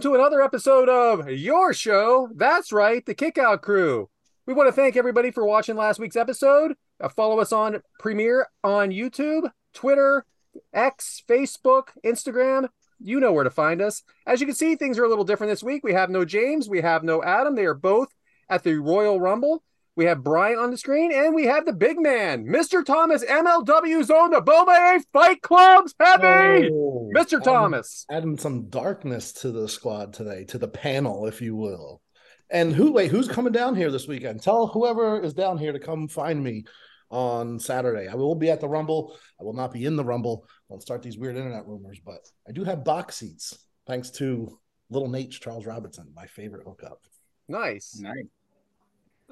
Welcome 0.00 0.12
to 0.12 0.18
another 0.18 0.40
episode 0.40 0.88
of 0.88 1.28
your 1.28 1.74
show. 1.74 2.30
That's 2.34 2.72
right, 2.72 3.04
the 3.04 3.14
Kickout 3.14 3.60
Crew. 3.60 4.08
We 4.46 4.54
want 4.54 4.66
to 4.68 4.72
thank 4.72 4.96
everybody 4.96 5.30
for 5.30 5.44
watching 5.44 5.76
last 5.76 6.00
week's 6.00 6.16
episode. 6.16 6.72
Uh, 6.98 7.10
follow 7.10 7.38
us 7.38 7.52
on 7.52 7.82
Premiere 7.98 8.46
on 8.64 8.92
YouTube, 8.92 9.50
Twitter, 9.74 10.24
X, 10.72 11.22
Facebook, 11.28 11.88
Instagram. 12.02 12.68
You 12.98 13.20
know 13.20 13.34
where 13.34 13.44
to 13.44 13.50
find 13.50 13.82
us. 13.82 14.02
As 14.26 14.40
you 14.40 14.46
can 14.46 14.56
see, 14.56 14.74
things 14.74 14.98
are 14.98 15.04
a 15.04 15.08
little 15.08 15.24
different 15.24 15.52
this 15.52 15.62
week. 15.62 15.84
We 15.84 15.92
have 15.92 16.08
no 16.08 16.24
James, 16.24 16.66
we 16.66 16.80
have 16.80 17.04
no 17.04 17.22
Adam. 17.22 17.54
They 17.54 17.66
are 17.66 17.74
both 17.74 18.08
at 18.48 18.62
the 18.62 18.76
Royal 18.76 19.20
Rumble. 19.20 19.62
We 20.00 20.06
have 20.06 20.24
Brian 20.24 20.58
on 20.58 20.70
the 20.70 20.78
screen, 20.78 21.12
and 21.12 21.34
we 21.34 21.44
have 21.44 21.66
the 21.66 21.74
big 21.74 22.00
man, 22.00 22.46
Mr. 22.46 22.82
Thomas, 22.82 23.22
MLW 23.22 24.02
Zone, 24.02 24.30
the 24.30 24.40
Bomaye 24.40 25.02
Fight 25.12 25.42
Club's 25.42 25.94
heavy, 26.00 26.70
Oh, 26.72 27.10
Mr. 27.14 27.34
adding- 27.34 27.40
Thomas. 27.42 28.06
Adding 28.10 28.38
some 28.38 28.70
darkness 28.70 29.30
to 29.42 29.52
the 29.52 29.68
squad 29.68 30.14
today, 30.14 30.44
to 30.44 30.56
the 30.56 30.68
panel, 30.68 31.26
if 31.26 31.42
you 31.42 31.54
will. 31.54 32.00
And 32.48 32.72
who 32.74 32.92
wait, 32.92 33.10
who's 33.10 33.28
coming 33.28 33.52
down 33.52 33.74
here 33.76 33.90
this 33.90 34.08
weekend? 34.08 34.40
Tell 34.42 34.68
whoever 34.68 35.20
is 35.22 35.34
down 35.34 35.58
here 35.58 35.72
to 35.72 35.78
come 35.78 36.08
find 36.08 36.42
me 36.42 36.64
on 37.10 37.58
Saturday. 37.58 38.08
I 38.08 38.14
will 38.14 38.34
be 38.34 38.48
at 38.48 38.60
the 38.60 38.70
Rumble. 38.70 39.14
I 39.38 39.44
will 39.44 39.52
not 39.52 39.70
be 39.70 39.84
in 39.84 39.96
the 39.96 40.04
Rumble. 40.04 40.46
Don't 40.70 40.80
start 40.80 41.02
these 41.02 41.18
weird 41.18 41.36
internet 41.36 41.66
rumors, 41.66 42.00
but 42.02 42.26
I 42.48 42.52
do 42.52 42.64
have 42.64 42.84
box 42.84 43.16
seats 43.16 43.66
thanks 43.86 44.08
to 44.12 44.58
Little 44.88 45.10
Nate 45.10 45.32
Charles 45.32 45.66
Robinson, 45.66 46.10
my 46.16 46.24
favorite 46.24 46.66
hookup. 46.66 47.02
Nice. 47.48 47.98
Nice. 48.00 48.24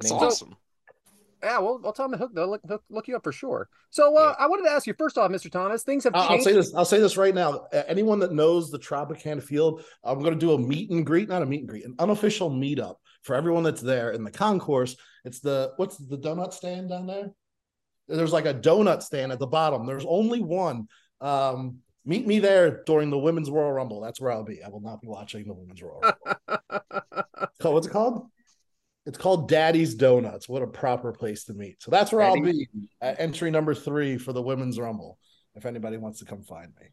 That's 0.01 0.09
So- 0.09 0.17
awesome. 0.17 0.57
Yeah, 1.41 1.61
well, 1.61 1.81
I'll 1.85 1.93
tell 1.93 2.09
them 2.09 2.19
to 2.19 2.25
hook, 2.25 2.33
they'll 2.35 2.49
look, 2.51 2.63
hook, 2.67 2.83
look 2.91 3.07
you 3.07 3.15
up 3.15 3.23
for 3.23 3.31
sure. 3.31 3.69
So, 3.91 4.17
uh, 4.17 4.35
I 4.41 4.49
wanted 4.49 4.65
to 4.65 4.73
ask 4.73 4.89
you 4.89 4.95
first 4.99 5.17
off, 5.17 5.31
Mr. 5.31 5.49
Thomas, 5.49 5.85
things 5.85 6.03
have 6.03 6.13
I'll, 6.17 6.23
I'll 6.23 6.29
changed. 6.31 6.45
say 6.47 6.53
this. 6.53 6.75
I'll 6.75 6.85
say 6.85 6.99
this 6.99 7.17
right 7.17 7.33
now. 7.33 7.67
Anyone 7.87 8.19
that 8.19 8.33
knows 8.33 8.73
the 8.73 8.79
Tropicana 8.81 9.41
Field, 9.41 9.85
I'm 10.03 10.19
going 10.19 10.33
to 10.35 10.39
do 10.39 10.51
a 10.55 10.59
meet 10.59 10.91
and 10.91 11.07
greet, 11.07 11.29
not 11.29 11.43
a 11.43 11.47
meet 11.47 11.61
and 11.61 11.69
greet, 11.69 11.85
an 11.85 11.95
unofficial 12.01 12.51
meetup 12.51 12.97
for 13.23 13.37
everyone 13.37 13.63
that's 13.63 13.81
there 13.81 14.11
in 14.11 14.25
the 14.25 14.33
concourse. 14.33 14.97
It's 15.25 15.39
the 15.39 15.75
what's 15.77 15.97
the 15.97 16.19
donut 16.19 16.53
stand 16.55 16.89
down 16.89 17.07
there? 17.07 17.31
There's 18.09 18.33
like 18.33 18.47
a 18.47 18.55
donut 18.55 19.03
stand 19.05 19.31
at 19.31 19.39
the 19.39 19.47
bottom. 19.47 19.87
There's 19.87 20.07
only 20.09 20.41
one. 20.43 20.89
Um, 21.21 21.79
meet 22.05 22.27
me 22.27 22.41
there 22.41 22.83
during 22.85 23.11
the 23.11 23.19
Women's 23.19 23.49
Royal 23.49 23.71
Rumble. 23.71 24.01
That's 24.01 24.21
where 24.21 24.33
I'll 24.33 24.43
be. 24.43 24.61
I 24.65 24.69
will 24.71 24.81
not 24.81 25.01
be 25.01 25.07
watching 25.07 25.47
the 25.47 25.55
Women's 25.55 25.81
Royal 25.81 26.01
Rumble. 26.01 26.73
Called- 27.61 27.75
what's 27.75 27.87
it 27.87 27.91
called? 27.91 28.27
It's 29.09 29.17
called 29.17 29.49
Daddy's 29.49 29.95
Donuts. 29.95 30.51
What 30.51 30.61
a 30.61 30.67
proper 30.67 31.13
place 31.13 31.45
to 31.45 31.55
meet. 31.55 31.83
So 31.83 31.91
that's 31.91 32.13
where 32.13 32.21
I'll 32.21 32.39
be 32.39 32.69
at 33.01 33.19
entry 33.19 33.51
number 33.51 33.75
three 33.75 34.19
for 34.19 34.35
the 34.35 34.43
Women's 34.43 34.79
Rumble. 34.79 35.19
If 35.55 35.65
anybody 35.65 35.97
wants 35.97 36.19
to 36.19 36.27
come 36.27 36.43
find 36.43 36.71
me. 36.79 36.89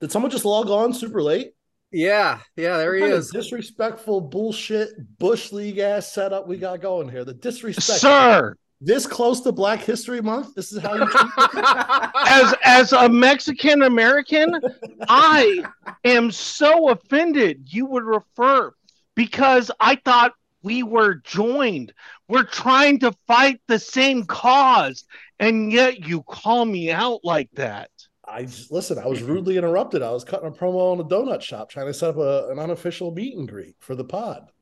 Did 0.00 0.10
someone 0.10 0.32
just 0.32 0.44
log 0.44 0.70
on 0.70 0.92
super 0.92 1.22
late? 1.22 1.52
yeah, 1.92 2.40
yeah, 2.56 2.78
there 2.78 2.94
he 2.96 3.00
What 3.00 3.06
kind 3.06 3.12
of 3.14 3.20
is. 3.20 3.30
Disrespectful 3.30 4.20
bullshit 4.20 4.90
bush 5.18 5.52
league 5.52 5.78
ass 5.78 6.12
setup 6.12 6.48
we 6.48 6.56
got 6.56 6.80
going 6.80 7.08
here. 7.08 7.24
The 7.24 7.34
disrespect. 7.34 8.00
Sir, 8.00 8.56
This 8.80 9.06
close 9.06 9.40
to 9.42 9.52
Black 9.52 9.80
History 9.80 10.20
Month. 10.20 10.56
This 10.56 10.72
is 10.72 10.82
how 10.82 10.94
you 10.94 11.06
treat 11.06 11.32
as 12.26 12.54
as 12.64 12.92
a 12.92 13.08
Mexican 13.08 13.82
American, 13.82 14.60
I 15.08 15.64
am 16.04 16.32
so 16.32 16.90
offended 16.90 17.68
you 17.72 17.86
would 17.86 18.02
refer 18.02 18.74
because 19.18 19.68
I 19.80 19.96
thought 19.96 20.32
we 20.62 20.84
were 20.84 21.16
joined. 21.24 21.92
We're 22.28 22.44
trying 22.44 23.00
to 23.00 23.12
fight 23.26 23.60
the 23.66 23.80
same 23.80 24.24
cause, 24.26 25.02
and 25.40 25.72
yet 25.72 26.06
you 26.06 26.22
call 26.22 26.64
me 26.64 26.92
out 26.92 27.24
like 27.24 27.50
that. 27.54 27.90
I 28.24 28.42
just 28.42 28.70
listen. 28.70 28.96
I 28.96 29.08
was 29.08 29.22
rudely 29.22 29.56
interrupted. 29.56 30.02
I 30.02 30.12
was 30.12 30.22
cutting 30.22 30.46
a 30.46 30.52
promo 30.52 30.92
on 30.92 31.00
a 31.00 31.04
donut 31.04 31.42
shop, 31.42 31.68
trying 31.68 31.88
to 31.88 31.94
set 31.94 32.10
up 32.10 32.16
a, 32.18 32.48
an 32.50 32.60
unofficial 32.60 33.10
meet 33.10 33.36
and 33.36 33.48
greet 33.48 33.74
for 33.80 33.96
the 33.96 34.04
pod. 34.04 34.52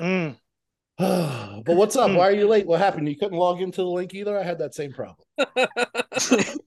Mm. 0.00 0.36
but 0.98 1.64
what's 1.66 1.96
up? 1.96 2.12
Why 2.12 2.28
are 2.28 2.32
you 2.32 2.46
late? 2.46 2.66
What 2.66 2.80
happened? 2.80 3.08
You 3.08 3.16
couldn't 3.16 3.36
log 3.36 3.60
into 3.60 3.80
the 3.80 3.88
link 3.88 4.14
either. 4.14 4.38
I 4.38 4.44
had 4.44 4.58
that 4.58 4.74
same 4.74 4.92
problem. 4.92 5.26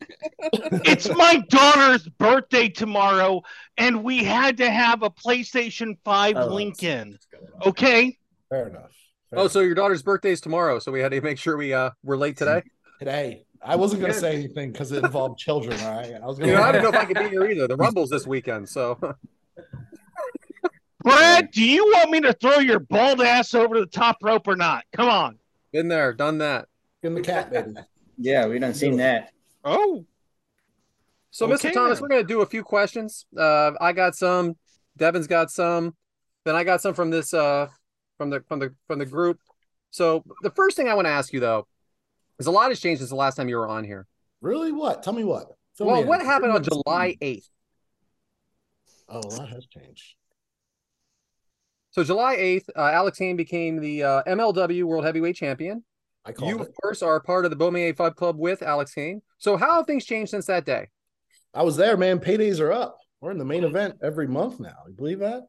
It's 0.50 1.10
my 1.16 1.44
daughter's 1.50 2.08
birthday 2.08 2.70
tomorrow, 2.70 3.42
and 3.78 4.04
we 4.04 4.24
had 4.24 4.58
to 4.58 4.70
have 4.70 5.04
a 5.04 5.10
PlayStation 5.10 5.98
5 6.06 6.36
Oh, 6.38 6.54
link 6.54 6.84
in. 6.84 7.18
Okay? 7.66 8.18
Fair 8.50 8.68
enough. 8.70 8.92
Fair 9.30 9.40
Oh, 9.40 9.48
so 9.48 9.60
your 9.60 9.76
daughter's 9.76 10.04
birthday 10.04 10.32
is 10.32 10.40
tomorrow, 10.42 10.80
so 10.80 10.92
we 10.92 11.02
had 11.02 11.12
to 11.12 11.22
make 11.22 11.38
sure 11.38 11.58
we 11.58 11.74
uh 11.74 11.90
were 12.04 12.18
late 12.18 12.38
today. 12.38 12.64
today. 13.00 13.44
I 13.62 13.76
wasn't 13.76 14.02
going 14.02 14.14
to 14.14 14.20
say 14.20 14.36
anything 14.36 14.72
because 14.72 14.92
it 14.92 15.04
involved 15.04 15.40
children. 15.40 15.80
All 15.82 15.98
right, 15.98 16.14
I 16.14 16.26
was 16.26 16.38
You 16.38 16.46
going 16.46 16.58
know, 16.58 16.64
I 16.64 16.72
don't 16.72 16.84
know 16.84 16.90
if 16.90 16.96
I 16.96 17.06
could 17.12 17.18
be 17.18 17.30
here 17.30 17.46
either. 17.50 17.68
The 17.68 17.76
Rumble's 17.76 18.10
this 18.10 18.26
weekend, 18.28 18.70
so 18.70 18.98
Brad, 21.08 21.52
do 21.52 21.64
you 21.64 21.86
want 21.86 22.12
me 22.12 22.20
to 22.22 22.34
throw 22.34 22.60
your 22.60 22.80
bald 22.80 23.22
ass 23.22 23.54
over 23.54 23.80
the 23.80 23.86
top 23.86 24.18
rope 24.22 24.46
or 24.48 24.58
not? 24.58 24.84
Come 24.92 25.08
on. 25.08 25.40
been 25.72 25.88
there, 25.88 26.14
done 26.14 26.40
that. 26.40 26.68
in 27.02 27.14
the 27.14 27.22
cat 27.22 27.52
baby. 27.52 27.74
Yeah, 28.20 28.48
we 28.48 28.58
done 28.58 28.74
seen 28.74 28.98
that. 28.98 29.32
Oh, 29.64 30.04
So, 31.30 31.46
Okay, 31.46 31.70
Mr. 31.70 31.74
Thomas, 31.74 32.00
then. 32.00 32.02
we're 32.02 32.08
gonna 32.10 32.24
do 32.24 32.42
a 32.42 32.48
few 32.48 32.64
questions. 32.64 33.28
Uh, 33.38 33.74
I 33.80 33.94
got 33.94 34.16
some. 34.16 34.56
Devin's 34.98 35.28
got 35.28 35.52
some. 35.52 35.96
Then 36.44 36.56
I 36.56 36.64
got 36.64 36.82
some 36.82 36.96
from 36.96 37.12
this 37.12 37.32
uh 37.34 37.68
from 38.18 38.32
the 38.32 38.42
from 38.48 38.58
the 38.58 38.74
from 38.88 38.98
the 38.98 39.06
group. 39.06 39.40
So 39.92 40.24
the 40.42 40.50
first 40.50 40.76
thing 40.76 40.90
I 40.90 40.96
want 40.96 41.06
to 41.06 41.12
ask 41.12 41.32
you 41.32 41.40
though 41.40 41.68
is 42.40 42.48
a 42.48 42.52
lot 42.52 42.70
has 42.70 42.80
changed 42.80 43.02
since 43.02 43.12
the 43.12 43.16
last 43.16 43.36
time 43.36 43.48
you 43.50 43.58
were 43.58 43.68
on 43.68 43.84
here. 43.84 44.08
Really? 44.42 44.72
What? 44.72 45.04
Tell 45.04 45.14
me 45.14 45.24
what. 45.24 45.46
Fill 45.76 45.86
well, 45.88 45.96
me 45.98 46.02
in. 46.02 46.08
what 46.08 46.22
happened 46.22 46.54
on 46.54 46.64
Fill 46.64 46.78
me 46.78 46.80
in. 46.80 46.84
July 46.84 47.18
eighth? 47.22 47.50
Oh, 49.10 49.20
a 49.20 49.28
lot 49.36 49.50
has 49.50 49.68
changed. 49.68 50.16
So 51.98 52.04
July 52.04 52.36
eighth, 52.36 52.70
uh, 52.76 52.92
Alex 52.94 53.18
Kane 53.18 53.36
became 53.36 53.82
the 53.82 54.04
uh, 54.04 54.24
MLW 54.28 54.84
World 54.84 55.04
Heavyweight 55.04 55.36
Champion. 55.36 55.84
I 56.24 56.32
called 56.32 56.52
You, 56.52 56.58
it. 56.58 56.62
of 56.62 56.70
course, 56.80 57.02
are 57.02 57.20
part 57.20 57.44
of 57.44 57.50
the 57.50 57.58
Bomaye 57.58 57.98
Fight 57.98 58.16
Club 58.16 58.38
with 58.38 58.62
Alex 58.62 58.94
Kane. 58.94 59.24
So 59.40 59.58
how 59.58 59.78
have 59.78 59.88
things 59.88 60.06
changed 60.06 60.30
since 60.30 60.46
that 60.46 60.64
day? 60.64 60.90
I 61.56 61.64
was 61.64 61.76
there, 61.76 61.98
man. 61.98 62.20
Paydays 62.20 62.60
are 62.60 62.72
up. 62.72 63.00
We're 63.20 63.32
in 63.32 63.40
the 63.40 63.46
main 63.46 63.64
event 63.64 63.96
every 64.04 64.28
month 64.28 64.60
now. 64.60 64.76
You 64.88 64.94
believe 64.94 65.22
that? 65.22 65.42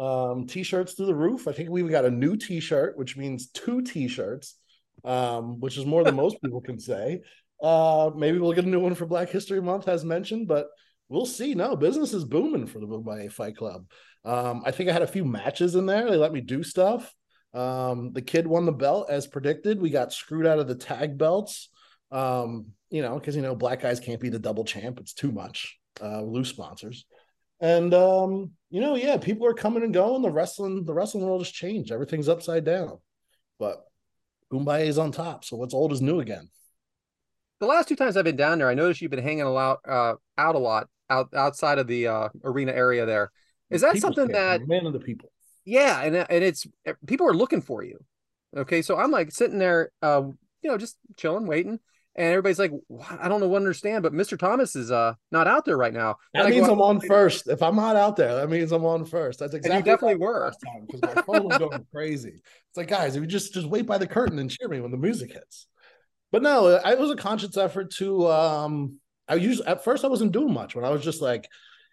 Um, 0.00 0.46
t-shirts 0.46 0.92
through 0.92 1.06
the 1.06 1.16
roof. 1.16 1.48
I 1.48 1.52
think 1.52 1.68
we 1.68 1.80
even 1.80 1.90
got 1.90 2.04
a 2.04 2.10
new 2.12 2.36
t-shirt, 2.36 2.96
which 2.96 3.16
means 3.16 3.48
two 3.48 3.82
t-shirts, 3.82 4.54
um, 5.04 5.58
which 5.58 5.76
is 5.78 5.84
more 5.84 6.04
than 6.04 6.14
most 6.24 6.40
people 6.40 6.60
can 6.60 6.78
say. 6.78 7.22
Uh, 7.60 8.12
maybe 8.14 8.38
we'll 8.38 8.52
get 8.52 8.64
a 8.66 8.68
new 8.68 8.78
one 8.78 8.94
for 8.94 9.06
Black 9.06 9.30
History 9.30 9.60
Month, 9.60 9.88
as 9.88 10.04
mentioned, 10.04 10.46
but 10.46 10.68
we'll 11.08 11.26
see. 11.26 11.54
No, 11.54 11.76
business 11.76 12.12
is 12.12 12.24
booming 12.24 12.66
for 12.66 12.78
the 12.78 12.86
Bomaye 12.86 13.32
Fight 13.32 13.56
Club. 13.56 13.86
Um, 14.24 14.62
I 14.64 14.70
think 14.70 14.88
I 14.88 14.92
had 14.92 15.02
a 15.02 15.06
few 15.06 15.24
matches 15.24 15.74
in 15.74 15.86
there. 15.86 16.10
They 16.10 16.16
let 16.16 16.32
me 16.32 16.40
do 16.40 16.62
stuff. 16.62 17.14
Um, 17.54 18.12
the 18.12 18.22
kid 18.22 18.46
won 18.46 18.66
the 18.66 18.72
belt 18.72 19.08
as 19.08 19.26
predicted. 19.26 19.80
We 19.80 19.90
got 19.90 20.12
screwed 20.12 20.46
out 20.46 20.58
of 20.58 20.68
the 20.68 20.74
tag 20.74 21.16
belts. 21.16 21.70
Um, 22.10 22.66
you 22.90 23.02
know, 23.02 23.18
because 23.18 23.36
you 23.36 23.42
know, 23.42 23.54
black 23.54 23.82
guys 23.82 24.00
can't 24.00 24.20
be 24.20 24.28
the 24.28 24.38
double 24.38 24.64
champ. 24.64 24.98
It's 25.00 25.14
too 25.14 25.32
much. 25.32 25.78
Uh, 26.00 26.22
loose 26.22 26.50
sponsors. 26.50 27.06
And 27.60 27.92
um, 27.92 28.52
you 28.70 28.80
know, 28.80 28.94
yeah, 28.94 29.16
people 29.16 29.46
are 29.46 29.54
coming 29.54 29.82
and 29.82 29.94
going. 29.94 30.22
The 30.22 30.30
wrestling, 30.30 30.84
the 30.84 30.94
wrestling 30.94 31.24
world 31.24 31.40
has 31.40 31.50
changed. 31.50 31.90
Everything's 31.90 32.28
upside 32.28 32.64
down. 32.64 32.98
But 33.58 33.84
Bomaye 34.52 34.86
is 34.86 34.98
on 34.98 35.12
top. 35.12 35.44
So 35.44 35.56
what's 35.56 35.74
old 35.74 35.92
is 35.92 36.00
new 36.00 36.20
again. 36.20 36.48
The 37.60 37.66
last 37.66 37.88
two 37.88 37.96
times 37.96 38.16
I've 38.16 38.24
been 38.24 38.36
down 38.36 38.58
there, 38.58 38.68
I 38.68 38.74
noticed 38.74 39.00
you've 39.00 39.10
been 39.10 39.22
hanging 39.22 39.42
a 39.42 39.50
lot, 39.50 39.80
uh, 39.86 40.14
out 40.36 40.54
a 40.54 40.58
lot 40.58 40.88
out 41.10 41.28
outside 41.34 41.78
of 41.78 41.86
the 41.86 42.08
uh, 42.08 42.28
arena 42.44 42.72
area. 42.72 43.06
There 43.06 43.30
is 43.70 43.82
that 43.82 43.94
People's 43.94 44.16
something 44.16 44.28
that 44.32 44.66
man 44.66 44.86
of 44.86 44.92
the 44.92 45.00
people. 45.00 45.30
yeah, 45.64 46.02
and 46.02 46.16
and 46.16 46.44
it's 46.44 46.66
people 47.06 47.26
are 47.28 47.34
looking 47.34 47.60
for 47.62 47.82
you. 47.82 47.98
Okay, 48.56 48.82
so 48.82 48.96
I'm 48.96 49.10
like 49.10 49.30
sitting 49.30 49.58
there, 49.58 49.90
uh, 50.02 50.22
you 50.62 50.70
know, 50.70 50.78
just 50.78 50.96
chilling, 51.16 51.46
waiting, 51.46 51.78
and 52.16 52.26
everybody's 52.28 52.58
like, 52.58 52.72
I 53.20 53.28
don't 53.28 53.40
know 53.40 53.48
what 53.48 53.58
understand, 53.58 54.02
but 54.02 54.12
Mr. 54.14 54.38
Thomas 54.38 54.74
is 54.74 54.90
uh 54.90 55.14
not 55.30 55.46
out 55.46 55.64
there 55.64 55.76
right 55.76 55.92
now. 55.92 56.16
That 56.32 56.46
And 56.46 56.54
go, 56.54 56.54
means 56.56 56.68
I'm 56.68 56.80
on 56.80 57.00
first. 57.06 57.48
If 57.48 57.62
I'm 57.62 57.76
not 57.76 57.96
out 57.96 58.16
there, 58.16 58.36
that 58.36 58.48
means 58.48 58.72
I'm 58.72 58.84
on 58.86 59.04
first. 59.04 59.38
That's 59.38 59.54
you 59.54 59.58
exactly 59.58 59.82
definitely 59.82 60.16
what 60.16 60.18
were. 60.18 60.34
happened 60.34 60.46
last 60.46 60.60
time 60.64 60.86
because 60.86 61.02
my 61.02 61.14
phone 61.26 61.44
was 61.44 61.58
going 61.58 61.86
crazy. 61.92 62.40
It's 62.40 62.76
like, 62.76 62.88
guys, 62.88 63.16
if 63.16 63.20
you 63.22 63.26
just 63.26 63.52
just 63.54 63.66
wait 63.68 63.86
by 63.86 63.98
the 63.98 64.06
curtain 64.06 64.38
and 64.38 64.50
cheer 64.50 64.68
me 64.68 64.80
when 64.80 64.90
the 64.90 64.96
music 64.96 65.32
hits. 65.32 65.66
But 66.30 66.42
no, 66.42 66.68
it 66.68 66.98
was 66.98 67.10
a 67.10 67.16
conscious 67.16 67.56
effort 67.56 67.90
to. 67.96 68.28
um 68.28 69.00
I 69.28 69.34
used 69.34 69.62
at 69.66 69.84
first 69.84 70.04
I 70.04 70.08
wasn't 70.08 70.32
doing 70.32 70.52
much 70.52 70.74
when 70.74 70.84
I 70.84 70.90
was 70.90 71.02
just 71.02 71.20
like, 71.22 71.48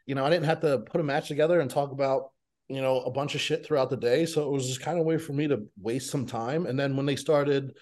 you 0.05 0.15
know, 0.15 0.25
I 0.25 0.29
didn't 0.29 0.45
have 0.45 0.61
to 0.61 0.79
put 0.79 1.01
a 1.01 1.03
match 1.03 1.27
together 1.27 1.59
and 1.59 1.69
talk 1.69 1.91
about 1.91 2.31
you 2.67 2.81
know 2.81 3.01
a 3.01 3.11
bunch 3.11 3.35
of 3.35 3.41
shit 3.41 3.65
throughout 3.65 3.89
the 3.89 3.97
day. 3.97 4.25
So 4.25 4.43
it 4.43 4.51
was 4.51 4.67
just 4.67 4.81
kind 4.81 4.97
of 4.97 5.01
a 5.01 5.07
way 5.07 5.17
for 5.17 5.33
me 5.33 5.47
to 5.47 5.65
waste 5.79 6.09
some 6.09 6.25
time. 6.25 6.65
And 6.65 6.79
then 6.79 6.95
when 6.95 7.05
they 7.05 7.15
started, 7.15 7.77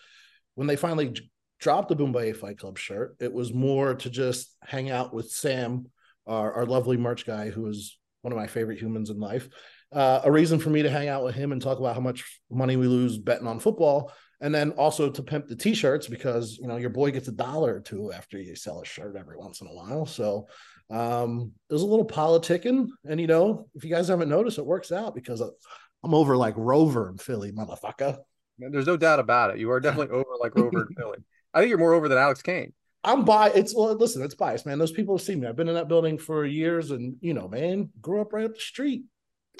when 0.55 0.67
they 0.67 0.75
finally 0.75 1.15
dropped 1.59 1.89
the 1.89 1.95
Bomaye 1.95 2.35
Fight 2.35 2.57
Club 2.57 2.77
shirt, 2.77 3.15
it 3.19 3.31
was 3.31 3.53
more 3.53 3.95
to 3.95 4.09
just 4.09 4.55
hang 4.61 4.89
out 4.89 5.13
with 5.13 5.31
Sam, 5.31 5.85
our, 6.27 6.53
our 6.53 6.65
lovely 6.65 6.97
merch 6.97 7.25
guy, 7.25 7.49
who 7.49 7.67
is 7.67 7.97
one 8.21 8.33
of 8.33 8.37
my 8.37 8.47
favorite 8.47 8.79
humans 8.79 9.09
in 9.09 9.19
life. 9.19 9.47
Uh, 9.91 10.21
a 10.23 10.31
reason 10.31 10.59
for 10.59 10.69
me 10.69 10.81
to 10.81 10.89
hang 10.89 11.07
out 11.07 11.23
with 11.23 11.35
him 11.35 11.51
and 11.51 11.61
talk 11.61 11.77
about 11.79 11.93
how 11.93 12.01
much 12.01 12.41
money 12.49 12.75
we 12.75 12.87
lose 12.87 13.17
betting 13.17 13.47
on 13.47 13.59
football, 13.59 14.11
and 14.43 14.53
then 14.53 14.71
also 14.71 15.09
to 15.09 15.23
pimp 15.23 15.47
the 15.47 15.55
t-shirts 15.55 16.07
because 16.07 16.57
you 16.57 16.67
know 16.67 16.75
your 16.75 16.89
boy 16.89 17.09
gets 17.11 17.29
a 17.29 17.31
dollar 17.31 17.75
or 17.75 17.79
two 17.79 18.11
after 18.11 18.37
you 18.37 18.55
sell 18.55 18.81
a 18.81 18.85
shirt 18.85 19.15
every 19.15 19.37
once 19.37 19.61
in 19.61 19.67
a 19.67 19.73
while. 19.73 20.05
So 20.05 20.47
um, 20.89 21.53
there's 21.69 21.81
a 21.81 21.87
little 21.87 22.05
politicking, 22.05 22.89
and 23.05 23.21
you 23.21 23.25
know 23.25 23.69
if 23.73 23.85
you 23.85 23.89
guys 23.89 24.09
haven't 24.09 24.29
noticed, 24.29 24.57
it 24.57 24.65
works 24.65 24.91
out 24.91 25.15
because 25.15 25.41
I'm 25.41 26.13
over 26.13 26.35
like 26.35 26.55
Rover 26.57 27.09
in 27.09 27.17
Philly, 27.17 27.53
motherfucker. 27.53 28.17
There's 28.59 28.85
no 28.85 28.97
doubt 28.97 29.19
about 29.19 29.51
it. 29.51 29.59
You 29.59 29.71
are 29.71 29.79
definitely 29.79 30.13
over 30.17 30.29
like 30.39 30.55
Rover 30.55 30.81
and 30.81 30.95
Philly. 30.95 31.19
I 31.53 31.59
think 31.59 31.69
you're 31.69 31.79
more 31.79 31.93
over 31.93 32.09
than 32.09 32.17
Alex 32.17 32.41
Kane. 32.41 32.73
I'm 33.05 33.23
bi. 33.23 33.49
It's 33.55 33.73
well, 33.73 33.95
listen, 33.95 34.23
it's 34.23 34.35
biased, 34.35 34.65
man. 34.65 34.77
Those 34.77 34.91
people 34.91 35.15
have 35.15 35.25
seen 35.25 35.39
me. 35.39 35.47
I've 35.47 35.55
been 35.55 35.69
in 35.69 35.75
that 35.75 35.87
building 35.87 36.17
for 36.17 36.45
years, 36.45 36.91
and 36.91 37.15
you 37.21 37.33
know, 37.33 37.47
man, 37.47 37.89
grew 38.01 38.19
up 38.19 38.33
right 38.33 38.45
up 38.45 38.55
the 38.55 38.59
street. 38.59 39.03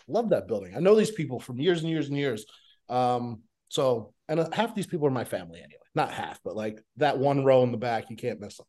Love 0.10 0.30
that 0.30 0.50
building. 0.50 0.76
I 0.76 0.82
know 0.82 0.96
these 0.96 1.12
people 1.12 1.40
from 1.40 1.58
years 1.58 1.80
and 1.80 1.90
years 1.90 2.10
and 2.10 2.18
years. 2.18 2.46
Um, 2.90 3.44
so, 3.70 4.14
and 4.28 4.40
uh, 4.40 4.50
half 4.52 4.76
these 4.76 4.88
people 4.88 5.08
are 5.08 5.12
my 5.12 5.26
family 5.26 5.60
anyway. 5.60 5.80
Not 5.96 6.12
half, 6.12 6.40
but 6.44 6.56
like 6.56 6.80
that 6.98 7.18
one 7.18 7.44
row 7.44 7.64
in 7.64 7.72
the 7.72 7.78
back, 7.78 8.10
you 8.10 8.16
can't 8.16 8.40
miss 8.40 8.58
them. 8.58 8.66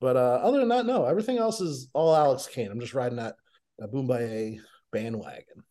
But 0.00 0.16
uh, 0.16 0.40
other 0.42 0.58
than 0.58 0.68
that, 0.70 0.86
no, 0.86 1.04
everything 1.04 1.38
else 1.38 1.60
is 1.60 1.88
all 1.92 2.14
Alex 2.14 2.46
Kane. 2.46 2.70
I'm 2.70 2.80
just 2.80 2.94
riding 2.94 3.18
that 3.18 3.36
that 3.78 3.92
Bomaye 3.92 4.58
bandwagon. 4.92 5.62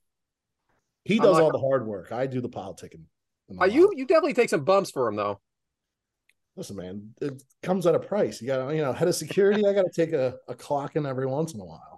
He 1.04 1.18
does 1.18 1.36
like- 1.36 1.44
all 1.44 1.52
the 1.52 1.60
hard 1.60 1.86
work. 1.86 2.12
I 2.12 2.28
do 2.28 2.42
the 2.42 2.50
politicking. 2.50 3.04
Uh, 3.60 3.66
you 3.66 3.86
law. 3.86 3.92
you 3.96 4.06
definitely 4.06 4.34
take 4.34 4.50
some 4.50 4.64
bumps 4.64 4.92
for 4.92 5.10
him 5.10 5.18
though. 5.18 5.42
listen, 6.56 6.78
man, 6.78 7.14
it 7.22 7.44
comes 7.62 7.86
at 7.86 7.96
a 7.96 8.00
price. 8.00 8.42
You 8.42 8.48
got, 8.48 8.70
to 8.70 8.76
you 8.76 8.82
know, 8.82 8.94
head 8.94 9.10
of 9.10 9.16
security. 9.16 9.66
I 9.66 9.74
got 9.74 9.84
to 9.84 9.92
take 9.94 10.14
a, 10.14 10.36
a 10.48 10.56
clock 10.56 10.96
in 10.96 11.06
every 11.06 11.26
once 11.26 11.54
in 11.54 11.60
a 11.60 11.66
while. 11.66 11.91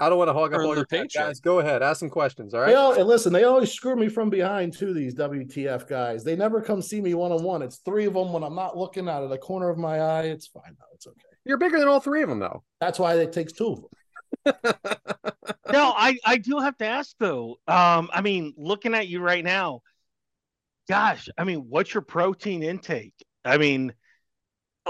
I 0.00 0.08
don't 0.08 0.18
want 0.18 0.28
to 0.28 0.32
hog 0.32 0.52
up 0.52 0.60
all 0.60 0.70
the 0.70 0.76
your 0.76 0.84
time, 0.86 1.02
paycheck. 1.02 1.26
guys. 1.26 1.40
Go 1.40 1.60
ahead, 1.60 1.82
ask 1.82 2.00
some 2.00 2.10
questions. 2.10 2.52
All 2.52 2.60
right. 2.60 2.68
They 2.68 2.74
all, 2.74 2.92
and 2.94 3.06
listen, 3.06 3.32
they 3.32 3.44
always 3.44 3.72
screw 3.72 3.94
me 3.94 4.08
from 4.08 4.28
behind 4.28 4.76
too. 4.76 4.92
These 4.92 5.14
WTF 5.14 5.88
guys, 5.88 6.24
they 6.24 6.34
never 6.34 6.60
come 6.60 6.82
see 6.82 7.00
me 7.00 7.14
one 7.14 7.30
on 7.30 7.42
one. 7.42 7.62
It's 7.62 7.76
three 7.76 8.06
of 8.06 8.14
them 8.14 8.32
when 8.32 8.42
I'm 8.42 8.56
not 8.56 8.76
looking 8.76 9.08
out 9.08 9.22
of 9.22 9.30
the 9.30 9.38
corner 9.38 9.68
of 9.68 9.78
my 9.78 10.00
eye. 10.00 10.22
It's 10.22 10.46
fine 10.48 10.76
though. 10.78 10.94
It's 10.94 11.06
okay. 11.06 11.20
You're 11.44 11.58
bigger 11.58 11.78
than 11.78 11.88
all 11.88 12.00
three 12.00 12.22
of 12.22 12.28
them 12.28 12.40
though. 12.40 12.64
That's 12.80 12.98
why 12.98 13.14
it 13.14 13.32
takes 13.32 13.52
two 13.52 13.68
of 13.68 13.76
them. 13.76 13.88
no, 15.72 15.94
I, 15.96 16.16
I 16.24 16.38
do 16.38 16.58
have 16.58 16.76
to 16.78 16.86
ask 16.86 17.14
though. 17.18 17.56
Um, 17.68 18.10
I 18.12 18.20
mean, 18.20 18.52
looking 18.56 18.94
at 18.94 19.08
you 19.08 19.20
right 19.20 19.44
now, 19.44 19.82
gosh, 20.88 21.28
I 21.38 21.44
mean, 21.44 21.66
what's 21.68 21.94
your 21.94 22.02
protein 22.02 22.62
intake? 22.62 23.14
I 23.44 23.58
mean, 23.58 23.92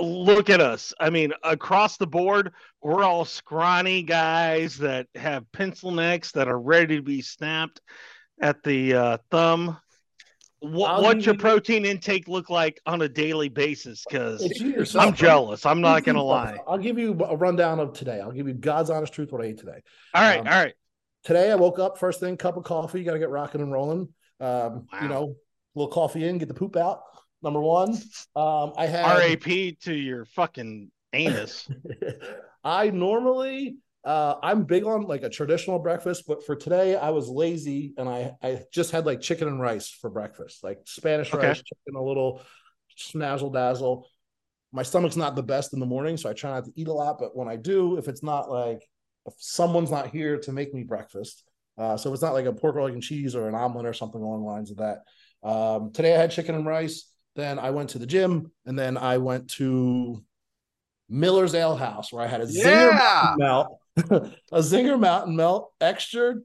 look 0.01 0.51
at 0.51 0.61
us. 0.61 0.93
I 0.99 1.11
mean, 1.11 1.33
across 1.43 1.97
the 1.97 2.07
board, 2.07 2.53
we're 2.83 3.05
all 3.05 3.25
scrawny 3.25 4.03
guys 4.03 4.77
that 4.79 5.07
have 5.15 5.51
pencil 5.53 5.91
necks 5.91 6.33
that 6.33 6.49
are 6.49 6.59
ready 6.59 6.97
to 6.97 7.03
be 7.03 7.23
snapped 7.23 7.81
at 8.41 8.63
the 8.63 8.95
uh, 8.95 9.19
thumb. 9.31 9.79
What, 10.61 11.03
what's 11.03 11.27
your 11.27 11.37
protein 11.37 11.85
intake 11.85 12.27
look 12.27 12.49
like 12.49 12.81
on 12.87 13.03
a 13.03 13.09
daily 13.09 13.51
basis? 13.51 14.03
Because. 14.09 14.43
I'm 14.95 15.13
jealous. 15.13 15.67
I'm 15.67 15.83
not 15.83 16.05
gonna 16.05 16.23
lie. 16.23 16.59
I'll 16.67 16.79
give 16.79 16.99
you 16.99 17.13
a 17.13 17.37
rundown 17.37 17.81
of 17.81 17.93
today. 17.93 18.21
I'll 18.21 18.33
give 18.33 18.49
you 18.49 18.55
God's 18.55 18.89
honest 18.89 19.13
truth 19.13 19.31
what 19.31 19.43
I 19.43 19.49
ate 19.49 19.59
today. 19.59 19.83
All 20.15 20.23
right, 20.23 20.41
Um, 20.41 20.47
all 20.47 20.55
right. 20.55 20.75
Today 21.25 21.53
I 21.53 21.55
woke 21.55 21.79
up 21.79 21.99
first 21.99 22.21
thing, 22.21 22.37
cup 22.37 22.57
of 22.57 22.65
coffee. 22.65 22.99
You 22.99 23.05
got 23.05 23.13
to 23.13 23.19
get 23.19 23.31
rocking 23.31 23.61
and 23.61 23.73
rolling. 23.73 24.09
Um, 24.41 24.87
Wow. 24.91 24.99
You 25.03 25.09
know, 25.09 25.37
little 25.75 25.93
coffee 25.93 26.27
in, 26.27 26.39
get 26.39 26.49
the 26.49 26.55
poop 26.55 26.77
out. 26.77 27.03
Number 27.45 27.61
one, 27.61 27.91
um, 28.35 28.73
I 28.77 28.87
had 28.87 29.05
RAP 29.07 29.77
to 29.83 29.95
your 29.95 30.25
fucking 30.25 30.91
anus. 31.13 31.69
I 32.65 32.91
normally 32.91 33.77
uh 34.05 34.37
I'm 34.43 34.65
big 34.65 34.85
on 34.85 35.03
like 35.03 35.23
a 35.23 35.29
traditional 35.31 35.79
breakfast, 35.79 36.25
but 36.27 36.45
for 36.45 36.57
today 36.57 36.97
I 36.97 37.11
was 37.11 37.29
lazy 37.29 37.93
and 37.99 38.09
I 38.09 38.33
I 38.43 38.63
just 38.73 38.91
had 38.93 39.07
like 39.07 39.21
chicken 39.21 39.47
and 39.49 39.61
rice 39.61 39.91
for 39.91 40.11
breakfast, 40.11 40.65
like 40.65 40.79
Spanish 40.85 41.33
Okay. 41.33 41.49
rice, 41.49 41.63
chicken, 41.63 41.97
a 41.97 42.03
little 42.03 42.41
snazzle 42.99 43.53
dazzle. 43.53 44.09
My 44.73 44.83
stomach's 44.83 45.17
not 45.17 45.37
the 45.37 45.43
best 45.43 45.73
in 45.73 45.81
the 45.81 45.87
morning, 45.87 46.17
so 46.17 46.29
I 46.29 46.33
try 46.33 46.51
not 46.51 46.65
to 46.65 46.73
eat 46.75 46.89
a 46.89 46.93
lot. 46.93 47.19
But 47.19 47.37
when 47.37 47.49
I 47.49 47.57
do, 47.57 47.97
if 47.99 48.09
it's 48.09 48.23
not 48.23 48.51
like 48.51 48.83
if 49.27 49.35
someone's 49.39 49.91
not 49.91 50.09
here 50.11 50.39
to 50.41 50.53
make 50.53 50.75
me 50.75 50.83
breakfast, 50.83 51.45
uh, 51.79 51.97
so 51.97 52.09
if 52.11 52.15
it's 52.15 52.23
not 52.23 52.35
like 52.35 52.47
a 52.47 52.53
pork 52.53 52.75
roll 52.77 52.87
and 52.89 53.03
cheese 53.03 53.37
or 53.37 53.49
an 53.49 53.55
omelet 53.55 53.87
or 53.87 53.93
something 53.93 54.21
along 54.23 54.41
the 54.41 54.47
lines 54.47 54.71
of 54.71 54.79
that. 54.79 54.99
Um, 55.43 55.93
today 55.93 56.15
I 56.15 56.21
had 56.21 56.31
chicken 56.31 56.55
and 56.55 56.67
rice. 56.67 57.14
Then 57.37 57.59
I 57.59 57.71
went 57.71 57.91
to 57.91 57.99
the 57.99 58.07
gym, 58.07 58.53
and 58.65 58.79
then 58.79 58.97
I 58.97 59.19
went 59.19 59.51
to 59.53 60.23
Miller's 61.09 61.55
Ale 61.55 61.77
House 61.77 62.13
where 62.13 62.23
I 62.23 62.27
had 62.29 62.41
a 62.41 62.47
zinger 62.47 62.93
Yeah. 62.93 63.35
mountain 63.37 63.37
melt, 63.39 63.81
a 64.53 64.59
zinger 64.59 64.99
mountain 64.99 65.37
melt, 65.37 65.73
extra 65.81 66.37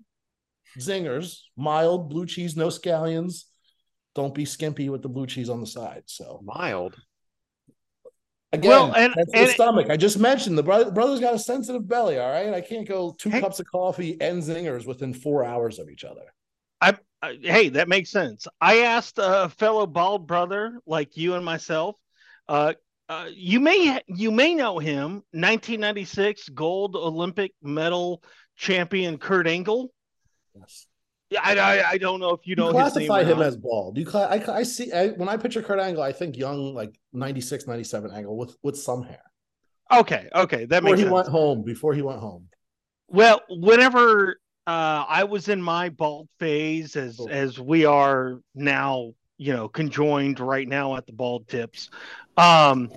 zingers, 0.80 1.42
mild 1.56 2.10
blue 2.10 2.26
cheese, 2.26 2.56
no 2.58 2.68
scallions. 2.68 3.44
Don't 4.16 4.34
be 4.34 4.46
skimpy 4.46 4.90
with 4.90 5.02
the 5.04 5.10
blue 5.10 5.28
cheese 5.28 5.50
on 5.50 5.62
the 5.62 5.68
side. 5.68 6.04
So 6.08 6.42
Mild. 6.44 6.96
again, 8.52 8.70
Well, 8.70 8.94
and- 8.96 9.14
that's 9.16 9.32
and- 9.34 9.48
the 9.48 9.52
stomach. 9.54 9.90
I 9.90 9.98
just 9.98 10.18
mentioned 10.20 10.58
the 10.58 10.64
brother, 10.64 10.90
brother's 10.92 11.20
got 11.20 11.36
a 11.36 11.40
sensitive 11.40 11.88
belly. 11.88 12.18
All 12.20 12.30
right, 12.32 12.54
I 12.54 12.62
can't 12.62 12.88
go 12.88 13.16
two 13.18 13.30
Hey. 13.30 13.40
cups 13.42 13.60
of 13.60 13.68
coffee 13.72 14.20
and 14.20 14.42
zingers 14.42 14.86
within 14.88 15.14
four 15.14 15.46
hours 15.46 15.78
of 15.80 15.90
each 15.90 16.04
other. 16.04 16.34
Uh, 17.22 17.34
hey, 17.42 17.70
that 17.70 17.88
makes 17.90 18.10
sense. 18.10 18.48
I 18.62 18.80
asked 18.80 19.20
a 19.22 19.50
fellow 19.50 19.86
bald 19.86 20.26
brother 20.28 20.80
like 20.86 21.18
you 21.18 21.36
and 21.36 21.44
myself. 21.44 21.98
Uh, 22.48 22.74
uh, 23.10 23.28
you 23.34 23.60
may 23.60 24.02
you 24.08 24.32
may 24.32 24.54
know 24.56 24.80
him, 24.80 25.24
1996 25.32 26.50
gold 26.50 26.96
Olympic 26.96 27.54
medal 27.62 28.24
champion 28.56 29.18
Kurt 29.18 29.48
Angle. 29.48 29.92
Yes. 30.56 30.86
Yeah, 31.32 31.42
I, 31.44 31.54
I 31.60 31.90
I 31.92 31.98
don't 31.98 32.20
know 32.20 32.32
if 32.32 32.42
you 32.48 32.56
You 32.56 32.56
know 32.56 32.72
name. 32.72 32.74
classify 32.74 33.24
him 33.24 33.42
as 33.42 33.56
bald. 33.58 33.98
You 33.98 34.06
cla- 34.06 34.28
I, 34.28 34.60
I 34.60 34.64
see 34.64 34.92
I, 34.92 35.10
when 35.10 35.30
I 35.30 35.38
picture 35.38 35.62
Kurt 35.62 35.80
Angle, 35.80 36.02
I 36.02 36.12
think 36.12 36.38
young, 36.38 36.74
like 36.74 37.00
96, 37.14 37.68
97 37.68 38.12
Angle 38.12 38.36
with 38.38 38.56
with 38.64 38.78
some 38.78 39.04
hair. 39.04 39.22
okay, 39.92 40.30
okay, 40.34 40.66
that 40.66 40.82
Before 40.82 40.96
makes 40.96 41.00
he 41.00 41.04
sense. 41.04 41.14
went 41.14 41.28
home, 41.28 41.64
before 41.64 41.94
he 41.94 42.02
went 42.02 42.20
home. 42.20 42.48
Well, 43.08 43.42
whenever 43.50 44.40
uh, 44.70 45.06
I 45.08 45.24
was 45.24 45.48
in 45.50 45.62
my 45.62 45.90
bald 45.90 46.28
phase, 46.40 46.96
as 46.96 47.18
Cool. 47.18 47.30
as 47.30 47.60
we 47.60 47.86
are 47.86 48.40
now, 48.56 49.14
you 49.38 49.54
know, 49.54 49.68
conjoined 49.68 50.40
right 50.40 50.68
now 50.68 50.96
at 50.96 51.08
the 51.08 51.14
bald 51.14 51.48
tips. 51.48 51.90
Um, 52.38 52.92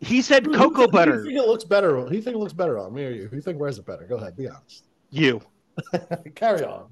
he 0.00 0.22
said 0.22 0.46
Who- 0.46 0.52
who 0.52 0.58
cocoa 0.58 0.80
think- 0.82 0.92
butter. 0.92 1.16
Who 1.20 1.24
think 1.26 1.38
it 1.38 1.46
looks 1.46 1.64
better? 1.64 2.00
Who 2.00 2.14
you 2.14 2.22
think 2.22 2.36
it 2.36 2.38
looks 2.38 2.52
better 2.52 2.78
on 2.78 2.94
me 2.94 3.04
or 3.04 3.10
you? 3.10 3.28
Who 3.28 3.36
you 3.36 3.42
think 3.42 3.58
wears 3.60 3.78
it 3.78 3.86
better? 3.86 4.04
Go 4.04 4.16
ahead, 4.16 4.36
be 4.36 4.48
honest. 4.48 4.84
You. 5.10 5.40
Carry 6.34 6.64
on. 6.64 6.86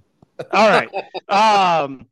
All 0.53 0.69
right. 0.69 0.91
Um, 1.29 2.07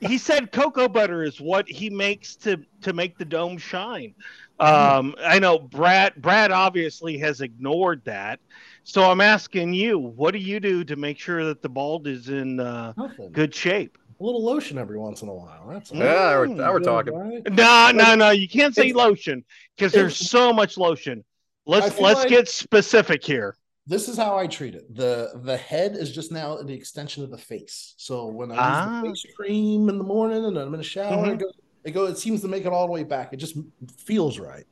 he 0.00 0.18
said 0.18 0.50
cocoa 0.52 0.88
butter 0.88 1.22
is 1.22 1.40
what 1.40 1.68
he 1.68 1.88
makes 1.88 2.34
to 2.36 2.58
to 2.82 2.92
make 2.92 3.16
the 3.16 3.24
dome 3.24 3.56
shine. 3.56 4.14
Um, 4.58 5.14
I 5.20 5.38
know 5.38 5.58
Brad. 5.58 6.14
Brad 6.16 6.50
obviously 6.50 7.16
has 7.18 7.40
ignored 7.40 8.02
that, 8.04 8.40
so 8.88 9.02
I'm 9.10 9.20
asking 9.20 9.74
you, 9.74 9.98
what 9.98 10.32
do 10.32 10.38
you 10.38 10.60
do 10.60 10.82
to 10.84 10.96
make 10.96 11.18
sure 11.18 11.44
that 11.44 11.60
the 11.60 11.68
bald 11.68 12.06
is 12.06 12.30
in 12.30 12.58
uh, 12.58 12.94
good 13.32 13.54
shape? 13.54 13.98
A 14.18 14.24
little 14.24 14.42
lotion 14.42 14.78
every 14.78 14.98
once 14.98 15.20
in 15.20 15.28
a 15.28 15.34
while. 15.34 15.68
That's 15.68 15.92
all. 15.92 15.98
Yeah, 15.98 16.04
now 16.04 16.38
we're, 16.38 16.46
now 16.46 16.72
we're 16.72 16.80
talking. 16.80 17.14
right? 17.14 17.52
No, 17.52 17.90
no, 17.94 18.14
no. 18.14 18.30
You 18.30 18.48
can't 18.48 18.74
say 18.74 18.88
It's- 18.88 18.96
lotion 18.96 19.44
because 19.76 19.92
there's 19.92 20.16
so 20.16 20.54
much 20.54 20.78
lotion. 20.78 21.22
Let's 21.66 22.00
let's 22.00 22.20
like- 22.20 22.30
get 22.30 22.48
specific 22.48 23.22
here. 23.22 23.54
This 23.86 24.08
is 24.08 24.16
how 24.16 24.36
I 24.38 24.46
treat 24.46 24.74
it. 24.74 24.92
the 24.94 25.32
The 25.44 25.56
head 25.58 25.94
is 25.94 26.10
just 26.14 26.32
now 26.32 26.56
the 26.62 26.72
extension 26.74 27.22
of 27.24 27.30
the 27.30 27.38
face. 27.38 27.92
So 27.98 28.26
when 28.26 28.50
I 28.50 28.56
Ah. 28.58 29.02
use 29.02 29.22
the 29.22 29.28
face 29.28 29.34
cream 29.36 29.88
in 29.90 29.98
the 29.98 30.04
morning 30.04 30.46
and 30.46 30.56
I'm 30.58 30.72
in 30.74 30.78
the 30.78 30.82
shower, 30.84 31.26
Mhm. 31.26 31.34
it 31.34 31.38
goes- 31.40 31.54
It 31.84 31.90
go. 31.92 32.06
It 32.06 32.18
seems 32.18 32.40
to 32.40 32.48
make 32.48 32.64
it 32.66 32.72
all 32.72 32.86
the 32.86 32.92
way 32.92 33.04
back. 33.04 33.32
It 33.32 33.36
just 33.36 33.56
feels 33.98 34.38
right. 34.38 34.64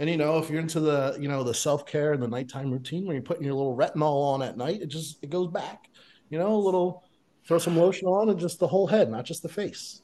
And 0.00 0.08
you 0.10 0.16
know, 0.16 0.38
if 0.38 0.48
you're 0.50 0.60
into 0.60 0.80
the 0.80 1.16
you 1.20 1.28
know 1.28 1.44
the 1.44 1.54
self 1.54 1.84
care 1.86 2.12
and 2.14 2.22
the 2.22 2.26
nighttime 2.26 2.72
routine, 2.72 3.06
when 3.06 3.14
you're 3.14 3.22
putting 3.22 3.44
your 3.44 3.54
little 3.54 3.76
retinol 3.76 4.24
on 4.32 4.42
at 4.42 4.56
night, 4.56 4.80
it 4.82 4.86
just 4.88 5.18
it 5.22 5.30
goes 5.30 5.48
back. 5.48 5.88
You 6.30 6.38
know, 6.38 6.54
a 6.54 6.56
little 6.56 7.04
throw 7.46 7.58
some 7.58 7.76
lotion 7.76 8.08
on 8.08 8.28
and 8.30 8.38
just 8.40 8.58
the 8.58 8.66
whole 8.66 8.86
head, 8.86 9.10
not 9.10 9.24
just 9.26 9.42
the 9.42 9.48
face. 9.48 10.00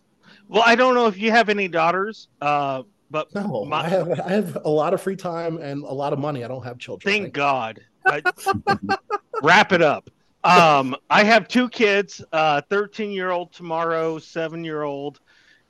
Well, 0.49 0.63
I 0.65 0.75
don't 0.77 0.95
know 0.95 1.07
if 1.07 1.19
you 1.19 1.31
have 1.31 1.49
any 1.49 1.67
daughters, 1.67 2.29
uh, 2.43 2.83
but 3.11 3.35
No, 3.35 3.65
My- 3.65 3.85
I 3.85 3.89
have 3.89 4.21
I 4.21 4.29
have 4.33 4.59
a 4.65 4.69
lot 4.71 4.93
of 4.93 5.01
free 5.01 5.17
time 5.17 5.57
and 5.59 5.83
a 5.83 5.93
lot 5.93 6.13
of 6.13 6.19
money. 6.19 6.45
I 6.45 6.49
don't 6.49 6.65
have 6.65 6.79
children. 6.79 7.11
thank 7.13 7.33
God. 7.33 7.81
I- 8.05 8.23
wrap 9.43 9.73
it 9.73 9.81
up. 9.83 10.11
Um, 10.45 10.95
I 11.11 11.25
have 11.25 11.49
two 11.49 11.69
kids, 11.71 12.23
uh, 12.33 12.61
13 12.71 13.11
year 13.11 13.31
old 13.31 13.53
tomorrow, 13.53 14.19
seven 14.19 14.63
year 14.63 14.83
old. 14.83 15.21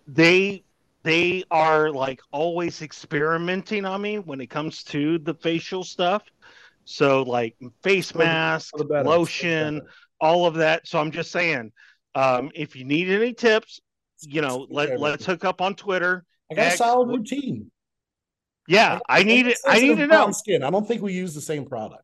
They 0.08 0.64
they 1.06 1.44
are 1.52 1.92
like 1.92 2.20
always 2.32 2.82
experimenting 2.82 3.84
on 3.84 4.02
me 4.02 4.18
when 4.18 4.40
it 4.40 4.48
comes 4.48 4.82
to 4.82 5.18
the 5.20 5.34
facial 5.34 5.84
stuff. 5.84 6.24
So 6.84 7.22
like 7.22 7.56
face 7.84 8.12
mask, 8.12 8.72
For 8.72 8.78
the 8.78 8.84
better. 8.86 9.08
lotion, 9.08 9.82
all 10.20 10.46
of 10.46 10.54
that. 10.54 10.88
So 10.88 10.98
I'm 10.98 11.12
just 11.12 11.30
saying, 11.30 11.70
um, 12.16 12.50
if 12.56 12.74
you 12.74 12.84
need 12.84 13.08
any 13.08 13.32
tips, 13.34 13.80
you 14.22 14.40
know, 14.40 14.66
let 14.68 14.98
let's 14.98 15.24
hook 15.24 15.44
up 15.44 15.60
on 15.60 15.76
Twitter. 15.76 16.24
I 16.50 16.54
got 16.56 16.62
a 16.62 16.66
X- 16.66 16.78
solid 16.78 17.08
routine. 17.08 17.70
Yeah, 18.66 18.98
I 19.08 19.22
need 19.22 19.46
it. 19.46 19.58
I 19.64 19.78
need 19.78 19.98
to 19.98 20.08
know. 20.08 20.32
Skin. 20.32 20.64
I 20.64 20.70
don't 20.70 20.88
think 20.88 21.02
we 21.02 21.12
use 21.12 21.34
the 21.36 21.40
same 21.40 21.66
product. 21.66 22.02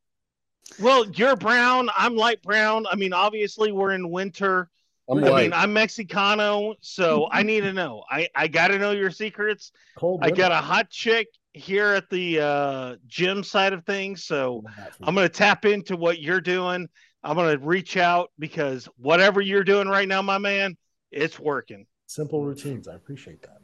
Well, 0.81 1.11
you're 1.11 1.35
brown. 1.35 1.91
I'm 1.97 2.15
light 2.15 2.41
brown. 2.43 2.87
I 2.89 2.95
mean, 2.95 3.13
obviously, 3.13 3.73
we're 3.73 3.95
in 3.95 4.09
winter. 4.11 4.71
I'm 5.11 5.23
I 5.25 5.31
white. 5.31 5.43
mean, 5.43 5.53
I'm 5.53 5.75
Mexicano, 5.75 6.75
so 6.81 7.29
I 7.31 7.43
need 7.43 7.63
to 7.63 7.73
know. 7.73 8.05
I 8.11 8.29
I 8.35 8.49
got 8.49 8.69
to 8.69 8.79
know 8.79 8.93
your 8.93 9.11
secrets. 9.11 9.73
Cold. 9.97 10.21
I 10.23 10.31
got 10.31 10.53
a 10.53 10.57
hot 10.57 10.91
chick 10.91 11.29
here 11.53 11.89
at 11.89 12.09
the 12.09 12.41
uh, 12.41 12.97
gym 13.07 13.43
side 13.43 13.73
of 13.73 13.85
things, 13.85 14.25
so 14.25 14.63
I'm 15.03 15.15
gonna 15.15 15.29
tap 15.29 15.65
into 15.65 15.97
what 15.97 16.21
you're 16.21 16.41
doing. 16.41 16.89
I'm 17.25 17.37
gonna 17.37 17.59
reach 17.59 17.97
out 17.97 18.31
because 18.39 18.89
whatever 18.97 19.41
you're 19.41 19.65
doing 19.65 19.89
right 19.89 20.09
now, 20.09 20.23
my 20.23 20.39
man, 20.39 20.77
it's 21.11 21.39
working. 21.39 21.87
simple 22.07 22.45
routines. 22.45 22.89
I 22.89 22.95
appreciate 22.95 23.43
that. 23.43 23.59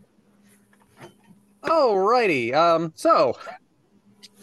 Alrighty. 1.63 2.55
Um, 2.55 2.93
so 2.95 3.37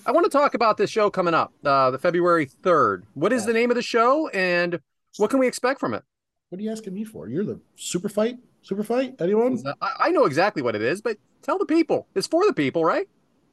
I 0.06 0.12
want 0.12 0.25
to 0.25 0.30
talk 0.30 0.54
about 0.54 0.78
this 0.78 0.90
show 0.90 1.10
coming 1.10 1.34
up, 1.34 1.54
uh, 1.64 1.92
the 1.92 1.98
February 1.98 2.46
3rd. 2.46 3.04
What 3.14 3.34
is 3.34 3.46
the 3.46 3.54
name 3.54 3.72
of 3.72 3.75
the 3.75 3.82
show 3.82 4.28
and 4.30 4.80
what 5.18 5.30
can 5.30 5.40
we 5.40 5.48
expect 5.48 5.80
from 5.80 5.94
it? 5.94 6.04
What 6.50 6.60
are 6.60 6.64
you 6.64 6.72
asking 6.72 6.94
me 6.94 7.04
for? 7.04 7.28
You're 7.28 7.44
the 7.46 7.60
super 7.75 8.10
fight? 8.10 8.38
Super 8.62 8.84
fight? 8.84 9.16
Anyone? 9.20 9.62
I, 9.82 9.94
I 10.00 10.10
know 10.12 10.25
exactly 10.25 10.62
what 10.62 10.75
it 10.75 10.82
is, 10.82 11.02
but 11.02 11.18
tell 11.42 11.58
the 11.58 11.66
people. 11.66 12.08
It's 12.16 12.28
for 12.28 12.46
the 12.46 12.54
people, 12.54 12.84
right? 12.86 13.08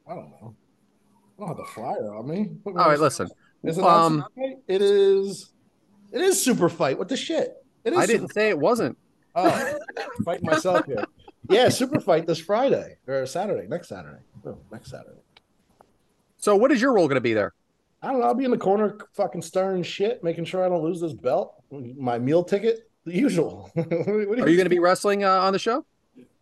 I 0.09 0.15
don't 0.15 0.29
know. 0.29 0.55
I 1.37 1.39
don't 1.41 1.47
have 1.49 1.57
the 1.57 1.65
flyer 1.65 2.15
on 2.15 2.27
me. 2.27 2.37
All 2.37 2.43
right, 2.43 2.47
me 2.47 2.61
All 2.65 2.79
on 2.81 2.89
right, 2.89 2.95
the- 2.97 3.03
listen. 3.03 3.29
Is 3.63 3.77
it 3.77 3.83
Um. 3.83 4.25
It 4.67 4.81
is. 4.81 5.53
It 6.11 6.21
is 6.21 6.43
super 6.43 6.69
fight. 6.69 6.97
What 6.99 7.07
the 7.09 7.17
shit? 7.17 7.55
It 7.83 7.93
is. 7.93 7.99
I 7.99 8.05
didn't 8.05 8.33
say 8.33 8.49
it 8.49 8.59
wasn't. 8.59 8.97
Oh, 9.35 9.73
fighting 10.25 10.45
myself 10.45 10.85
here. 10.85 11.03
Yeah, 11.49 11.69
super 11.69 11.99
fight 11.99 12.27
this 12.27 12.39
Friday 12.39 12.97
or 13.07 13.25
Saturday. 13.25 13.67
Next 13.67 13.89
Saturday. 13.89 14.19
Oh, 14.45 14.57
next 14.71 14.91
Saturday. 14.91 15.19
So 16.37 16.55
what 16.55 16.71
is 16.71 16.81
your 16.81 16.93
role 16.93 17.07
going 17.07 17.15
to 17.15 17.21
be 17.21 17.33
there? 17.33 17.53
I 18.01 18.11
don't 18.11 18.19
know. 18.19 18.25
I'll 18.27 18.33
be 18.35 18.43
in 18.45 18.51
the 18.51 18.57
corner, 18.57 18.97
fucking 19.13 19.41
stirring 19.41 19.81
shit, 19.81 20.23
making 20.23 20.43
sure 20.45 20.63
I 20.65 20.69
don't 20.69 20.83
lose 20.83 20.99
this 20.99 21.13
belt, 21.13 21.62
my 21.97 22.19
meal 22.19 22.43
ticket, 22.43 22.89
the 23.05 23.13
usual. 23.13 23.71
What 23.75 24.39
Are 24.39 24.49
you 24.49 24.57
going 24.57 24.65
to 24.65 24.69
be 24.69 24.79
wrestling 24.79 25.23
uh, 25.23 25.41
on 25.41 25.53
the 25.53 25.59
show? 25.59 25.85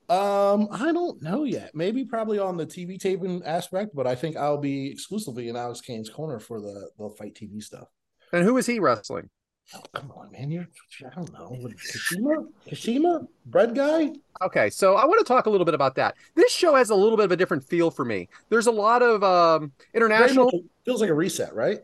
Um, 0.09 0.67
I 0.71 0.91
don't 0.91 1.21
know 1.21 1.45
yet. 1.45 1.73
Maybe 1.73 2.03
probably 2.03 2.37
on 2.37 2.57
the 2.57 2.65
TV 2.65 2.99
taping 2.99 3.41
aspect, 3.45 3.95
but 3.95 4.05
I 4.05 4.15
think 4.15 4.35
I'll 4.35 4.57
be 4.57 4.91
exclusively 4.91 5.47
in 5.47 5.55
Alex 5.55 5.79
Kane's 5.79 6.09
corner 6.09 6.39
for 6.39 6.59
the 6.59 6.89
the 6.99 7.09
fight 7.11 7.33
TV 7.33 7.63
stuff. 7.63 7.87
And 8.33 8.43
who 8.43 8.57
is 8.57 8.65
he 8.65 8.79
wrestling? 8.79 9.29
Oh, 9.73 9.81
come 9.93 10.11
on, 10.11 10.29
man! 10.33 10.51
You're 10.51 10.67
I 11.05 11.15
don't 11.15 11.31
know. 11.31 11.57
Kojima, 11.61 12.45
Kojima, 12.67 13.27
bread 13.45 13.73
guy. 13.73 14.11
Okay, 14.41 14.69
so 14.69 14.95
I 14.95 15.05
want 15.05 15.19
to 15.19 15.25
talk 15.25 15.45
a 15.45 15.49
little 15.49 15.63
bit 15.63 15.75
about 15.75 15.95
that. 15.95 16.15
This 16.35 16.51
show 16.51 16.75
has 16.75 16.89
a 16.89 16.95
little 16.95 17.15
bit 17.15 17.23
of 17.25 17.31
a 17.31 17.37
different 17.37 17.63
feel 17.63 17.89
for 17.89 18.03
me. 18.03 18.27
There's 18.49 18.67
a 18.67 18.71
lot 18.71 19.01
of 19.01 19.23
um, 19.23 19.71
international. 19.93 20.51
feels 20.83 20.99
like 20.99 21.09
a 21.09 21.13
reset, 21.13 21.55
right? 21.55 21.79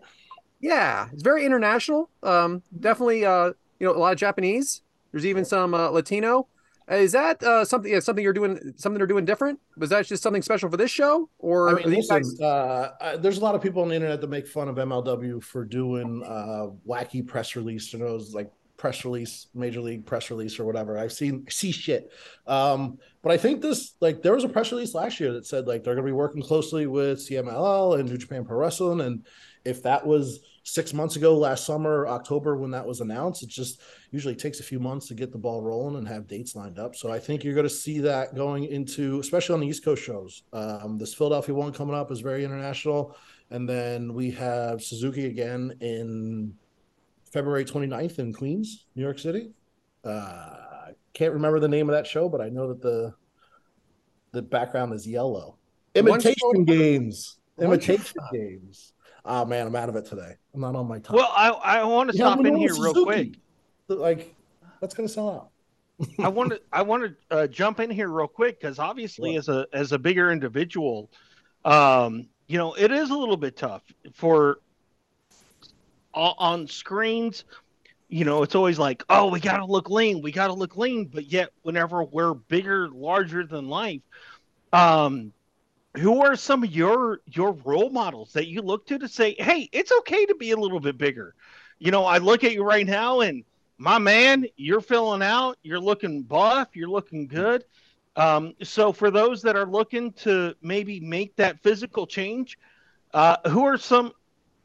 Yeah, 0.60 1.08
it's 1.14 1.24
very 1.24 1.46
international. 1.46 2.10
Um, 2.24 2.64
definitely, 2.80 3.26
uh, 3.26 3.52
you 3.80 3.88
know, 3.88 3.94
a 3.94 4.00
lot 4.00 4.14
of 4.14 4.20
Japanese. 4.20 4.82
There's 5.12 5.26
even 5.26 5.46
some 5.46 5.74
uh, 5.74 5.90
Latino. 5.90 6.48
Uh, 6.90 6.96
Is 6.96 7.12
that 7.12 7.44
uh, 7.44 7.66
something? 7.66 7.92
Yeah, 7.92 8.00
something 8.00 8.24
you're 8.24 8.34
doing? 8.34 8.74
Something 8.78 8.98
they're 8.98 9.08
doing 9.08 9.26
different? 9.26 9.60
Was 9.78 9.90
that 9.90 10.06
just 10.06 10.24
something 10.24 10.42
special 10.42 10.70
for 10.70 10.78
this 10.78 10.92
show? 10.92 11.30
Or 11.40 11.70
I 11.70 11.74
mean, 11.74 11.90
listen, 11.90 12.18
guys- 12.18 12.40
uh, 12.40 13.18
there's 13.20 13.38
a 13.38 13.42
lot 13.42 13.56
of 13.56 13.62
people 13.62 13.82
on 13.82 13.90
the 13.90 13.96
internet 13.96 14.22
that 14.22 14.30
make 14.30 14.48
fun 14.48 14.70
of 14.70 14.78
MLW 14.78 15.44
for 15.44 15.66
doing 15.66 16.24
uh, 16.26 16.68
wacky 16.88 17.26
press 17.26 17.56
release, 17.56 17.92
you 17.92 18.00
know, 18.00 18.20
like 18.34 18.50
press 18.78 19.04
release, 19.04 19.48
major 19.54 19.82
league 19.82 20.06
press 20.06 20.30
release 20.30 20.60
or 20.60 20.66
whatever. 20.66 20.98
I've 20.98 21.12
seen 21.12 21.46
see 21.50 21.72
shit. 21.72 22.12
Um, 22.46 23.00
but 23.22 23.32
I 23.32 23.38
think 23.38 23.62
this 23.62 23.96
like 24.00 24.22
there 24.22 24.34
was 24.34 24.46
a 24.46 24.50
press 24.50 24.72
release 24.72 24.94
last 24.94 25.20
year 25.20 25.34
that 25.34 25.46
said 25.46 25.68
like 25.68 25.84
they're 25.84 25.96
gonna 25.96 26.06
be 26.06 26.12
working 26.14 26.42
closely 26.42 26.88
with 26.88 27.20
CMLL 27.20 28.00
and 28.00 28.10
New 28.10 28.18
Japan 28.18 28.46
Pro 28.46 28.58
Wrestling. 28.58 29.02
And 29.02 29.26
if 29.68 29.84
that 29.84 30.06
was 30.06 30.40
six 30.64 30.94
months 30.94 31.16
ago, 31.16 31.38
last 31.38 31.66
summer, 31.66 32.08
October, 32.08 32.58
when 32.58 32.72
that 32.72 32.86
was 32.86 33.02
announced, 33.02 33.44
it 33.44 33.50
just 33.50 33.82
usually 34.12 34.36
takes 34.36 34.60
a 34.60 34.64
few 34.64 34.80
months 34.80 35.08
to 35.08 35.14
get 35.14 35.32
the 35.32 35.38
ball 35.38 35.62
rolling 35.62 35.96
and 35.96 36.08
have 36.08 36.28
dates 36.28 36.56
lined 36.56 36.80
up. 36.80 36.96
So 36.96 37.12
I 37.12 37.20
think 37.20 37.44
you're 37.44 37.54
going 37.54 37.68
to 37.68 37.70
see 37.70 38.00
that 38.00 38.36
going 38.36 38.66
into, 38.66 39.20
especially 39.20 39.54
on 39.54 39.60
the 39.62 39.68
East 39.68 39.84
Coast 39.84 40.04
shows. 40.04 40.44
Um, 40.54 40.98
this 40.98 41.14
Philadelphia 41.14 41.56
one 41.56 41.72
coming 41.72 41.96
up 41.96 42.12
is 42.12 42.20
very 42.20 42.44
international. 42.44 43.16
And 43.50 43.68
then 43.68 44.14
we 44.14 44.32
have 44.32 44.82
Suzuki 44.84 45.26
again 45.28 45.74
in 45.80 46.54
February 47.32 47.66
29th 47.66 48.20
in 48.20 48.34
Queens, 48.34 48.86
New 48.96 49.04
York 49.04 49.20
City. 49.20 49.52
Uh, 50.04 50.92
can't 51.14 51.34
remember 51.34 51.60
the 51.60 51.68
name 51.68 51.90
of 51.90 51.96
that 51.96 52.08
show, 52.08 52.30
but 52.30 52.42
I 52.42 52.50
know 52.50 52.68
that 52.68 52.82
the 52.82 53.14
the 54.34 54.42
background 54.42 54.94
is 54.94 55.08
yellow. 55.08 55.58
Intimidation 55.96 56.66
games. 56.66 57.38
Intimidation 57.58 58.22
games. 58.32 58.94
Oh 59.28 59.44
man, 59.44 59.68
I'm 59.68 59.76
out 59.76 59.90
of 59.90 59.96
it 59.98 60.06
today. 60.06 60.36
I'm 60.54 60.62
not 60.62 60.76
on 60.76 60.88
my 60.88 61.00
time. 61.00 61.18
Well, 61.18 61.32
I 61.36 61.50
I 61.50 61.84
want 61.84 62.10
to 62.12 62.18
Yeah, 62.18 62.26
stop 62.34 62.46
in 62.46 62.56
here 62.56 62.70
it's 62.70 62.80
real 62.80 63.04
quick. 63.04 63.38
Like, 63.90 64.34
that's 64.82 64.96
gonna 64.96 65.10
sell 65.10 65.30
out. 65.30 65.50
I 66.20 66.30
want 66.30 66.52
to 66.52 66.62
I 66.72 66.82
want 66.82 67.04
to 67.04 67.36
uh, 67.36 67.48
jump 67.48 67.80
in 67.82 67.90
here 67.90 68.10
real 68.10 68.28
quick 68.28 68.60
because 68.60 68.80
obviously 68.80 69.32
Sure. 69.34 69.40
as 69.40 69.50
a 69.50 69.68
as 69.74 69.92
a 69.92 70.00
bigger 70.00 70.32
individual, 70.32 71.10
um, 71.66 72.28
you 72.48 72.58
know, 72.58 72.74
it 72.76 72.92
is 72.92 73.10
a 73.10 73.16
little 73.18 73.38
bit 73.38 73.58
tough 73.58 73.84
for 74.14 74.60
on 76.14 76.68
screens. 76.68 77.44
You 78.10 78.24
know, 78.24 78.44
it's 78.44 78.56
always 78.56 78.80
like, 78.80 79.04
oh, 79.10 79.28
we 79.30 79.42
got 79.42 79.58
to 79.58 79.66
look 79.66 79.90
lean, 79.90 80.22
we 80.22 80.32
got 80.32 80.48
to 80.48 80.54
look 80.54 80.78
lean, 80.78 81.06
but 81.06 81.26
yet 81.26 81.50
whenever 81.64 82.04
we're 82.06 82.34
bigger, 82.34 82.88
larger 82.90 83.46
than 83.46 83.68
life, 83.68 84.02
um, 84.72 85.34
who 85.98 86.24
are 86.24 86.36
some 86.36 86.64
of 86.64 86.72
your 86.72 87.22
your 87.26 87.54
role 87.66 87.90
models 87.90 88.34
that 88.34 88.48
you 88.48 88.62
look 88.62 88.86
to 88.88 89.00
to 89.00 89.08
say, 89.08 89.36
hey, 89.40 89.70
it's 89.72 89.92
okay 89.92 90.26
to 90.26 90.36
be 90.36 90.52
a 90.52 90.58
little 90.58 90.80
bit 90.80 90.98
bigger? 90.98 91.36
You 91.80 91.92
know, 91.92 92.06
I 92.06 92.18
look 92.18 92.44
at 92.44 92.54
you 92.54 92.64
right 92.64 92.86
now 92.86 93.22
and 93.22 93.44
my 93.78 94.00
man, 94.00 94.46
you're 94.56 94.82
filling 94.82 95.22
out, 95.22 95.58
you're 95.62 95.80
looking 95.80 96.24
buff, 96.24 96.70
you're 96.76 96.90
looking 96.90 97.28
good. 97.28 97.64
Um, 98.16 98.56
so 98.64 98.92
for 98.92 99.12
those 99.12 99.44
that 99.44 99.56
are 99.56 99.68
looking 99.68 100.12
to 100.14 100.56
maybe 100.62 101.00
make 101.00 101.36
that 101.36 101.62
physical 101.62 102.08
change, 102.08 102.58
uh, 103.14 103.38
who 103.50 103.64
are 103.66 103.78
some 103.78 104.14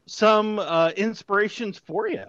some 0.05 0.59
uh, 0.59 0.91
inspirations 0.97 1.77
for 1.77 2.07
you? 2.07 2.25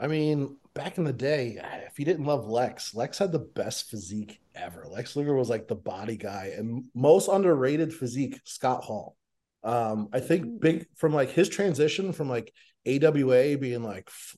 I 0.00 0.06
mean, 0.08 0.56
back 0.74 0.98
in 0.98 1.04
the 1.04 1.12
day, 1.12 1.60
if 1.86 1.98
you 1.98 2.04
didn't 2.04 2.24
love 2.24 2.48
Lex, 2.48 2.94
Lex 2.94 3.18
had 3.18 3.30
the 3.30 3.38
best 3.38 3.88
physique 3.88 4.40
ever. 4.54 4.86
Lex 4.88 5.16
Luger 5.16 5.34
was 5.34 5.48
like 5.48 5.68
the 5.68 5.74
body 5.74 6.16
guy 6.16 6.52
and 6.56 6.84
most 6.94 7.28
underrated 7.28 7.92
physique, 7.92 8.40
Scott 8.44 8.84
Hall. 8.84 9.16
Um, 9.64 10.08
I 10.12 10.20
think 10.20 10.60
big 10.60 10.86
from 10.96 11.14
like 11.14 11.30
his 11.30 11.48
transition 11.48 12.12
from 12.12 12.28
like 12.28 12.52
AWA 12.86 13.56
being 13.58 13.82
like 13.82 14.08
f- 14.08 14.36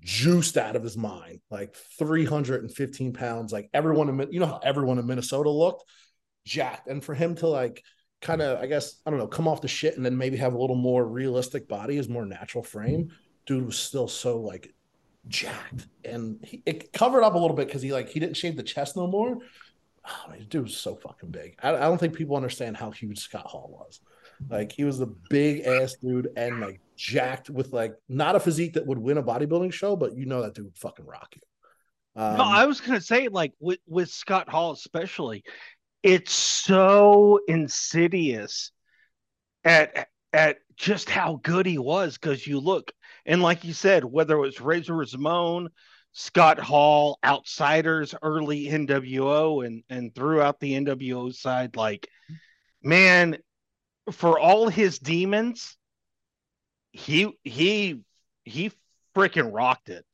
juiced 0.00 0.56
out 0.56 0.76
of 0.76 0.82
his 0.82 0.96
mind, 0.96 1.40
like 1.50 1.74
315 1.98 3.12
pounds, 3.12 3.52
like 3.52 3.68
everyone 3.74 4.08
in 4.08 4.32
you 4.32 4.40
know 4.40 4.46
how 4.46 4.60
everyone 4.62 4.98
in 4.98 5.06
Minnesota 5.06 5.50
looked 5.50 5.84
jacked. 6.44 6.88
And 6.88 7.02
for 7.02 7.14
him 7.14 7.34
to 7.36 7.48
like 7.48 7.82
kind 8.20 8.40
of, 8.40 8.60
I 8.60 8.66
guess, 8.66 9.00
I 9.04 9.10
don't 9.10 9.18
know, 9.18 9.26
come 9.26 9.48
off 9.48 9.60
the 9.60 9.68
shit 9.68 9.96
and 9.96 10.06
then 10.06 10.16
maybe 10.16 10.36
have 10.36 10.54
a 10.54 10.58
little 10.58 10.76
more 10.76 11.04
realistic 11.04 11.68
body, 11.68 11.96
his 11.96 12.08
more 12.08 12.24
natural 12.24 12.62
frame, 12.62 13.10
dude 13.46 13.66
was 13.66 13.78
still 13.78 14.08
so 14.08 14.40
like 14.40 14.72
jacked 15.28 15.86
and 16.04 16.38
he, 16.44 16.62
it 16.66 16.92
covered 16.92 17.22
up 17.22 17.34
a 17.34 17.38
little 17.38 17.56
bit 17.56 17.66
because 17.66 17.82
he 17.82 17.92
like 17.92 18.08
he 18.08 18.20
didn't 18.20 18.36
shave 18.36 18.56
the 18.56 18.62
chest 18.62 18.96
no 18.96 19.06
more. 19.06 19.38
Oh, 20.04 20.30
man, 20.30 20.46
dude 20.48 20.64
was 20.64 20.76
so 20.76 20.96
fucking 20.96 21.30
big. 21.30 21.56
I, 21.62 21.76
I 21.76 21.80
don't 21.80 21.98
think 21.98 22.14
people 22.14 22.34
understand 22.34 22.76
how 22.76 22.90
huge 22.90 23.20
Scott 23.20 23.46
Hall 23.46 23.68
was. 23.70 24.00
Like 24.50 24.72
he 24.72 24.82
was 24.84 24.98
the 24.98 25.14
big 25.30 25.60
ass 25.60 25.94
dude 26.02 26.28
and 26.36 26.60
like 26.60 26.80
jacked 26.96 27.50
with 27.50 27.72
like 27.72 27.94
not 28.08 28.34
a 28.34 28.40
physique 28.40 28.74
that 28.74 28.86
would 28.86 28.98
win 28.98 29.18
a 29.18 29.22
bodybuilding 29.22 29.72
show, 29.72 29.94
but 29.94 30.16
you 30.16 30.26
know 30.26 30.42
that 30.42 30.54
dude 30.54 30.64
would 30.64 30.78
fucking 30.78 31.06
rock 31.06 31.32
you. 31.36 31.42
Um, 32.20 32.36
no, 32.36 32.44
I 32.44 32.66
was 32.66 32.80
gonna 32.80 33.00
say 33.00 33.28
like 33.28 33.52
with 33.60 33.78
with 33.86 34.10
Scott 34.10 34.48
Hall 34.48 34.72
especially, 34.72 35.44
it's 36.02 36.32
so 36.32 37.38
insidious 37.46 38.72
at 39.64 40.08
at 40.32 40.58
just 40.76 41.08
how 41.08 41.38
good 41.42 41.66
he 41.66 41.78
was 41.78 42.18
because 42.18 42.46
you 42.46 42.58
look 42.58 42.92
and 43.26 43.42
like 43.42 43.64
you 43.64 43.72
said, 43.72 44.04
whether 44.04 44.36
it 44.36 44.40
was 44.40 44.60
Razor 44.60 44.94
Ramon, 44.94 45.68
Scott 46.12 46.58
Hall, 46.58 47.18
outsiders, 47.24 48.14
early 48.22 48.66
NWO, 48.66 49.66
and 49.66 49.82
and 49.88 50.14
throughout 50.14 50.60
the 50.60 50.72
NWO 50.72 51.34
side, 51.34 51.76
like 51.76 52.08
man, 52.82 53.38
for 54.10 54.38
all 54.38 54.68
his 54.68 54.98
demons, 54.98 55.76
he 56.92 57.32
he 57.44 58.00
he 58.44 58.72
freaking 59.16 59.50
rocked 59.52 59.88
it. 59.88 60.04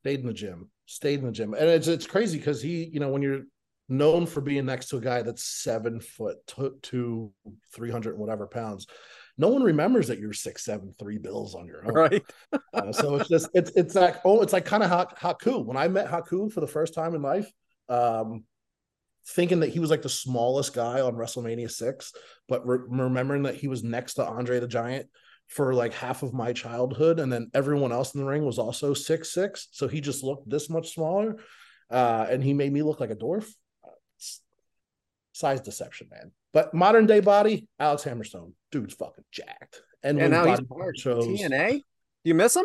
stayed 0.00 0.20
in 0.20 0.26
the 0.26 0.32
gym, 0.32 0.70
stayed 0.86 1.20
in 1.20 1.26
the 1.26 1.32
gym, 1.32 1.54
and 1.54 1.68
it's 1.68 1.88
it's 1.88 2.06
crazy 2.06 2.38
because 2.38 2.62
he, 2.62 2.84
you 2.84 3.00
know, 3.00 3.08
when 3.08 3.22
you're 3.22 3.42
known 3.88 4.26
for 4.26 4.40
being 4.40 4.64
next 4.66 4.88
to 4.88 4.96
a 4.96 5.00
guy 5.00 5.22
that's 5.22 5.44
seven 5.44 6.00
foot 6.00 6.36
to 6.82 7.32
three 7.74 7.90
hundred 7.90 8.10
and 8.10 8.20
whatever 8.20 8.46
pounds, 8.46 8.86
no 9.36 9.48
one 9.48 9.62
remembers 9.62 10.08
that 10.08 10.18
you're 10.18 10.32
six 10.32 10.64
seven 10.64 10.92
three 10.98 11.18
bills 11.18 11.54
on 11.54 11.66
your 11.66 11.84
own. 11.86 11.94
Right. 11.94 12.22
Uh, 12.72 12.90
so 12.90 13.14
it's 13.14 13.28
just 13.28 13.48
it's 13.54 13.70
it's 13.76 13.94
like 13.94 14.16
oh 14.24 14.42
it's 14.42 14.52
like 14.52 14.64
kind 14.64 14.82
of 14.82 14.90
ha- 14.90 15.06
Haku. 15.16 15.64
When 15.64 15.76
I 15.76 15.86
met 15.86 16.08
Haku 16.08 16.52
for 16.52 16.60
the 16.60 16.66
first 16.66 16.92
time 16.92 17.14
in 17.14 17.22
life, 17.22 17.48
um, 17.88 18.42
thinking 19.28 19.60
that 19.60 19.70
he 19.70 19.78
was 19.78 19.90
like 19.90 20.02
the 20.02 20.08
smallest 20.08 20.74
guy 20.74 21.00
on 21.00 21.14
WrestleMania 21.14 21.70
six, 21.70 22.12
but 22.48 22.66
re- 22.66 22.80
remembering 22.88 23.44
that 23.44 23.54
he 23.54 23.68
was 23.68 23.84
next 23.84 24.14
to 24.14 24.26
Andre 24.26 24.58
the 24.58 24.66
Giant 24.66 25.08
for 25.46 25.72
like 25.72 25.94
half 25.94 26.24
of 26.24 26.34
my 26.34 26.52
childhood, 26.52 27.20
and 27.20 27.32
then 27.32 27.50
everyone 27.54 27.92
else 27.92 28.12
in 28.14 28.20
the 28.20 28.26
ring 28.26 28.44
was 28.44 28.58
also 28.58 28.92
six 28.92 29.32
six, 29.32 29.68
so 29.70 29.86
he 29.86 30.00
just 30.00 30.24
looked 30.24 30.50
this 30.50 30.68
much 30.68 30.92
smaller, 30.92 31.36
uh, 31.90 32.26
and 32.28 32.42
he 32.42 32.54
made 32.54 32.72
me 32.72 32.82
look 32.82 32.98
like 32.98 33.10
a 33.10 33.16
dwarf. 33.16 33.46
Uh, 33.84 33.90
size 35.32 35.60
deception, 35.60 36.08
man. 36.10 36.32
But 36.54 36.72
modern 36.72 37.04
day 37.06 37.20
body, 37.20 37.68
Alex 37.78 38.04
Hammerstone, 38.04 38.52
dude's 38.70 38.94
fucking 38.94 39.24
jacked. 39.30 39.82
And 40.02 40.16
when 40.16 40.30
now 40.30 40.46
he's 40.46 40.60
body 40.60 40.66
part 40.80 40.98
shows- 40.98 41.26
TNA. 41.26 41.82
You 42.22 42.34
miss 42.34 42.56
him? 42.56 42.64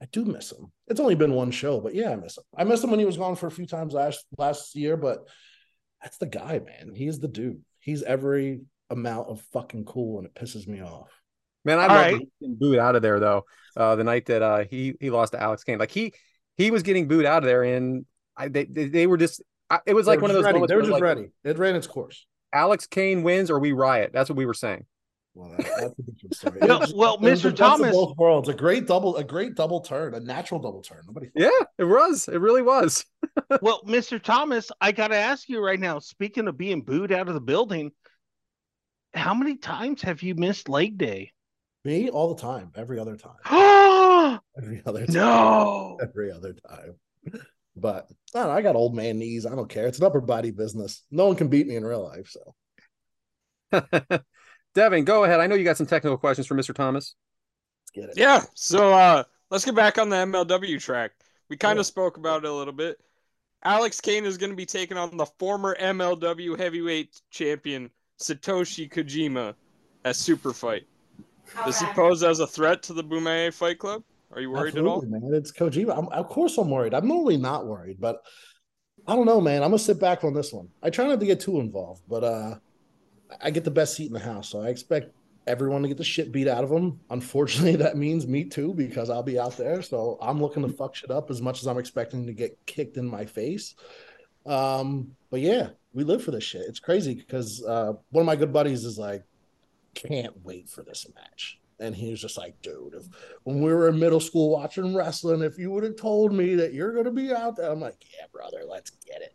I 0.00 0.06
do 0.12 0.24
miss 0.24 0.52
him. 0.52 0.70
It's 0.86 1.00
only 1.00 1.14
been 1.14 1.32
one 1.32 1.50
show, 1.50 1.80
but 1.80 1.94
yeah, 1.94 2.10
I 2.10 2.16
miss 2.16 2.36
him. 2.36 2.44
I 2.56 2.64
missed 2.64 2.84
him 2.84 2.90
when 2.90 3.00
he 3.00 3.06
was 3.06 3.16
gone 3.16 3.34
for 3.36 3.46
a 3.46 3.50
few 3.50 3.66
times 3.66 3.94
last 3.94 4.24
last 4.36 4.76
year, 4.76 4.96
but 4.96 5.26
that's 6.02 6.18
the 6.18 6.26
guy, 6.26 6.60
man. 6.64 6.92
He's 6.94 7.18
the 7.18 7.28
dude. 7.28 7.62
He's 7.80 8.02
every 8.02 8.60
amount 8.90 9.28
of 9.28 9.40
fucking 9.52 9.86
cool, 9.86 10.18
and 10.18 10.26
it 10.26 10.34
pisses 10.34 10.68
me 10.68 10.82
off. 10.82 11.08
Man, 11.64 11.78
I 11.78 11.82
All 11.82 11.88
love 11.88 11.96
right. 11.96 12.28
getting 12.40 12.56
booed 12.56 12.78
out 12.78 12.96
of 12.96 13.02
there 13.02 13.18
though. 13.18 13.46
Uh, 13.74 13.96
the 13.96 14.04
night 14.04 14.26
that 14.26 14.42
uh 14.42 14.64
he 14.70 14.94
he 15.00 15.08
lost 15.10 15.32
to 15.32 15.42
Alex 15.42 15.64
Kane, 15.64 15.78
like 15.78 15.90
he 15.90 16.12
he 16.58 16.70
was 16.70 16.82
getting 16.82 17.08
booed 17.08 17.24
out 17.24 17.42
of 17.42 17.46
there, 17.46 17.62
and 17.62 18.04
I 18.36 18.48
they 18.48 18.64
they, 18.64 18.88
they 18.88 19.06
were 19.06 19.16
just. 19.16 19.42
I, 19.70 19.80
it 19.86 19.94
was 19.94 20.06
like 20.06 20.20
one 20.20 20.30
of 20.30 20.34
those 20.34 20.44
just 20.44 20.54
ready. 20.54 20.66
They 20.66 20.74
were 20.76 20.82
just 20.82 20.92
like, 20.92 21.02
ready. 21.02 21.28
It 21.42 21.56
ran 21.58 21.74
its 21.74 21.86
course. 21.86 22.26
Alex 22.54 22.86
Kane 22.86 23.22
wins 23.22 23.50
or 23.50 23.58
we 23.58 23.72
riot. 23.72 24.12
That's 24.14 24.30
what 24.30 24.36
we 24.36 24.46
were 24.46 24.54
saying. 24.54 24.86
Well, 25.34 25.50
that, 25.50 25.66
that's 25.66 25.98
a 25.98 26.02
different 26.02 26.34
story. 26.36 26.58
Well- 26.62 26.76
It 26.76 26.80
was- 26.80 26.94
well, 26.94 27.14
it 27.16 27.20
the 27.22 27.26
Mr. 27.28 27.30
best 27.32 27.44
of 27.46 27.56
Thomas- 27.56 27.90
both 27.92 28.16
worlds. 28.16 28.48
A 28.48 28.54
great 28.54 28.86
double, 28.86 29.16
a 29.16 29.24
great 29.24 29.56
double 29.56 29.80
turn, 29.80 30.14
a 30.14 30.20
natural 30.20 30.60
double 30.60 30.80
turn. 30.80 31.02
Nobody. 31.06 31.30
Yeah, 31.34 31.50
it 31.76 31.84
was. 31.84 32.28
It 32.28 32.38
really 32.38 32.62
was. 32.62 33.04
well, 33.60 33.82
Mr. 33.84 34.22
Thomas, 34.22 34.70
I 34.80 34.92
got 34.92 35.08
to 35.08 35.16
ask 35.16 35.48
you 35.48 35.60
right 35.60 35.80
now. 35.80 35.98
Speaking 35.98 36.46
of 36.46 36.56
being 36.56 36.82
booed 36.82 37.10
out 37.10 37.26
of 37.26 37.34
the 37.34 37.40
building, 37.40 37.90
how 39.12 39.34
many 39.34 39.56
times 39.56 40.02
have 40.02 40.22
you 40.22 40.36
missed 40.36 40.68
leg 40.68 40.98
day? 40.98 41.32
Me 41.84 42.08
all 42.10 42.32
the 42.34 42.40
time, 42.40 42.70
every 42.76 42.98
other 42.98 43.16
time, 43.16 43.34
Oh 43.50 44.38
every 44.56 44.82
other 44.86 45.04
time, 45.04 45.14
no! 45.14 45.98
every 46.02 46.30
other 46.32 46.54
time. 46.68 46.94
But 47.76 48.06
I, 48.34 48.38
don't 48.38 48.48
know, 48.48 48.54
I 48.54 48.62
got 48.62 48.76
old 48.76 48.94
man 48.94 49.18
knees. 49.18 49.46
I 49.46 49.54
don't 49.54 49.68
care. 49.68 49.86
It's 49.86 49.98
an 49.98 50.04
upper 50.04 50.20
body 50.20 50.50
business. 50.52 51.02
No 51.10 51.26
one 51.26 51.36
can 51.36 51.48
beat 51.48 51.66
me 51.66 51.76
in 51.76 51.84
real 51.84 52.04
life. 52.04 52.28
So 52.30 52.54
Devin, 54.74 55.04
go 55.04 55.24
ahead. 55.24 55.40
I 55.40 55.46
know 55.46 55.54
you 55.54 55.64
got 55.64 55.76
some 55.76 55.86
technical 55.86 56.16
questions 56.16 56.46
for 56.46 56.54
Mr. 56.54 56.74
Thomas. 56.74 57.14
let's 57.82 57.90
get 58.06 58.10
it. 58.10 58.18
Yeah, 58.20 58.42
so 58.54 58.92
uh 58.92 59.24
let's 59.50 59.64
get 59.64 59.74
back 59.74 59.98
on 59.98 60.08
the 60.08 60.16
MLW 60.16 60.80
track. 60.80 61.12
We 61.48 61.56
kind 61.56 61.76
Yeah. 61.76 61.80
of 61.80 61.86
spoke 61.86 62.16
about 62.16 62.44
it 62.44 62.50
a 62.50 62.52
little 62.54 62.72
bit. 62.72 62.98
Alex 63.64 64.00
Kane 64.00 64.24
is 64.26 64.36
going 64.36 64.50
to 64.50 64.56
be 64.56 64.66
taking 64.66 64.98
on 64.98 65.16
the 65.16 65.26
former 65.38 65.74
MLW 65.80 66.58
heavyweight 66.58 67.18
champion 67.30 67.90
Satoshi 68.20 68.92
Kojima 68.92 69.54
at 70.04 70.16
Super 70.16 70.52
Fight. 70.52 70.82
Does 71.64 71.80
he 71.80 71.86
pose 71.86 72.22
as 72.22 72.40
a 72.40 72.46
threat 72.46 72.82
to 72.84 72.92
the 72.92 73.02
Bomaye 73.02 73.52
Fight 73.54 73.78
Club? 73.78 74.02
Are 74.34 74.40
you 74.40 74.50
worried 74.50 74.76
at 74.76 74.84
all? 74.84 75.02
Man. 75.02 75.22
It's 75.32 75.52
Kojima. 75.52 75.96
I'm, 75.96 76.08
of 76.08 76.28
course, 76.28 76.58
I'm 76.58 76.70
worried. 76.70 76.92
I'm 76.92 77.06
normally 77.06 77.36
not 77.36 77.66
worried, 77.66 77.98
but 78.00 78.20
I 79.06 79.14
don't 79.14 79.26
know, 79.26 79.40
man. 79.40 79.62
I'm 79.62 79.70
gonna 79.70 79.78
sit 79.78 80.00
back 80.00 80.24
on 80.24 80.34
this 80.34 80.52
one. 80.52 80.68
I 80.82 80.90
try 80.90 81.06
not 81.06 81.20
to 81.20 81.26
get 81.26 81.40
too 81.40 81.60
involved, 81.60 82.02
but 82.08 82.24
uh, 82.24 82.54
I 83.40 83.50
get 83.50 83.64
the 83.64 83.70
best 83.70 83.94
seat 83.94 84.06
in 84.06 84.12
the 84.12 84.18
house, 84.18 84.48
so 84.48 84.60
I 84.60 84.68
expect 84.68 85.14
everyone 85.46 85.82
to 85.82 85.88
get 85.88 85.98
the 85.98 86.04
shit 86.04 86.32
beat 86.32 86.48
out 86.48 86.64
of 86.64 86.70
them. 86.70 87.00
Unfortunately, 87.10 87.76
that 87.82 87.96
means 87.96 88.26
me 88.26 88.44
too 88.44 88.74
because 88.74 89.10
I'll 89.10 89.22
be 89.22 89.38
out 89.38 89.56
there. 89.56 89.82
So 89.82 90.18
I'm 90.20 90.40
looking 90.40 90.62
to 90.62 90.72
fuck 90.72 90.94
shit 90.94 91.10
up 91.10 91.30
as 91.30 91.40
much 91.40 91.60
as 91.60 91.66
I'm 91.66 91.78
expecting 91.78 92.26
to 92.26 92.32
get 92.32 92.58
kicked 92.66 92.96
in 92.96 93.06
my 93.06 93.24
face. 93.24 93.74
Um, 94.46 95.12
but 95.30 95.40
yeah, 95.40 95.70
we 95.92 96.04
live 96.04 96.22
for 96.22 96.30
this 96.30 96.44
shit. 96.44 96.62
It's 96.68 96.80
crazy 96.80 97.14
because 97.14 97.62
uh, 97.64 97.92
one 98.10 98.22
of 98.22 98.26
my 98.26 98.36
good 98.36 98.52
buddies 98.52 98.84
is 98.84 98.98
like, 98.98 99.22
can't 99.94 100.34
wait 100.42 100.68
for 100.68 100.82
this 100.82 101.06
match. 101.14 101.60
And 101.84 101.94
he 101.94 102.10
was 102.10 102.20
just 102.20 102.38
like, 102.38 102.60
dude, 102.62 102.94
if 102.94 103.04
when 103.42 103.60
we 103.62 103.72
were 103.72 103.88
in 103.88 103.98
middle 103.98 104.20
school 104.20 104.50
watching 104.50 104.94
wrestling, 104.94 105.42
if 105.42 105.58
you 105.58 105.70
would 105.70 105.84
have 105.84 105.96
told 105.96 106.32
me 106.32 106.54
that 106.54 106.72
you're 106.72 106.94
gonna 106.94 107.10
be 107.10 107.32
out 107.32 107.56
there, 107.56 107.70
I'm 107.70 107.80
like, 107.80 107.96
yeah, 108.18 108.26
brother, 108.32 108.62
let's 108.66 108.90
get 108.90 109.20
it. 109.20 109.34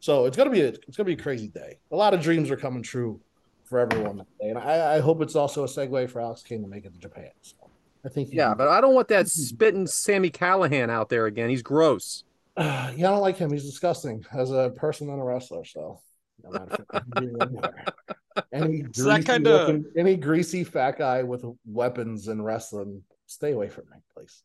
So 0.00 0.26
it's 0.26 0.36
gonna 0.36 0.50
be 0.50 0.60
a 0.60 0.68
it's 0.68 0.96
gonna 0.96 1.06
be 1.06 1.14
a 1.14 1.16
crazy 1.16 1.48
day. 1.48 1.78
A 1.90 1.96
lot 1.96 2.14
of 2.14 2.20
dreams 2.20 2.50
are 2.50 2.56
coming 2.56 2.82
true 2.82 3.20
for 3.64 3.78
everyone 3.78 4.18
that 4.18 4.38
day, 4.38 4.50
and 4.50 4.58
I, 4.58 4.96
I 4.96 5.00
hope 5.00 5.22
it's 5.22 5.34
also 5.34 5.64
a 5.64 5.66
segue 5.66 6.10
for 6.10 6.20
Alex 6.20 6.42
Kane 6.42 6.62
to 6.62 6.68
make 6.68 6.84
it 6.84 6.92
to 6.92 7.00
Japan. 7.00 7.30
So 7.42 7.56
I 8.04 8.08
think, 8.08 8.28
Yeah, 8.32 8.54
but 8.54 8.68
I 8.68 8.80
don't 8.80 8.94
want 8.94 9.08
that 9.08 9.26
spitting 9.26 9.86
Sami 9.86 10.30
Callihan 10.30 10.90
out 10.90 11.08
there 11.08 11.26
again. 11.26 11.48
He's 11.48 11.62
gross. 11.62 12.24
yeah, 12.58 12.92
I 12.94 12.96
don't 12.96 13.20
like 13.20 13.36
him. 13.38 13.50
He's 13.50 13.64
disgusting 13.64 14.24
as 14.32 14.52
a 14.52 14.72
person 14.76 15.08
and 15.10 15.20
a 15.20 15.24
wrestler. 15.24 15.64
So 15.64 15.80
no 15.80 15.88
matter 15.88 15.96
if- 15.96 16.05
any 18.52 18.84
So 18.92 19.04
that 19.04 19.16
greasy 19.16 19.24
kinda- 19.24 19.50
looking- 19.50 19.86
any 19.96 20.16
greasy 20.16 20.64
fat 20.64 20.98
guy 20.98 21.22
with 21.22 21.44
weapons 21.64 22.28
and 22.28 22.44
wrestling, 22.44 23.02
stay 23.26 23.52
away 23.52 23.68
from 23.68 23.84
me, 23.90 23.98
please. 24.14 24.42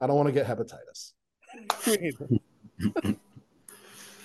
I 0.00 0.06
don't 0.06 0.16
want 0.16 0.28
to 0.28 0.32
get 0.32 0.46
hepatitis. 0.46 1.12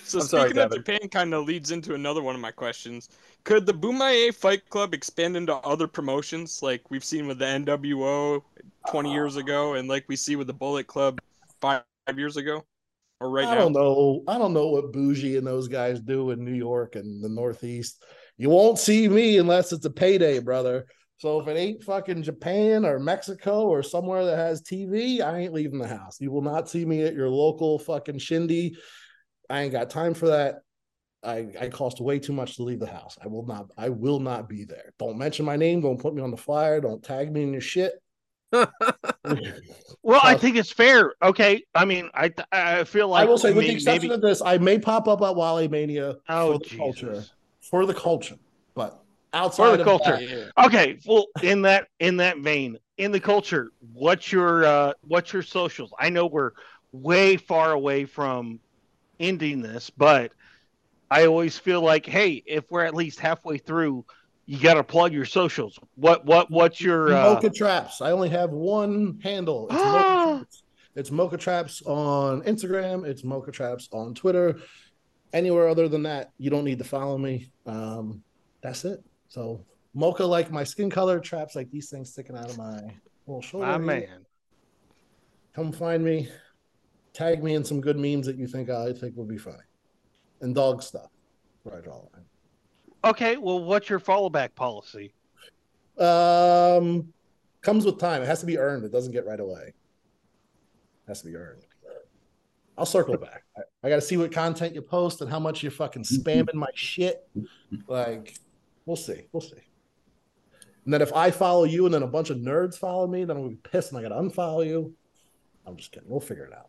So 0.08 0.20
I'm 0.20 0.26
sorry, 0.26 0.50
speaking 0.50 0.62
of 0.62 0.72
Japan 0.72 1.08
kind 1.10 1.34
of 1.34 1.44
leads 1.44 1.70
into 1.70 1.94
another 1.94 2.22
one 2.22 2.34
of 2.34 2.40
my 2.40 2.50
questions. 2.50 3.10
Could 3.44 3.66
the 3.66 3.74
Bomaye 3.74 4.34
Fight 4.34 4.66
Club 4.70 4.94
expand 4.94 5.36
into 5.36 5.54
other 5.56 5.86
promotions 5.86 6.62
like 6.62 6.90
we've 6.90 7.04
seen 7.04 7.26
with 7.26 7.38
the 7.38 7.44
NWO 7.44 8.42
20 8.88 9.12
years 9.12 9.36
ah. 9.36 9.40
ago 9.40 9.74
and 9.74 9.86
like 9.86 10.06
we 10.08 10.16
see 10.16 10.36
with 10.36 10.46
the 10.46 10.54
Bullet 10.54 10.86
Club 10.86 11.20
5 11.60 11.82
years 12.16 12.38
ago 12.38 12.64
or 13.20 13.30
right 13.30 13.46
I 13.46 13.54
now? 13.54 13.60
don't 13.62 13.72
know. 13.72 14.22
I 14.28 14.38
don't 14.38 14.52
know 14.52 14.68
what 14.68 14.92
Boujii 14.92 15.38
and 15.38 15.46
those 15.46 15.68
guys 15.68 16.00
do 16.00 16.30
in 16.30 16.44
New 16.44 16.54
York 16.54 16.96
and 16.96 17.22
the 17.22 17.28
Northeast. 17.28 18.02
You 18.36 18.50
won't 18.50 18.78
see 18.78 19.08
me 19.08 19.38
unless 19.38 19.72
it's 19.72 19.84
a 19.84 19.90
payday, 19.90 20.38
brother. 20.38 20.86
So 21.18 21.40
if 21.40 21.48
it 21.48 21.56
ain't 21.56 21.82
fucking 21.82 22.22
Japan 22.22 22.84
or 22.84 23.00
Mexico 23.00 23.66
or 23.66 23.82
somewhere 23.82 24.24
that 24.24 24.36
has 24.36 24.62
TV, 24.62 25.20
I 25.20 25.38
ain't 25.38 25.52
leaving 25.52 25.80
the 25.80 25.88
house. 25.88 26.20
You 26.20 26.30
will 26.30 26.42
not 26.42 26.68
see 26.68 26.84
me 26.84 27.02
at 27.02 27.14
your 27.14 27.28
local 27.28 27.80
fucking 27.80 28.18
shindy. 28.18 28.76
I 29.50 29.62
ain't 29.62 29.72
got 29.72 29.90
time 29.90 30.14
for 30.14 30.28
that. 30.28 30.60
I, 31.24 31.48
I 31.60 31.68
cost 31.68 32.00
way 32.00 32.20
too 32.20 32.32
much 32.32 32.54
to 32.56 32.62
leave 32.62 32.78
the 32.78 32.86
house. 32.86 33.18
I 33.20 33.26
will 33.26 33.44
not. 33.44 33.66
I 33.76 33.88
will 33.88 34.20
not 34.20 34.48
be 34.48 34.64
there. 34.64 34.92
Don't 35.00 35.18
mention 35.18 35.44
my 35.44 35.56
name. 35.56 35.80
Don't 35.80 36.00
put 36.00 36.14
me 36.14 36.22
on 36.22 36.30
the 36.30 36.36
flyer. 36.36 36.80
Don't 36.80 37.02
tag 37.02 37.32
me 37.32 37.42
in 37.42 37.52
your 37.52 37.60
shit. 37.60 37.94
Well, 40.02 40.20
I 40.22 40.36
think 40.36 40.56
it's 40.56 40.70
fair. 40.70 41.12
Okay, 41.22 41.64
I 41.74 41.84
mean, 41.84 42.08
I 42.14 42.32
I 42.52 42.84
feel 42.84 43.08
like 43.08 43.22
I 43.22 43.24
will 43.28 43.38
say, 43.38 43.48
with 43.52 43.64
may- 43.64 43.68
the 43.68 43.74
exception 43.74 44.08
maybe- 44.08 44.14
of 44.14 44.20
this, 44.20 44.40
I 44.40 44.58
may 44.58 44.78
pop 44.78 45.08
up 45.08 45.20
at 45.22 45.34
Wally 45.34 45.68
Mania 45.68 46.16
oh 46.28 46.52
for 46.52 46.58
the 46.58 46.76
culture. 46.76 47.24
For 47.60 47.84
the 47.86 47.94
culture, 47.94 48.36
but 48.74 49.02
outside 49.32 49.76
the 49.76 49.80
of 49.80 49.84
culture. 49.86 50.12
that, 50.16 50.22
Yeah. 50.56 50.66
Okay, 50.66 50.98
well, 51.06 51.26
in 51.42 51.62
that 51.62 51.88
in 51.98 52.16
that 52.18 52.38
vein, 52.38 52.78
in 52.96 53.12
the 53.12 53.20
culture, 53.20 53.70
what's 53.92 54.32
your 54.32 54.64
uh 54.64 54.92
what's 55.02 55.32
your 55.32 55.42
socials? 55.42 55.92
I 55.98 56.08
know 56.10 56.26
we're 56.26 56.52
way 56.92 57.36
far 57.36 57.72
away 57.72 58.06
from 58.06 58.60
ending 59.20 59.60
this, 59.60 59.90
but 59.90 60.32
I 61.10 61.26
always 61.26 61.58
feel 61.58 61.80
like, 61.82 62.06
hey, 62.06 62.42
if 62.46 62.70
we're 62.70 62.84
at 62.84 62.94
least 62.94 63.18
halfway 63.20 63.58
through, 63.58 64.04
you 64.48 64.58
got 64.58 64.74
to 64.74 64.82
plug 64.82 65.12
your 65.12 65.26
socials. 65.26 65.78
What 65.96 66.24
what 66.24 66.50
what's 66.50 66.80
your 66.80 67.12
uh, 67.12 67.34
Mocha 67.34 67.50
Traps. 67.50 68.00
I 68.00 68.12
only 68.12 68.30
have 68.30 68.48
one 68.48 69.20
handle. 69.22 69.66
It's 69.66 69.74
Mocha 69.74 70.02
Traps. 70.38 70.62
It's 70.96 71.10
Mocha 71.10 71.36
Traps 71.36 71.82
on 71.84 72.40
Instagram. 72.42 73.04
It's 73.04 73.22
Mocha 73.22 73.52
Traps 73.52 73.90
on 73.92 74.14
Twitter. 74.14 74.58
Anywhere 75.34 75.68
other 75.68 75.86
than 75.86 76.02
that, 76.04 76.32
you 76.38 76.48
don't 76.48 76.64
need 76.64 76.78
to 76.78 76.84
follow 76.84 77.18
me. 77.18 77.50
Um, 77.66 78.22
that's 78.62 78.86
it. 78.86 79.04
So 79.28 79.66
Mocha 79.92 80.24
like 80.24 80.50
my 80.50 80.64
skin 80.64 80.88
color, 80.88 81.20
traps 81.20 81.54
like 81.54 81.70
these 81.70 81.90
things 81.90 82.10
sticking 82.10 82.34
out 82.34 82.48
of 82.48 82.56
my 82.56 82.80
little 83.26 83.42
shoulder. 83.42 83.66
my 83.66 83.72
here. 83.72 84.08
man? 84.08 84.26
Come 85.54 85.72
find 85.72 86.02
me. 86.02 86.30
tag 87.12 87.44
me 87.44 87.54
in 87.54 87.64
some 87.64 87.82
good 87.82 87.98
memes 87.98 88.24
that 88.24 88.36
you 88.36 88.46
think 88.46 88.70
I 88.70 88.94
think 88.94 89.14
would 89.16 89.28
be 89.28 89.36
funny, 89.36 89.58
and 90.40 90.54
dog 90.54 90.82
stuff. 90.82 91.10
Right, 91.64 91.76
I 91.76 91.80
draw 91.82 91.96
the 91.96 92.16
line. 92.16 92.24
Okay, 93.08 93.38
well, 93.38 93.64
what's 93.64 93.88
your 93.88 94.00
fallback 94.00 94.54
policy? 94.54 95.14
Um, 95.98 97.10
comes 97.62 97.86
with 97.86 97.98
time. 97.98 98.20
It 98.20 98.26
has 98.26 98.40
to 98.40 98.46
be 98.46 98.58
earned. 98.58 98.84
It 98.84 98.92
doesn't 98.92 99.12
get 99.12 99.24
right 99.24 99.40
away. 99.40 99.72
has 101.06 101.22
to 101.22 101.28
be 101.28 101.34
earned. 101.34 101.62
I'll 102.76 102.84
circle 102.84 103.16
back. 103.16 103.44
I, 103.56 103.62
I 103.82 103.88
got 103.88 103.96
to 103.96 104.02
see 104.02 104.18
what 104.18 104.30
content 104.30 104.74
you 104.74 104.82
post 104.82 105.22
and 105.22 105.30
how 105.30 105.40
much 105.40 105.62
you're 105.62 105.72
fucking 105.72 106.02
spamming 106.04 106.52
my 106.52 106.68
shit. 106.74 107.26
Like, 107.86 108.38
we'll 108.84 108.94
see. 108.94 109.22
We'll 109.32 109.40
see. 109.40 109.56
And 110.84 110.92
then 110.92 111.00
if 111.00 111.12
I 111.14 111.30
follow 111.30 111.64
you 111.64 111.86
and 111.86 111.94
then 111.94 112.02
a 112.02 112.06
bunch 112.06 112.28
of 112.28 112.36
nerds 112.36 112.76
follow 112.76 113.06
me, 113.06 113.24
then 113.24 113.36
I'm 113.36 113.42
gonna 113.42 113.56
be 113.56 113.68
pissed 113.70 113.92
and 113.92 113.98
I 113.98 114.02
gotta 114.02 114.20
unfollow 114.20 114.66
you. 114.66 114.94
I'm 115.66 115.76
just 115.76 115.92
kidding. 115.92 116.08
We'll 116.08 116.20
figure 116.20 116.44
it 116.44 116.52
out. 116.52 116.68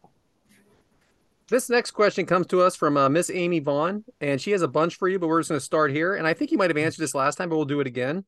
This 1.50 1.68
next 1.68 1.92
question 1.92 2.28
comes 2.28 2.46
to 2.48 2.62
us 2.62 2.76
from 2.76 2.96
uh, 2.96 3.10
Miss 3.10 3.32
Amy 3.32 3.60
Vaughn, 3.60 4.04
and 4.22 4.40
she 4.40 4.52
has 4.52 4.62
a 4.62 4.68
bunch 4.68 4.98
for 4.98 5.08
you, 5.08 5.18
but 5.18 5.28
we're 5.28 5.40
just 5.40 5.50
going 5.50 5.60
to 5.60 5.66
start 5.66 5.90
here. 5.90 6.14
And 6.14 6.28
I 6.28 6.34
think 6.34 6.52
you 6.52 6.60
might 6.60 6.70
have 6.70 6.78
answered 6.78 7.02
this 7.02 7.16
last 7.16 7.38
time, 7.38 7.50
but 7.50 7.56
we'll 7.56 7.66
do 7.66 7.80
it 7.80 7.88
again. 7.88 8.24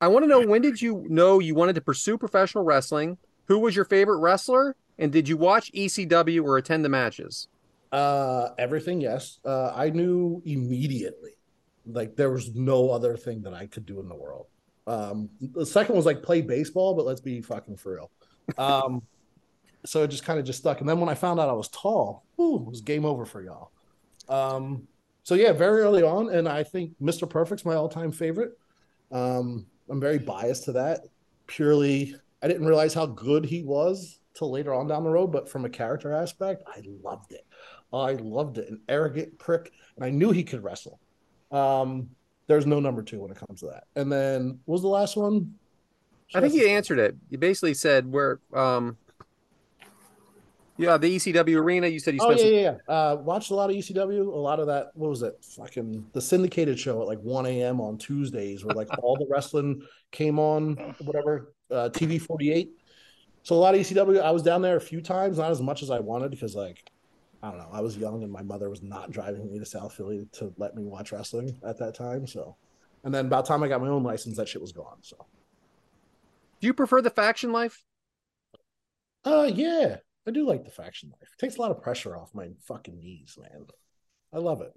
I 0.00 0.08
want 0.08 0.24
to 0.24 0.28
know 0.28 0.46
when 0.46 0.62
did 0.62 0.80
you 0.80 1.04
know 1.10 1.38
you 1.38 1.54
wanted 1.54 1.74
to 1.74 1.82
pursue 1.82 2.16
professional 2.16 2.64
wrestling? 2.64 3.18
Who 3.44 3.58
was 3.58 3.76
your 3.76 3.84
favorite 3.84 4.20
wrestler? 4.20 4.74
And 4.98 5.12
did 5.12 5.28
you 5.28 5.36
watch 5.36 5.70
ECW 5.72 6.42
or 6.42 6.56
attend 6.56 6.82
the 6.82 6.88
matches? 6.88 7.48
Uh, 7.92 8.50
everything, 8.58 9.02
yes. 9.02 9.38
Uh, 9.44 9.72
I 9.74 9.90
knew 9.90 10.40
immediately. 10.46 11.32
Like 11.84 12.16
there 12.16 12.30
was 12.30 12.54
no 12.54 12.90
other 12.90 13.18
thing 13.18 13.42
that 13.42 13.52
I 13.52 13.66
could 13.66 13.84
do 13.84 14.00
in 14.00 14.08
the 14.08 14.14
world. 14.14 14.46
Um, 14.86 15.28
the 15.40 15.66
second 15.66 15.94
was 15.94 16.06
like 16.06 16.22
play 16.22 16.40
baseball, 16.40 16.94
but 16.94 17.04
let's 17.04 17.20
be 17.20 17.42
fucking 17.42 17.76
for 17.76 17.94
real. 17.94 18.10
Um, 18.56 19.02
so 19.84 20.02
it 20.02 20.08
just 20.08 20.24
kind 20.24 20.38
of 20.38 20.44
just 20.44 20.58
stuck. 20.58 20.80
And 20.80 20.88
then 20.88 21.00
when 21.00 21.08
I 21.08 21.14
found 21.14 21.40
out 21.40 21.48
I 21.48 21.52
was 21.52 21.68
tall, 21.68 22.24
ooh, 22.40 22.56
it 22.56 22.70
was 22.70 22.80
game 22.80 23.04
over 23.04 23.24
for 23.24 23.42
y'all. 23.42 23.72
Um, 24.28 24.86
so 25.22 25.34
yeah, 25.34 25.52
very 25.52 25.82
early 25.82 26.02
on, 26.02 26.30
and 26.30 26.48
I 26.48 26.62
think 26.62 26.92
Mr. 27.00 27.28
Perfect's 27.28 27.64
my 27.64 27.74
all-time 27.74 28.12
favorite. 28.12 28.52
Um, 29.12 29.66
I'm 29.88 30.00
very 30.00 30.18
biased 30.18 30.64
to 30.64 30.72
that. 30.72 31.00
Purely, 31.46 32.14
I 32.42 32.48
didn't 32.48 32.66
realize 32.66 32.94
how 32.94 33.06
good 33.06 33.44
he 33.44 33.62
was 33.62 34.20
till 34.34 34.50
later 34.50 34.72
on 34.72 34.86
down 34.86 35.04
the 35.04 35.10
road, 35.10 35.28
but 35.28 35.48
from 35.48 35.64
a 35.64 35.68
character 35.70 36.12
aspect, 36.12 36.62
I 36.66 36.82
loved 37.02 37.32
it. 37.32 37.46
I 37.92 38.12
loved 38.12 38.58
it. 38.58 38.68
An 38.68 38.80
arrogant 38.88 39.38
prick, 39.38 39.72
and 39.96 40.04
I 40.04 40.10
knew 40.10 40.30
he 40.30 40.44
could 40.44 40.62
wrestle. 40.62 41.00
Um, 41.50 42.10
there's 42.46 42.66
no 42.66 42.80
number 42.80 43.02
two 43.02 43.20
when 43.20 43.30
it 43.30 43.36
comes 43.36 43.60
to 43.60 43.66
that. 43.66 43.84
And 43.96 44.10
then 44.10 44.60
what 44.64 44.74
was 44.74 44.82
the 44.82 44.88
last 44.88 45.16
one? 45.16 45.54
I 46.34 46.40
think 46.40 46.54
you 46.54 46.68
answered 46.68 46.98
it. 46.98 47.16
You 47.28 47.38
basically 47.38 47.74
said 47.74 48.10
where, 48.10 48.38
um, 48.54 48.96
yeah, 50.80 50.96
the 50.96 51.16
ECW 51.16 51.56
arena. 51.56 51.86
You 51.86 51.98
said 52.00 52.14
you 52.14 52.20
Oh 52.22 52.32
spent. 52.34 52.40
yeah, 52.50 52.60
yeah, 52.60 52.76
yeah. 52.88 52.94
Uh, 52.94 53.16
watched 53.16 53.50
a 53.50 53.54
lot 53.54 53.70
of 53.70 53.76
ECW. 53.76 54.26
A 54.26 54.30
lot 54.38 54.60
of 54.60 54.66
that. 54.66 54.88
What 54.94 55.10
was 55.10 55.22
it? 55.22 55.34
Fucking 55.56 56.06
the 56.12 56.20
syndicated 56.20 56.78
show 56.78 57.00
at 57.02 57.08
like 57.08 57.18
1 57.20 57.46
a.m. 57.46 57.80
on 57.80 57.98
Tuesdays, 57.98 58.64
where 58.64 58.74
like 58.74 58.88
all 59.02 59.16
the 59.16 59.26
wrestling 59.30 59.82
came 60.10 60.38
on, 60.38 60.76
whatever. 60.98 61.52
Uh, 61.70 61.88
TV 61.90 62.20
48. 62.20 62.70
So 63.42 63.54
a 63.54 63.58
lot 63.58 63.74
of 63.74 63.80
ECW. 63.80 64.20
I 64.20 64.30
was 64.32 64.42
down 64.42 64.62
there 64.62 64.76
a 64.76 64.80
few 64.80 65.00
times, 65.00 65.38
not 65.38 65.50
as 65.50 65.60
much 65.62 65.82
as 65.82 65.90
I 65.90 66.00
wanted 66.00 66.30
because 66.30 66.54
like 66.54 66.82
I 67.42 67.48
don't 67.50 67.58
know, 67.58 67.70
I 67.72 67.80
was 67.80 67.96
young 67.96 68.22
and 68.22 68.30
my 68.30 68.42
mother 68.42 68.68
was 68.68 68.82
not 68.82 69.10
driving 69.10 69.50
me 69.50 69.58
to 69.58 69.64
South 69.64 69.94
Philly 69.94 70.26
to 70.32 70.52
let 70.58 70.74
me 70.74 70.84
watch 70.84 71.10
wrestling 71.12 71.58
at 71.66 71.78
that 71.78 71.94
time. 71.94 72.26
So, 72.26 72.56
and 73.02 73.14
then 73.14 73.28
by 73.30 73.38
the 73.40 73.46
time 73.48 73.62
I 73.62 73.68
got 73.68 73.80
my 73.80 73.88
own 73.88 74.02
license, 74.02 74.36
that 74.36 74.46
shit 74.48 74.60
was 74.60 74.72
gone. 74.72 74.98
So, 75.00 75.16
Do 76.60 76.66
you 76.66 76.74
prefer 76.74 77.00
the 77.00 77.08
faction 77.08 77.50
life? 77.50 77.82
uh, 79.24 79.50
yeah, 79.54 79.96
I 80.26 80.30
do 80.30 80.46
like 80.46 80.64
the 80.64 80.70
faction 80.70 81.10
life. 81.10 81.28
It 81.32 81.40
takes 81.40 81.56
a 81.56 81.60
lot 81.60 81.70
of 81.70 81.82
pressure 81.82 82.16
off 82.16 82.34
my 82.34 82.48
fucking 82.66 82.98
knees, 82.98 83.36
man. 83.40 83.66
I 84.32 84.38
love 84.38 84.60
it. 84.60 84.72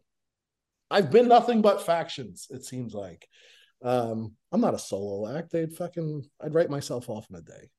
I've 0.89 1.11
been 1.11 1.27
nothing 1.27 1.61
but 1.61 1.85
factions. 1.85 2.47
It 2.49 2.63
seems 2.63 2.93
like. 2.93 3.27
Um, 3.83 4.33
I'm 4.51 4.61
not 4.61 4.73
a 4.73 4.79
solo 4.79 5.37
act. 5.37 5.51
They'd 5.51 5.73
fucking. 5.73 6.25
I'd 6.41 6.53
write 6.53 6.69
myself 6.69 7.09
off 7.09 7.27
in 7.29 7.35
a 7.35 7.41
day. 7.41 7.69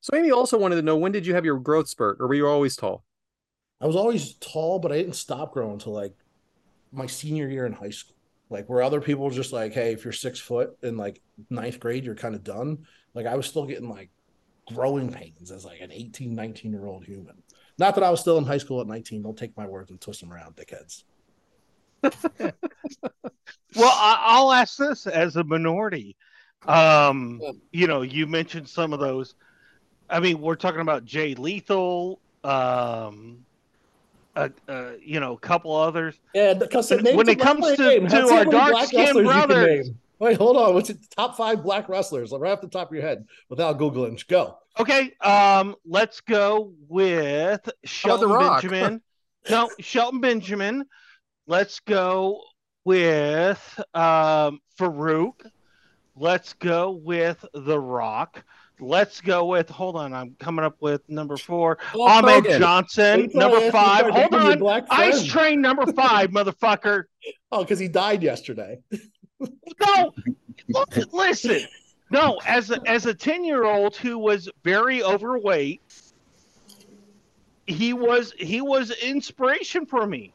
So 0.00 0.16
Amy 0.16 0.30
also 0.30 0.58
wanted 0.58 0.76
to 0.76 0.82
know 0.82 0.96
when 0.96 1.12
did 1.12 1.26
you 1.26 1.34
have 1.34 1.44
your 1.44 1.58
growth 1.58 1.88
spurt, 1.88 2.18
or 2.20 2.28
were 2.28 2.34
you 2.34 2.46
always 2.46 2.76
tall? 2.76 3.04
I 3.80 3.86
was 3.86 3.96
always 3.96 4.34
tall, 4.34 4.78
but 4.78 4.92
I 4.92 4.98
didn't 4.98 5.16
stop 5.16 5.52
growing 5.52 5.72
until 5.72 5.92
like 5.92 6.14
my 6.92 7.06
senior 7.06 7.48
year 7.48 7.66
in 7.66 7.72
high 7.72 7.90
school. 7.90 8.16
Like 8.48 8.68
where 8.68 8.82
other 8.82 9.00
people 9.00 9.24
were 9.24 9.30
just 9.30 9.52
like, 9.52 9.72
hey, 9.72 9.92
if 9.92 10.04
you're 10.04 10.12
six 10.12 10.38
foot 10.38 10.76
in 10.82 10.96
like 10.96 11.20
ninth 11.50 11.80
grade, 11.80 12.04
you're 12.04 12.14
kind 12.14 12.34
of 12.34 12.44
done. 12.44 12.86
Like 13.14 13.26
I 13.26 13.34
was 13.34 13.46
still 13.46 13.64
getting 13.64 13.88
like 13.88 14.10
growing 14.68 15.10
pains 15.12 15.50
as 15.50 15.64
like 15.64 15.80
an 15.80 15.90
18, 15.92 16.34
19 16.34 16.72
year 16.72 16.86
old 16.86 17.04
human. 17.04 17.42
Not 17.78 17.94
that 17.94 18.04
I 18.04 18.10
was 18.10 18.20
still 18.20 18.38
in 18.38 18.44
high 18.44 18.58
school 18.58 18.80
at 18.80 18.86
19. 18.86 19.22
Don't 19.22 19.36
take 19.36 19.56
my 19.56 19.66
words 19.66 19.90
and 19.90 20.00
twist 20.00 20.20
them 20.20 20.32
around, 20.32 20.56
dickheads. 20.56 21.04
Well, 23.74 23.90
I, 23.94 24.18
I'll 24.22 24.52
ask 24.52 24.76
this 24.76 25.06
as 25.06 25.36
a 25.36 25.44
minority. 25.44 26.14
Um, 26.66 27.40
you 27.72 27.86
know, 27.86 28.02
you 28.02 28.26
mentioned 28.26 28.68
some 28.68 28.92
of 28.92 29.00
those. 29.00 29.34
I 30.10 30.20
mean, 30.20 30.42
we're 30.42 30.56
talking 30.56 30.82
about 30.82 31.06
Jay 31.06 31.34
Lethal, 31.34 32.20
um, 32.44 33.38
uh, 34.36 34.50
uh, 34.68 34.90
you 35.02 35.20
know, 35.20 35.32
a 35.32 35.38
couple 35.38 35.74
others. 35.74 36.20
Yeah, 36.34 36.52
because 36.52 36.90
When 36.90 37.26
it 37.30 37.40
comes 37.40 37.64
to- 37.76 38.00
to 38.06 38.28
our 38.28 38.44
dark-skinned 38.44 39.24
brothers- 39.24 39.90
Wait, 40.22 40.36
hold 40.36 40.56
on. 40.56 40.72
What's 40.72 40.86
the 40.86 40.96
top 41.16 41.36
five 41.36 41.64
black 41.64 41.88
wrestlers? 41.88 42.30
Right 42.30 42.52
off 42.52 42.60
the 42.60 42.68
top 42.68 42.90
of 42.90 42.94
your 42.94 43.02
head, 43.02 43.26
without 43.48 43.76
googling. 43.76 44.24
Go. 44.28 44.56
Okay, 44.78 45.10
um, 45.20 45.74
let's 45.84 46.20
go 46.20 46.72
with 46.88 47.68
Shelton 47.84 48.28
Benjamin. 48.28 49.02
no, 49.50 49.68
Shelton 49.80 50.20
Benjamin. 50.20 50.84
Let's 51.48 51.80
go 51.80 52.40
with 52.84 53.80
um, 53.94 54.60
Farouk. 54.78 55.44
Let's 56.14 56.52
go 56.52 56.92
with 56.92 57.44
The 57.52 57.80
Rock. 57.80 58.44
Let's 58.78 59.20
go 59.20 59.46
with. 59.46 59.70
Hold 59.70 59.96
on, 59.96 60.14
I'm 60.14 60.36
coming 60.38 60.64
up 60.64 60.76
with 60.78 61.00
number 61.08 61.36
four. 61.36 61.78
Hulk 61.80 62.08
Ahmed 62.08 62.44
Hogan. 62.44 62.60
Johnson. 62.60 63.20
Wait 63.22 63.32
till 63.32 63.40
I 63.40 63.48
Number 63.48 63.70
five. 63.72 64.06
Hold 64.08 64.62
on. 64.62 64.86
Ice. 64.88 65.24
Train 65.24 65.60
number 65.60 65.92
five, 65.92 66.30
motherfucker. 66.32 67.06
Oh, 67.50 67.64
because 67.64 67.80
he 67.80 67.88
died 67.88 68.22
yesterday. 68.22 68.78
No, 69.80 70.12
listen. 71.12 71.60
No, 72.10 72.38
as 72.46 72.70
a, 72.70 72.80
as 72.86 73.06
a 73.06 73.14
ten 73.14 73.44
year 73.44 73.64
old 73.64 73.96
who 73.96 74.18
was 74.18 74.48
very 74.64 75.02
overweight, 75.02 75.80
he 77.66 77.92
was 77.92 78.32
he 78.38 78.60
was 78.60 78.90
inspiration 79.02 79.86
for 79.86 80.06
me 80.06 80.32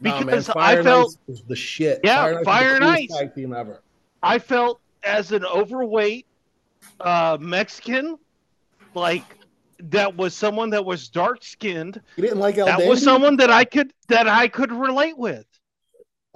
because 0.00 0.46
Fire 0.48 0.80
I 0.80 0.82
felt 0.82 1.16
was 1.26 1.42
the 1.42 1.56
shit. 1.56 2.00
Yeah, 2.04 2.42
Fire 2.44 2.70
the 2.70 2.74
and 2.76 2.84
Ice. 2.84 3.08
tag 3.08 3.34
team 3.34 3.52
ever. 3.52 3.82
I 4.22 4.38
felt 4.38 4.80
as 5.02 5.32
an 5.32 5.44
overweight 5.44 6.26
uh, 7.00 7.38
Mexican, 7.40 8.18
like 8.94 9.24
that 9.78 10.16
was 10.16 10.34
someone 10.34 10.70
that 10.70 10.84
was 10.84 11.08
dark 11.08 11.42
skinned. 11.44 12.00
You 12.16 12.22
didn't 12.22 12.38
like 12.38 12.56
El 12.58 12.66
That 12.66 12.78
Dandy? 12.78 12.88
was 12.90 13.02
someone 13.02 13.36
that 13.36 13.50
I 13.50 13.64
could 13.64 13.92
that 14.08 14.28
I 14.28 14.48
could 14.48 14.72
relate 14.72 15.18
with. 15.18 15.46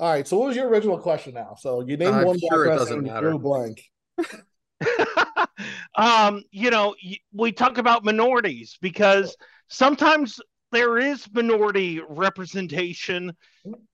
All 0.00 0.10
right. 0.10 0.26
So, 0.26 0.38
what 0.38 0.48
was 0.48 0.56
your 0.56 0.68
original 0.68 0.98
question 0.98 1.34
now? 1.34 1.54
So, 1.58 1.82
you 1.82 1.98
named 1.98 2.14
I'm 2.14 2.24
one 2.24 2.38
black 2.38 2.52
sure 2.52 2.64
it 2.64 2.68
wrestler 2.70 2.78
doesn't 2.78 2.98
and 2.98 3.06
you 3.06 3.12
matter. 3.12 3.28
drew 3.30 3.38
blank. 3.38 3.84
um, 5.94 6.42
you 6.50 6.70
know, 6.70 6.94
we 7.34 7.52
talk 7.52 7.76
about 7.76 8.02
minorities 8.02 8.78
because 8.80 9.36
sometimes 9.68 10.40
there 10.72 10.96
is 10.96 11.28
minority 11.32 12.00
representation. 12.08 13.36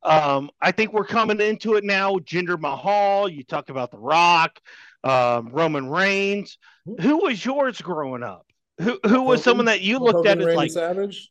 Um, 0.05 0.51
I 0.61 0.71
think 0.71 0.93
we're 0.93 1.07
coming 1.07 1.41
into 1.41 1.75
it 1.75 1.83
now. 1.83 2.19
Jinder 2.19 2.59
Mahal, 2.59 3.29
you 3.29 3.43
talk 3.43 3.69
about 3.69 3.91
The 3.91 3.99
Rock, 3.99 4.61
um, 5.03 5.49
Roman 5.49 5.91
Reigns. 5.91 6.57
Who 7.01 7.25
was 7.25 7.45
yours 7.45 7.81
growing 7.81 8.23
up? 8.23 8.47
Who 8.79 9.01
who 9.03 9.23
was 9.23 9.41
Hogan? 9.41 9.43
someone 9.43 9.67
that 9.67 9.81
you 9.81 9.99
Hulk 9.99 10.15
looked 10.15 10.27
at 10.27 10.39
as 10.39 10.45
Randy 10.47 10.57
like, 10.57 10.71
Savage. 10.71 11.31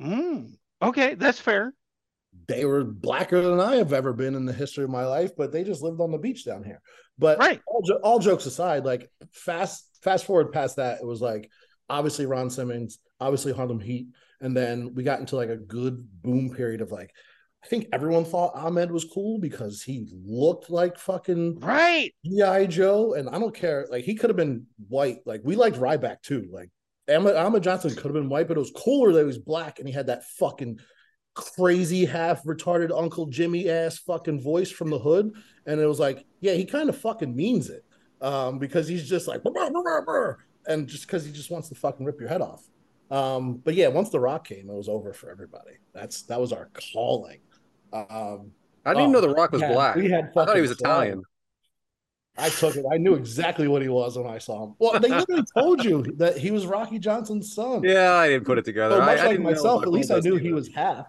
mm, 0.00 0.54
okay, 0.80 1.14
that's 1.14 1.38
fair. 1.40 1.74
They 2.48 2.64
were 2.64 2.84
blacker 2.84 3.40
than 3.40 3.60
I 3.60 3.76
have 3.76 3.92
ever 3.92 4.12
been 4.12 4.34
in 4.34 4.46
the 4.46 4.52
history 4.52 4.84
of 4.84 4.90
my 4.90 5.04
life, 5.04 5.32
but 5.36 5.50
they 5.52 5.64
just 5.64 5.82
lived 5.82 6.00
on 6.00 6.12
the 6.12 6.18
beach 6.18 6.44
down 6.44 6.62
here. 6.62 6.80
But 7.18 7.38
Right. 7.38 7.60
all, 7.66 7.82
jo- 7.82 8.00
all 8.02 8.18
jokes 8.18 8.46
aside, 8.46 8.84
like 8.84 9.10
fast 9.32 9.88
fast 10.02 10.24
forward 10.24 10.52
past 10.52 10.76
that, 10.76 11.00
it 11.00 11.06
was 11.06 11.20
like 11.20 11.50
obviously 11.88 12.26
Ron 12.26 12.50
Simmons, 12.50 12.98
obviously 13.20 13.52
Harlem 13.52 13.80
Heat, 13.80 14.08
and 14.40 14.56
then 14.56 14.94
we 14.94 15.02
got 15.02 15.20
into 15.20 15.36
like 15.36 15.48
a 15.48 15.56
good 15.56 16.06
boom 16.22 16.50
period 16.50 16.80
of 16.80 16.92
like 16.92 17.10
I 17.64 17.68
think 17.68 17.88
everyone 17.92 18.24
thought 18.24 18.54
Ahmed 18.54 18.92
was 18.92 19.04
cool 19.04 19.40
because 19.40 19.82
he 19.82 20.06
looked 20.24 20.70
like 20.70 20.98
fucking 20.98 21.58
Right. 21.58 22.14
G.I. 22.24 22.66
Joe, 22.66 23.14
and 23.14 23.28
I 23.28 23.40
don't 23.40 23.54
care. 23.54 23.86
Like 23.90 24.04
he 24.04 24.14
could 24.14 24.30
have 24.30 24.36
been 24.36 24.66
white. 24.88 25.18
Like 25.26 25.40
we 25.42 25.56
liked 25.56 25.78
Ryback 25.80 26.22
too. 26.22 26.48
Like 26.52 26.70
Ahmed, 27.08 27.34
Ahmed 27.34 27.64
Johnson 27.64 27.90
could 27.90 28.04
have 28.04 28.12
been 28.12 28.28
white, 28.28 28.46
but 28.46 28.56
it 28.56 28.60
was 28.60 28.70
cooler 28.70 29.12
that 29.12 29.18
he 29.20 29.24
was 29.24 29.38
black 29.38 29.80
and 29.80 29.88
he 29.88 29.94
had 29.94 30.06
that 30.08 30.24
fucking 30.38 30.78
crazy 31.36 32.04
half 32.04 32.42
retarded 32.44 32.90
Uncle 32.96 33.26
Jimmy 33.26 33.68
ass 33.70 33.98
fucking 33.98 34.40
voice 34.40 34.70
from 34.70 34.90
the 34.90 34.98
hood. 34.98 35.32
And 35.66 35.80
it 35.80 35.86
was 35.86 36.00
like, 36.00 36.24
yeah, 36.40 36.54
he 36.54 36.64
kind 36.64 36.88
of 36.88 36.98
fucking 36.98 37.34
means 37.36 37.70
it. 37.70 37.84
Um, 38.20 38.58
because 38.58 38.88
he's 38.88 39.06
just 39.08 39.28
like 39.28 39.42
"Brr, 39.42 39.52
brr, 39.52 39.70
brr, 39.70 40.02
brr," 40.04 40.36
and 40.66 40.88
just 40.88 41.06
because 41.06 41.24
he 41.26 41.30
just 41.32 41.50
wants 41.50 41.68
to 41.68 41.74
fucking 41.74 42.06
rip 42.06 42.18
your 42.18 42.30
head 42.30 42.40
off. 42.40 42.64
Um, 43.10 43.58
but 43.58 43.74
yeah, 43.74 43.88
once 43.88 44.08
The 44.08 44.18
Rock 44.18 44.48
came, 44.48 44.70
it 44.70 44.74
was 44.74 44.88
over 44.88 45.12
for 45.12 45.30
everybody. 45.30 45.72
That's 45.92 46.22
that 46.22 46.40
was 46.40 46.50
our 46.50 46.70
calling. 46.94 47.40
Um, 47.92 48.52
I 48.86 48.94
didn't 48.94 49.10
Oh, 49.10 49.12
know 49.12 49.20
The 49.20 49.28
Rock 49.34 49.52
was 49.52 49.60
had- 49.60 49.74
black. 49.74 49.96
we 49.96 50.08
had 50.10 50.30
I 50.36 50.44
thought 50.46 50.54
he 50.56 50.62
was 50.62 50.70
Italian. 50.70 51.16
fun. 51.16 51.24
I 52.38 52.48
took 52.50 52.76
it. 52.76 52.84
I 52.90 52.96
knew 52.98 53.14
exactly 53.14 53.68
what 53.68 53.80
he 53.82 53.88
was 53.88 54.16
when 54.18 54.26
I 54.26 54.38
saw 54.38 54.64
him. 54.64 54.74
Well, 54.78 54.98
they 54.98 55.08
literally 55.08 55.44
told 55.56 55.84
you 55.84 56.02
that 56.16 56.36
he 56.38 56.50
was 56.50 56.66
Rocky 56.66 56.98
Johnson's 56.98 57.54
son. 57.54 57.82
Yeah, 57.82 58.14
I 58.14 58.28
didn't 58.28 58.46
put 58.46 58.56
it 58.58 58.64
together. 58.64 58.96
So 58.96 59.00
much 59.00 59.08
I 59.18 59.22
like 59.22 59.30
didn't 59.32 59.44
myself, 59.44 59.82
at 59.82 59.88
least 59.90 60.10
I 60.10 60.20
knew 60.20 60.32
does 60.32 60.40
he 60.42 60.52
was 60.52 60.68
half. 60.68 61.06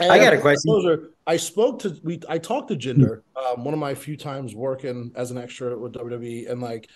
I 0.00 0.18
got 0.18 0.34
a 0.34 0.40
question. 0.40 1.08
I 1.26 1.36
spoke 1.36 1.80
to 1.80 1.98
we. 2.02 2.20
I 2.28 2.38
talked 2.38 2.68
to 2.68 2.76
Jinder 2.76 3.22
um, 3.36 3.64
one 3.64 3.74
of 3.74 3.80
my 3.80 3.94
few 3.94 4.16
times 4.16 4.54
working 4.54 5.12
as 5.14 5.30
an 5.30 5.38
extra 5.38 5.76
with 5.76 5.92
WWE, 5.92 6.50
and 6.50 6.60
like 6.60 6.88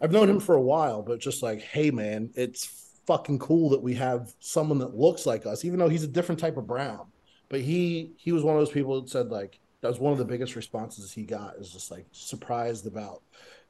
I've 0.00 0.12
known 0.12 0.28
him 0.28 0.40
for 0.40 0.54
a 0.54 0.60
while, 0.60 1.02
but 1.02 1.18
just 1.18 1.42
like, 1.42 1.62
hey 1.62 1.90
man, 1.90 2.30
it's 2.34 2.92
fucking 3.06 3.38
cool 3.38 3.70
that 3.70 3.82
we 3.82 3.94
have 3.94 4.32
someone 4.40 4.78
that 4.78 4.96
looks 4.96 5.26
like 5.26 5.46
us, 5.46 5.64
even 5.64 5.78
though 5.78 5.88
he's 5.88 6.04
a 6.04 6.08
different 6.08 6.40
type 6.40 6.56
of 6.56 6.66
brown. 6.66 7.06
But 7.48 7.60
he 7.60 8.12
he 8.16 8.32
was 8.32 8.42
one 8.42 8.54
of 8.54 8.60
those 8.60 8.70
people 8.70 9.00
that 9.00 9.10
said 9.10 9.30
like 9.30 9.58
that 9.80 9.88
was 9.88 9.98
one 9.98 10.12
of 10.12 10.18
the 10.18 10.24
biggest 10.24 10.56
responses 10.56 11.12
he 11.12 11.24
got 11.24 11.56
is 11.56 11.70
just 11.70 11.90
like 11.90 12.06
surprised 12.12 12.86
about 12.86 13.22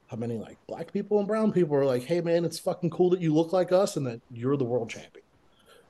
how 0.07 0.17
many 0.17 0.37
like 0.37 0.57
black 0.67 0.93
people 0.93 1.19
and 1.19 1.27
brown 1.27 1.51
people 1.51 1.75
are 1.75 1.85
like, 1.85 2.03
hey 2.03 2.21
man, 2.21 2.45
it's 2.45 2.59
fucking 2.59 2.89
cool 2.89 3.09
that 3.09 3.21
you 3.21 3.33
look 3.33 3.51
like 3.53 3.71
us 3.71 3.97
and 3.97 4.05
that 4.05 4.21
you're 4.31 4.57
the 4.57 4.63
world 4.63 4.89
champion. 4.89 5.25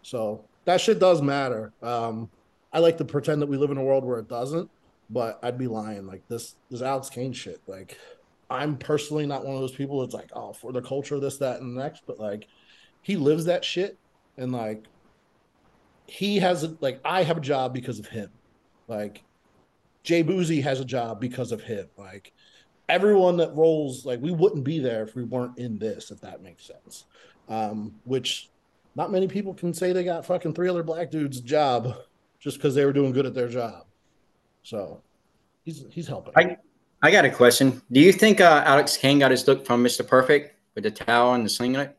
So 0.01 0.45
that 0.65 0.81
shit 0.81 0.99
does 0.99 1.21
matter. 1.21 1.71
Um, 1.81 2.29
I 2.73 2.79
like 2.79 2.97
to 2.97 3.05
pretend 3.05 3.41
that 3.41 3.47
we 3.47 3.57
live 3.57 3.71
in 3.71 3.77
a 3.77 3.83
world 3.83 4.03
where 4.03 4.19
it 4.19 4.27
doesn't, 4.27 4.69
but 5.09 5.39
I'd 5.41 5.57
be 5.57 5.67
lying. 5.67 6.05
Like 6.05 6.27
this, 6.27 6.55
this 6.69 6.81
Alex 6.81 7.09
Kane 7.09 7.33
shit. 7.33 7.61
Like, 7.67 7.97
I'm 8.49 8.77
personally 8.77 9.25
not 9.25 9.45
one 9.45 9.55
of 9.55 9.61
those 9.61 9.75
people 9.75 10.01
that's 10.01 10.13
like, 10.13 10.29
oh, 10.33 10.53
for 10.53 10.71
the 10.71 10.81
culture, 10.81 11.19
this, 11.19 11.37
that, 11.37 11.61
and 11.61 11.75
the 11.75 11.81
next. 11.81 12.03
But 12.05 12.19
like, 12.19 12.47
he 13.01 13.15
lives 13.15 13.45
that 13.45 13.63
shit, 13.63 13.97
and 14.37 14.51
like, 14.51 14.85
he 16.07 16.37
has 16.37 16.63
a, 16.63 16.75
like, 16.81 16.99
I 17.05 17.23
have 17.23 17.37
a 17.37 17.41
job 17.41 17.73
because 17.73 17.97
of 17.97 18.07
him. 18.07 18.29
Like, 18.87 19.23
J 20.03 20.23
Boujii 20.23 20.61
has 20.61 20.79
a 20.79 20.85
job 20.85 21.19
because 21.19 21.51
of 21.51 21.61
him. 21.61 21.87
Like, 21.97 22.33
everyone 22.89 23.37
that 23.37 23.55
rolls, 23.55 24.05
like, 24.05 24.21
we 24.21 24.31
wouldn't 24.31 24.63
be 24.63 24.79
there 24.79 25.03
if 25.03 25.15
we 25.15 25.23
weren't 25.23 25.57
in 25.57 25.79
this. 25.79 26.11
If 26.11 26.21
that 26.21 26.43
makes 26.43 26.65
sense. 26.65 27.05
Um, 27.47 27.95
which 28.03 28.49
not 28.95 29.11
many 29.11 29.27
people 29.27 29.53
can 29.53 29.73
say 29.73 29.91
they 29.93 30.03
got 30.03 30.25
fucking 30.25 30.53
three 30.53 30.69
other 30.69 30.83
black 30.83 31.11
dudes 31.11 31.41
job 31.41 31.95
just 32.39 32.57
because 32.57 32.73
they 32.75 32.85
were 32.85 32.93
doing 32.93 33.11
good 33.11 33.25
at 33.25 33.33
their 33.33 33.49
job. 33.49 33.85
So 34.63 35.01
he's 35.63 35.85
he's 35.91 36.07
helping. 36.07 36.33
I- 36.37 36.57
I 37.01 37.11
got 37.11 37.25
a 37.25 37.29
question. 37.29 37.81
Do 37.91 37.99
you 37.99 38.11
think 38.11 38.41
uh, 38.41 38.63
Alex 38.65 38.97
Kane 38.97 39.19
got 39.19 39.29
his 39.29 39.45
look 39.47 39.63
from 39.67 39.83
Mr. 39.83 40.07
Perfect 40.07 40.55
with 40.73 40.85
the 40.85 40.91
towel 40.91 41.33
and 41.35 41.45
the 41.45 41.49
singlet? 41.49 41.95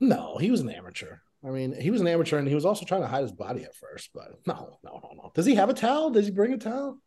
no, 0.00 0.36
he 0.38 0.50
was 0.50 0.60
an 0.60 0.68
amateur. 0.68 1.16
I 1.46 1.50
mean, 1.50 1.72
he 1.80 1.90
was 1.90 2.00
an 2.00 2.08
amateur 2.08 2.36
and 2.38 2.46
he 2.46 2.54
was 2.54 2.64
also 2.66 2.84
trying 2.84 3.00
to 3.02 3.06
hide 3.06 3.22
his 3.22 3.32
body 3.32 3.62
at 3.64 3.74
first, 3.74 4.10
but 4.12 4.32
no, 4.46 4.78
no, 4.84 5.00
no, 5.02 5.10
no. 5.16 5.32
Does 5.34 5.46
he 5.46 5.54
have 5.54 5.70
a 5.70 5.74
towel? 5.74 6.10
Does 6.10 6.26
he 6.26 6.32
bring 6.32 6.52
a 6.52 6.58
towel? 6.58 6.98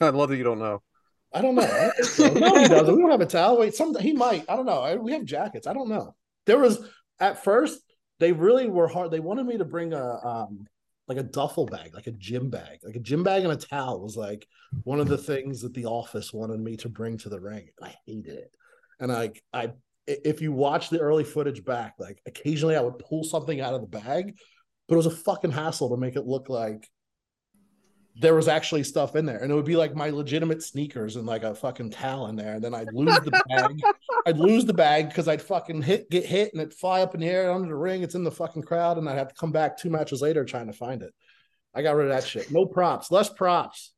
I'd 0.00 0.14
love 0.14 0.30
that 0.30 0.36
you 0.38 0.42
don't 0.44 0.58
know. 0.58 0.82
I 1.32 1.40
don't 1.42 1.54
know. 1.54 1.62
I 1.62 1.90
don't 1.94 2.04
so. 2.04 2.28
no, 2.32 2.56
he 2.56 2.68
doesn't. 2.68 2.96
We 2.96 3.02
don't 3.02 3.10
have 3.10 3.20
a 3.20 3.26
towel. 3.26 3.58
Wait, 3.58 3.74
some 3.74 3.94
he 4.00 4.12
might. 4.12 4.44
I 4.48 4.56
don't 4.56 4.66
know. 4.66 4.80
I- 4.80 4.96
We 4.96 5.12
have 5.12 5.24
jackets. 5.24 5.66
I 5.66 5.72
don't 5.74 5.88
know. 5.90 6.14
There 6.46 6.58
was 6.58 6.78
at 7.20 7.44
first 7.44 7.80
they 8.20 8.32
really 8.32 8.68
were 8.68 8.88
hard. 8.88 9.10
They 9.10 9.20
wanted 9.20 9.46
me 9.46 9.58
to 9.58 9.64
bring 9.64 9.92
a 9.92 10.18
um 10.24 10.66
like 11.06 11.18
a 11.18 11.22
duffel 11.22 11.66
bag, 11.66 11.94
like 11.94 12.06
a 12.06 12.12
gym 12.12 12.48
bag, 12.48 12.78
like 12.82 12.96
a 12.96 13.00
gym 13.00 13.22
bag 13.22 13.44
and 13.44 13.52
a 13.52 13.56
towel 13.56 14.00
was 14.00 14.16
like 14.16 14.46
one 14.84 15.00
of 15.00 15.08
the 15.08 15.18
things 15.18 15.60
that 15.60 15.74
the 15.74 15.84
office 15.84 16.32
wanted 16.32 16.60
me 16.60 16.76
to 16.78 16.88
bring 16.88 17.18
to 17.18 17.28
the 17.28 17.40
ring. 17.40 17.68
I 17.82 17.94
hated 18.06 18.34
it, 18.34 18.50
and 19.00 19.12
I 19.12 19.32
I 19.52 19.72
if 20.06 20.40
you 20.40 20.52
watch 20.52 20.90
the 20.90 21.00
early 21.00 21.24
footage 21.24 21.64
back, 21.64 21.94
like 21.98 22.20
occasionally 22.26 22.76
I 22.76 22.80
would 22.80 22.98
pull 22.98 23.24
something 23.24 23.60
out 23.60 23.74
of 23.74 23.80
the 23.80 23.86
bag, 23.86 24.36
but 24.88 24.94
it 24.94 24.96
was 24.96 25.06
a 25.06 25.10
fucking 25.10 25.50
hassle 25.50 25.90
to 25.90 25.96
make 25.96 26.16
it 26.16 26.26
look 26.26 26.48
like 26.48 26.88
there 28.16 28.34
was 28.34 28.46
actually 28.46 28.84
stuff 28.84 29.16
in 29.16 29.26
there. 29.26 29.38
And 29.38 29.50
it 29.50 29.54
would 29.54 29.64
be 29.64 29.76
like 29.76 29.94
my 29.94 30.10
legitimate 30.10 30.62
sneakers 30.62 31.16
and 31.16 31.26
like 31.26 31.42
a 31.42 31.54
fucking 31.54 31.90
towel 31.90 32.28
in 32.28 32.36
there. 32.36 32.54
And 32.54 32.64
then 32.64 32.74
I'd 32.74 32.92
lose 32.92 33.18
the 33.20 33.42
bag. 33.48 33.80
I'd 34.26 34.38
lose 34.38 34.64
the 34.64 34.72
bag 34.72 35.08
because 35.08 35.26
I'd 35.26 35.42
fucking 35.42 35.82
hit, 35.82 36.08
get 36.10 36.24
hit 36.24 36.52
and 36.52 36.62
it'd 36.62 36.74
fly 36.74 37.02
up 37.02 37.14
in 37.14 37.20
the 37.20 37.28
air 37.28 37.50
under 37.50 37.68
the 37.68 37.74
ring. 37.74 38.02
It's 38.02 38.14
in 38.14 38.22
the 38.22 38.30
fucking 38.30 38.62
crowd. 38.62 38.98
And 38.98 39.08
I'd 39.08 39.18
have 39.18 39.28
to 39.28 39.34
come 39.34 39.50
back 39.50 39.76
two 39.76 39.90
matches 39.90 40.22
later 40.22 40.44
trying 40.44 40.68
to 40.68 40.72
find 40.72 41.02
it. 41.02 41.12
I 41.74 41.82
got 41.82 41.96
rid 41.96 42.06
of 42.06 42.12
that 42.12 42.26
shit. 42.26 42.52
No 42.52 42.66
props, 42.66 43.10
less 43.10 43.28
props. 43.28 43.92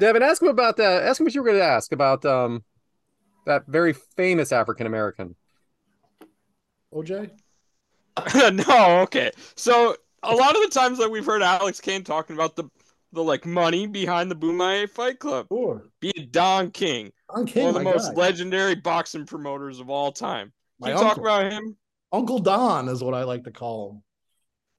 Devin, 0.00 0.24
ask 0.24 0.42
him 0.42 0.48
about 0.48 0.76
that. 0.78 1.04
Ask 1.04 1.20
him 1.20 1.26
what 1.26 1.34
you 1.34 1.40
were 1.40 1.46
going 1.46 1.60
to 1.60 1.64
ask 1.64 1.92
about 1.92 2.24
um 2.24 2.64
that 3.46 3.66
very 3.68 3.92
famous 3.92 4.50
African 4.50 4.88
American. 4.88 5.36
OJ? 6.92 7.30
no, 8.68 9.00
okay. 9.02 9.30
So 9.54 9.96
a 10.26 10.34
lot 10.34 10.56
of 10.56 10.62
the 10.62 10.68
times 10.70 10.98
that 10.98 11.10
we've 11.10 11.24
heard 11.26 11.42
Alex 11.42 11.80
Kane 11.80 12.04
talking 12.04 12.34
about 12.36 12.56
the 12.56 12.64
the 13.12 13.22
like 13.22 13.46
money 13.46 13.86
behind 13.86 14.28
the 14.30 14.34
Bomaye 14.34 14.90
Fight 14.90 15.20
Club, 15.20 15.46
Sure. 15.48 15.84
be 16.00 16.10
it 16.16 16.32
Don 16.32 16.70
King, 16.72 17.12
I'm 17.34 17.46
King, 17.46 17.66
one 17.66 17.76
of 17.76 17.84
the 17.84 17.84
most 17.84 18.08
guy. 18.08 18.20
legendary 18.20 18.74
boxing 18.74 19.24
promoters 19.24 19.78
of 19.78 19.88
all 19.88 20.10
time. 20.10 20.52
Can 20.82 20.92
you 20.96 21.02
talk 21.02 21.18
about 21.18 21.52
him? 21.52 21.76
Uncle 22.12 22.40
Don 22.40 22.88
is 22.88 23.02
what 23.04 23.14
I 23.14 23.22
like 23.22 23.44
to 23.44 23.52
call 23.52 23.92
him. 23.92 24.02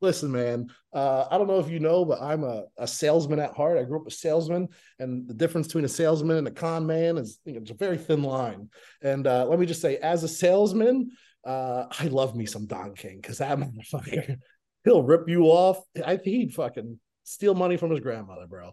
Listen, 0.01 0.31
man, 0.33 0.67
uh, 0.93 1.25
I 1.31 1.37
don't 1.37 1.47
know 1.47 1.59
if 1.59 1.69
you 1.69 1.79
know, 1.79 2.03
but 2.03 2.21
I'm 2.21 2.43
a, 2.43 2.65
a 2.77 2.85
salesman 2.85 3.39
at 3.39 3.53
heart. 3.55 3.77
I 3.77 3.83
grew 3.83 4.01
up 4.01 4.07
a 4.07 4.11
salesman, 4.11 4.67
and 4.99 5.25
the 5.27 5.33
difference 5.33 5.67
between 5.67 5.85
a 5.85 5.89
salesman 5.89 6.35
and 6.37 6.47
a 6.47 6.51
con 6.51 6.85
man 6.85 7.17
is 7.17 7.39
you 7.45 7.53
know, 7.53 7.61
it's 7.61 7.71
a 7.71 7.75
very 7.75 7.97
thin 7.97 8.21
line. 8.21 8.69
And 9.01 9.25
uh, 9.25 9.45
let 9.47 9.57
me 9.59 9.65
just 9.65 9.81
say, 9.81 9.95
as 9.97 10.23
a 10.23 10.27
salesman, 10.27 11.11
uh, 11.45 11.85
I 11.97 12.07
love 12.07 12.35
me 12.35 12.45
some 12.45 12.65
Don 12.67 12.93
King 12.93 13.19
because 13.21 13.37
that 13.37 13.57
motherfucker, 13.59 14.37
he'll 14.85 15.03
rip 15.03 15.27
you 15.27 15.45
off. 15.45 15.81
I 15.97 16.15
think 16.15 16.23
he'd 16.23 16.53
fucking 16.53 16.99
steal 17.23 17.55
money 17.55 17.75
from 17.75 17.91
his 17.91 17.99
grandmother, 17.99 18.47
bro. 18.47 18.71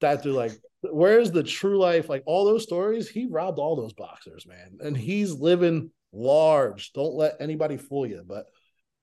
That 0.00 0.22
dude, 0.22 0.34
like, 0.34 0.52
where's 0.80 1.30
the 1.30 1.44
true 1.44 1.78
life? 1.78 2.08
Like 2.08 2.24
all 2.26 2.44
those 2.44 2.64
stories, 2.64 3.08
he 3.08 3.28
robbed 3.30 3.58
all 3.58 3.76
those 3.76 3.92
boxers, 3.92 4.46
man, 4.46 4.78
and 4.80 4.96
he's 4.96 5.32
living 5.32 5.92
large. 6.12 6.92
Don't 6.92 7.14
let 7.14 7.36
anybody 7.40 7.76
fool 7.76 8.06
you. 8.06 8.24
But 8.26 8.46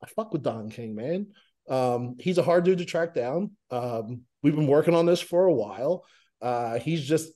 I 0.04 0.08
fuck 0.08 0.34
with 0.34 0.44
Don 0.44 0.70
King, 0.70 0.96
man. 0.96 1.28
Um, 1.70 2.16
he's 2.20 2.38
a 2.38 2.44
hard 2.44 2.66
dude 2.66 2.80
to 2.80 2.86
track 2.86 3.14
down. 3.14 3.52
Um, 3.72 4.24
we've 4.42 4.56
been 4.56 4.68
working 4.68 4.96
on 4.96 5.06
this 5.06 5.22
for 5.22 5.46
a 5.46 5.54
while. 5.54 6.04
Uh, 6.42 6.80
he's 6.80 7.06
just 7.06 7.32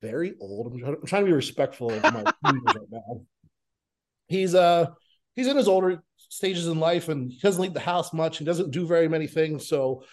very 0.00 0.34
old. 0.40 0.72
I'm 0.72 1.06
trying, 1.06 1.24
to 1.24 1.30
be 1.30 1.34
respectful 1.34 1.90
of 1.90 2.02
my 2.02 2.22
right 2.44 2.90
now. 2.90 3.22
He's 4.28 4.54
uh 4.54 4.86
he's 5.34 5.48
in 5.48 5.56
his 5.56 5.68
older 5.68 6.02
stages 6.30 6.66
in 6.66 6.80
life 6.80 7.10
and 7.10 7.30
he 7.30 7.38
doesn't 7.38 7.60
leave 7.60 7.74
the 7.74 7.80
house 7.80 8.14
much. 8.14 8.38
He 8.38 8.44
doesn't 8.44 8.70
do 8.70 8.86
very 8.86 9.08
many 9.08 9.26
things. 9.26 9.68
So 9.68 10.04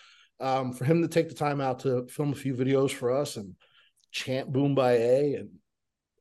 um, 0.41 0.73
for 0.73 0.83
him 0.83 1.01
to 1.01 1.07
take 1.07 1.29
the 1.29 1.35
time 1.35 1.61
out 1.61 1.79
to 1.79 2.07
film 2.07 2.33
a 2.33 2.35
few 2.35 2.53
videos 2.53 2.91
for 2.91 3.11
us 3.11 3.37
and 3.37 3.55
chant 4.11 4.51
Bomaye 4.51 5.39
and 5.39 5.49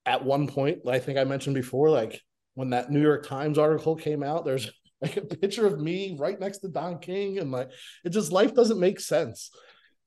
at 0.06 0.24
one 0.24 0.46
point, 0.46 0.86
I 0.88 1.00
think 1.00 1.18
I 1.18 1.24
mentioned 1.24 1.56
before, 1.56 1.90
like 1.90 2.22
when 2.54 2.70
that 2.70 2.90
New 2.90 3.02
York 3.02 3.26
Times 3.26 3.58
article 3.58 3.96
came 3.96 4.22
out, 4.22 4.44
there's 4.44 4.70
like 5.02 5.16
a 5.16 5.22
picture 5.22 5.66
of 5.66 5.80
me 5.80 6.16
right 6.18 6.38
next 6.38 6.58
to 6.58 6.68
Don 6.68 7.00
King, 7.00 7.38
and 7.38 7.50
like 7.50 7.70
it 8.04 8.10
just 8.10 8.32
life 8.32 8.54
doesn't 8.54 8.80
make 8.80 9.00
sense. 9.00 9.50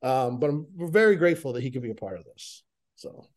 Um, 0.01 0.39
but 0.39 0.49
I'm 0.49 0.67
we're 0.75 0.87
very 0.87 1.17
grateful 1.17 1.53
that 1.53 1.63
he 1.63 1.69
could 1.69 1.81
be 1.81 1.91
a 1.91 1.95
part 1.95 2.17
of 2.17 2.23
this. 2.23 2.63
So 2.95 3.27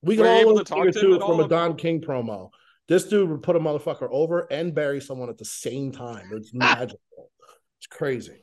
we 0.00 0.16
can 0.16 0.24
you 0.24 0.30
able 0.30 0.52
all 0.52 0.58
to 0.58 0.64
talk 0.64 0.90
to 0.90 1.14
him 1.14 1.18
from 1.18 1.22
all 1.22 1.40
a 1.40 1.48
Don 1.48 1.76
King 1.76 2.00
promo. 2.00 2.50
This 2.88 3.04
dude 3.04 3.30
would 3.30 3.42
put 3.42 3.56
a 3.56 3.60
motherfucker 3.60 4.08
over 4.10 4.40
and 4.50 4.74
bury 4.74 5.00
someone 5.00 5.28
at 5.30 5.38
the 5.38 5.44
same 5.44 5.90
time. 5.92 6.28
It's 6.32 6.52
magical. 6.52 7.00
It's 7.78 7.86
crazy. 7.86 8.42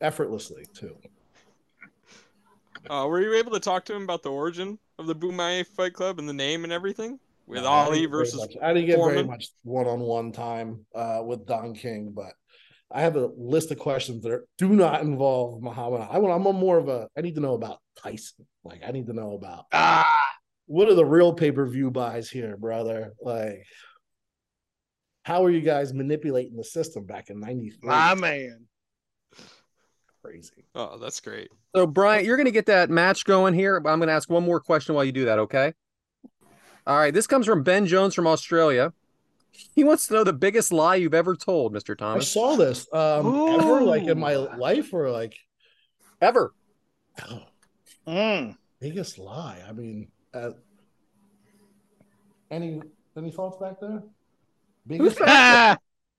Effortlessly 0.00 0.64
too. 0.74 0.96
Uh, 2.88 3.06
were 3.06 3.20
you 3.20 3.34
able 3.34 3.52
to 3.52 3.60
talk 3.60 3.84
to 3.84 3.94
him 3.94 4.02
about 4.02 4.22
the 4.22 4.30
origin 4.30 4.78
of 4.98 5.06
the 5.06 5.14
Bomaye 5.14 5.66
Fight 5.66 5.92
Club 5.92 6.18
and 6.18 6.26
the 6.28 6.32
name 6.32 6.64
and 6.64 6.72
everything 6.72 7.18
with 7.46 7.62
No, 7.62 7.68
Ali 7.68 7.98
very 7.98 8.06
versus? 8.06 8.56
I 8.62 8.72
didn't 8.72 8.86
get 8.86 8.96
very 8.96 9.08
Foreman? 9.16 9.26
much 9.26 9.48
one-on-one 9.64 10.32
time 10.32 10.86
uh, 10.94 11.20
with 11.22 11.46
Don 11.46 11.74
King, 11.74 12.12
but 12.16 12.32
I 12.90 13.02
have 13.02 13.16
a 13.16 13.28
list 13.36 13.70
of 13.70 13.78
questions 13.78 14.22
that 14.22 14.32
are, 14.32 14.46
do 14.56 14.70
not 14.70 15.02
involve 15.02 15.62
Muhammad. 15.62 16.08
I 16.10 16.18
want. 16.18 16.34
I'm 16.34 16.46
a 16.46 16.52
more 16.52 16.78
of 16.78 16.88
a. 16.88 17.06
I 17.16 17.20
need 17.20 17.34
to 17.34 17.40
know 17.42 17.54
about 17.54 17.78
Tyson. 18.02 18.46
Like 18.64 18.80
I 18.86 18.90
need 18.92 19.06
to 19.06 19.12
know 19.12 19.34
about 19.34 19.66
Ah, 19.72 20.29
what 20.70 20.88
are 20.88 20.94
the 20.94 21.04
real 21.04 21.32
pay-per-view 21.32 21.90
buys 21.90 22.30
here, 22.30 22.56
brother. 22.56 23.12
Like 23.20 23.66
how 25.24 25.44
are 25.44 25.50
you 25.50 25.60
guys 25.60 25.92
manipulating 25.92 26.56
the 26.56 26.64
system 26.64 27.04
back 27.04 27.28
in 27.28 27.40
'93? 27.40 27.76
my 27.88 28.14
man. 28.14 28.66
Crazy. 30.22 30.64
Oh, 30.74 30.96
that's 30.98 31.18
great. 31.20 31.48
So, 31.74 31.86
Brian, 31.86 32.24
you're 32.24 32.36
going 32.36 32.46
to 32.46 32.50
get 32.52 32.66
that 32.66 32.90
match 32.90 33.24
going 33.24 33.54
here, 33.54 33.80
but 33.80 33.90
I'm 33.90 33.98
going 33.98 34.08
to 34.08 34.12
ask 34.14 34.28
one 34.30 34.44
more 34.44 34.60
question 34.60 34.94
while 34.94 35.04
you 35.04 35.12
do 35.12 35.24
that, 35.26 35.38
okay? 35.40 35.72
All 36.86 36.96
right. 36.98 37.12
This 37.12 37.26
comes 37.26 37.46
from 37.46 37.62
Ben 37.62 37.86
Jones 37.86 38.14
from 38.14 38.26
Australia. 38.26 38.92
He 39.74 39.82
wants 39.82 40.06
to 40.06 40.14
know 40.14 40.24
the 40.24 40.32
biggest 40.34 40.72
lie 40.72 40.96
you've 40.96 41.14
ever 41.14 41.34
told, 41.36 41.72
Mr. 41.74 41.96
Thomas. 41.96 42.24
I 42.24 42.40
saw 42.40 42.56
this 42.56 42.86
um 42.92 43.26
ever 43.60 43.80
like 43.82 44.04
in 44.04 44.18
my 44.18 44.36
life 44.36 44.92
or 44.92 45.10
like 45.10 45.34
Ever. 46.20 46.52
oh, 47.28 47.42
Mm. 48.06 48.56
biggest 48.80 49.18
lie. 49.18 49.62
I 49.66 49.72
mean, 49.72 50.08
uh, 50.34 50.50
any 52.50 52.82
any 53.16 53.30
thoughts 53.30 53.56
back 53.58 53.80
there? 53.80 54.02
Biggest 54.86 55.18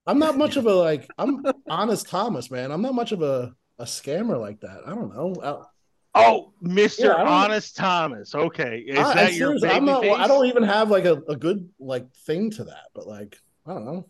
I'm 0.04 0.18
not 0.18 0.36
much 0.36 0.56
of 0.56 0.66
a 0.66 0.74
like. 0.74 1.08
I'm 1.18 1.44
honest 1.68 2.08
Thomas, 2.08 2.50
man. 2.50 2.72
I'm 2.72 2.82
not 2.82 2.94
much 2.94 3.12
of 3.12 3.22
a 3.22 3.54
a 3.78 3.84
scammer 3.84 4.40
like 4.40 4.60
that. 4.60 4.80
I 4.86 4.90
don't 4.94 5.14
know. 5.14 5.68
I, 6.14 6.20
oh, 6.26 6.52
Mister 6.60 7.06
Yeah, 7.06 7.14
I 7.14 7.18
don't- 7.18 7.28
Honest 7.28 7.76
Thomas. 7.76 8.34
Okay, 8.34 8.78
is 8.80 8.98
I, 8.98 9.14
that 9.14 9.26
I 9.28 9.30
your 9.30 9.54
baby 9.60 9.68
I'm 9.74 9.84
not. 9.84 10.02
face? 10.02 10.14
I 10.16 10.26
don't 10.26 10.46
even 10.46 10.62
have 10.64 10.90
like 10.90 11.04
a, 11.04 11.22
a 11.28 11.36
good 11.36 11.68
like 11.78 12.06
thing 12.26 12.50
to 12.52 12.64
that. 12.64 12.84
But 12.94 13.06
like, 13.06 13.36
I 13.66 13.74
don't 13.74 13.84
know. 13.84 14.08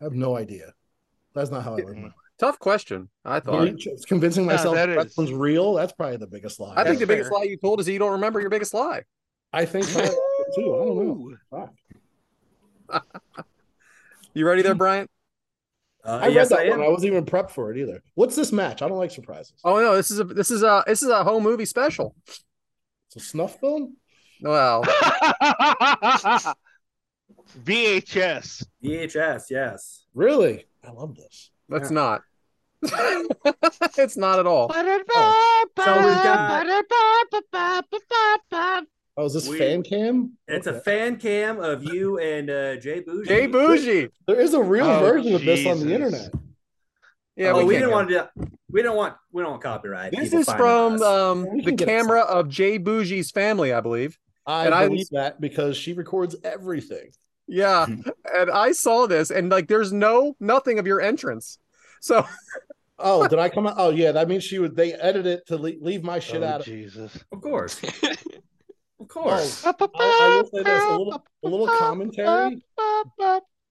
I 0.00 0.04
have 0.04 0.14
no 0.14 0.36
idea. 0.36 0.72
That's 1.34 1.50
not 1.50 1.62
how 1.64 1.72
I 1.74 1.76
live. 1.76 1.96
my 1.96 2.02
life. 2.04 2.12
Tough 2.38 2.58
question. 2.58 3.10
I 3.24 3.40
thought. 3.40 3.58
Believe- 3.66 3.76
It's 3.86 4.06
convincing 4.06 4.44
Yeah, 4.46 4.52
myself 4.52 4.74
that 4.76 4.86
that 4.86 5.06
is. 5.06 5.16
one's 5.16 5.32
real. 5.32 5.74
That's 5.74 5.92
probably 5.92 6.16
the 6.16 6.26
biggest 6.26 6.58
lie. 6.58 6.72
I 6.76 6.84
think 6.84 6.98
the 6.98 7.04
That's 7.06 7.08
biggest 7.18 7.32
lie 7.32 7.42
you 7.42 7.58
told 7.58 7.80
is 7.80 7.86
that 7.86 7.92
you 7.92 7.98
don't 7.98 8.12
remember 8.12 8.40
your 8.40 8.48
biggest 8.50 8.72
lie. 8.72 9.02
I 9.52 9.64
think 9.64 9.84
so 9.86 10.00
too. 10.54 10.74
I 10.74 10.84
don't 10.84 11.38
know. 11.52 11.70
You 14.32 14.46
ready 14.46 14.62
there, 14.62 14.76
Brian? 14.76 15.08
Uh, 16.04 16.20
I 16.22 16.28
read 16.28 16.48
that 16.48 16.60
I 16.60 16.68
one. 16.70 16.78
am. 16.80 16.86
I 16.86 16.88
wasn't 16.88 17.10
even 17.12 17.26
prepped 17.26 17.50
for 17.50 17.72
it 17.72 17.78
either. 17.78 18.00
What's 18.14 18.36
this 18.36 18.52
match? 18.52 18.80
I 18.80 18.86
don't 18.88 18.96
like 18.98 19.10
surprises. 19.10 19.54
Oh 19.64 19.80
no, 19.80 19.96
this 19.96 20.12
is 20.12 20.20
a 20.20 20.24
this 20.24 20.52
is 20.52 20.62
a 20.62 20.84
this 20.86 21.02
is 21.02 21.08
a 21.08 21.24
home 21.24 21.42
movie 21.42 21.64
special. 21.64 22.14
It's 23.08 23.16
a 23.16 23.20
snuff 23.20 23.58
film. 23.58 23.96
Well, 24.40 24.84
VHS. 27.64 28.64
VHS, 28.84 29.42
yes. 29.50 30.04
Really? 30.14 30.64
I 30.86 30.92
love 30.92 31.16
this. 31.16 31.50
that's 31.68 31.90
not. 31.90 32.22
it's 32.82 34.16
not 34.16 34.38
at 34.38 34.46
all. 34.46 34.72
So 34.72 34.80
we've 34.84 35.06
got- 36.22 36.62
Oh, 39.20 39.26
is 39.26 39.34
this 39.34 39.48
We- 39.48 39.58
fan 39.58 39.82
cam? 39.82 40.32
It's 40.48 40.66
Okay. 40.66 40.78
a 40.78 40.80
fan 40.80 41.16
cam 41.18 41.60
of 41.60 41.84
you 41.84 42.18
and 42.18 42.48
uh, 42.48 42.76
J 42.76 43.02
Boujii. 43.02 43.26
J 43.28 43.48
Boujii. 43.48 44.10
There 44.26 44.40
is 44.40 44.54
a 44.54 44.62
real 44.62 44.86
Oh, 44.86 45.00
version 45.00 45.34
of 45.34 45.44
this 45.44 45.66
on 45.66 45.80
the 45.80 45.92
internet. 45.92 46.30
Yeah, 47.36 47.52
oh, 47.52 47.58
we, 47.58 47.64
we 47.64 47.74
didn't 47.74 47.90
go. 47.90 47.94
want 47.96 48.08
to 48.08 48.30
do 48.34 48.46
We 48.70 48.80
don't 48.80 48.96
want. 48.96 49.14
We 49.30 49.42
don't 49.42 49.50
want 49.50 49.62
copyright. 49.62 50.12
This 50.12 50.30
People 50.30 50.38
is 50.38 50.46
from 50.52 51.02
um, 51.02 51.42
the 51.58 51.62
can 51.64 51.76
get 51.76 51.88
it 51.88 51.92
camera 51.92 52.20
of 52.20 52.48
J 52.48 52.78
Boujii's 52.78 53.30
family, 53.30 53.74
I 53.74 53.80
believe. 53.80 54.18
I 54.46 54.66
And 54.66 54.74
believe 54.74 54.98
was- 55.00 55.08
that 55.10 55.38
because 55.38 55.76
she 55.76 55.92
records 55.92 56.34
everything. 56.42 57.10
Yeah, 57.46 57.84
and 58.34 58.50
I 58.50 58.72
saw 58.72 59.06
this, 59.06 59.30
and 59.30 59.50
like, 59.50 59.68
there's 59.68 59.92
no 59.92 60.34
nothing 60.40 60.78
of 60.78 60.86
your 60.86 61.02
entrance. 61.02 61.58
So 62.00 62.24
Oh, 63.02 63.26
did 63.26 63.38
I 63.38 63.48
come 63.48 63.66
out? 63.66 63.74
Oh, 63.78 63.90
yeah. 63.90 64.12
That 64.12 64.28
means 64.28 64.44
she 64.44 64.58
would. 64.58 64.76
They 64.76 64.92
edit 64.92 65.26
it 65.26 65.46
to 65.46 65.56
le- 65.56 65.72
leave 65.80 66.04
my 66.04 66.18
shit 66.18 66.42
oh, 66.42 66.46
out. 66.46 66.60
Of, 66.60 66.66
Jesus. 66.66 67.18
Of 67.32 67.40
course. 67.40 67.80
of 69.00 69.06
oh, 69.08 69.20
course. 69.22 69.64
I, 69.64 69.74
I 69.78 70.36
will 70.36 70.44
say 70.44 70.62
this: 70.62 70.84
a 70.84 70.96
little, 70.96 71.24
a 71.42 71.48
little 71.48 71.68
commentary. 71.78 72.62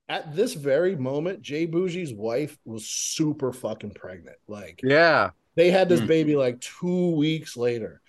At 0.09 0.35
this 0.35 0.55
very 0.55 0.95
moment, 0.95 1.41
J 1.41 1.67
Boujii's 1.67 2.13
wife 2.13 2.57
was 2.65 2.87
super 2.89 3.53
fucking 3.53 3.91
pregnant. 3.91 4.37
Like 4.47 4.79
yeah, 4.83 5.29
they 5.55 5.69
had 5.69 5.87
this 5.87 5.99
Hmm. 5.99 6.07
baby 6.07 6.35
like 6.35 6.59
two 6.61 7.11
weeks 7.11 7.55
later, 7.55 8.01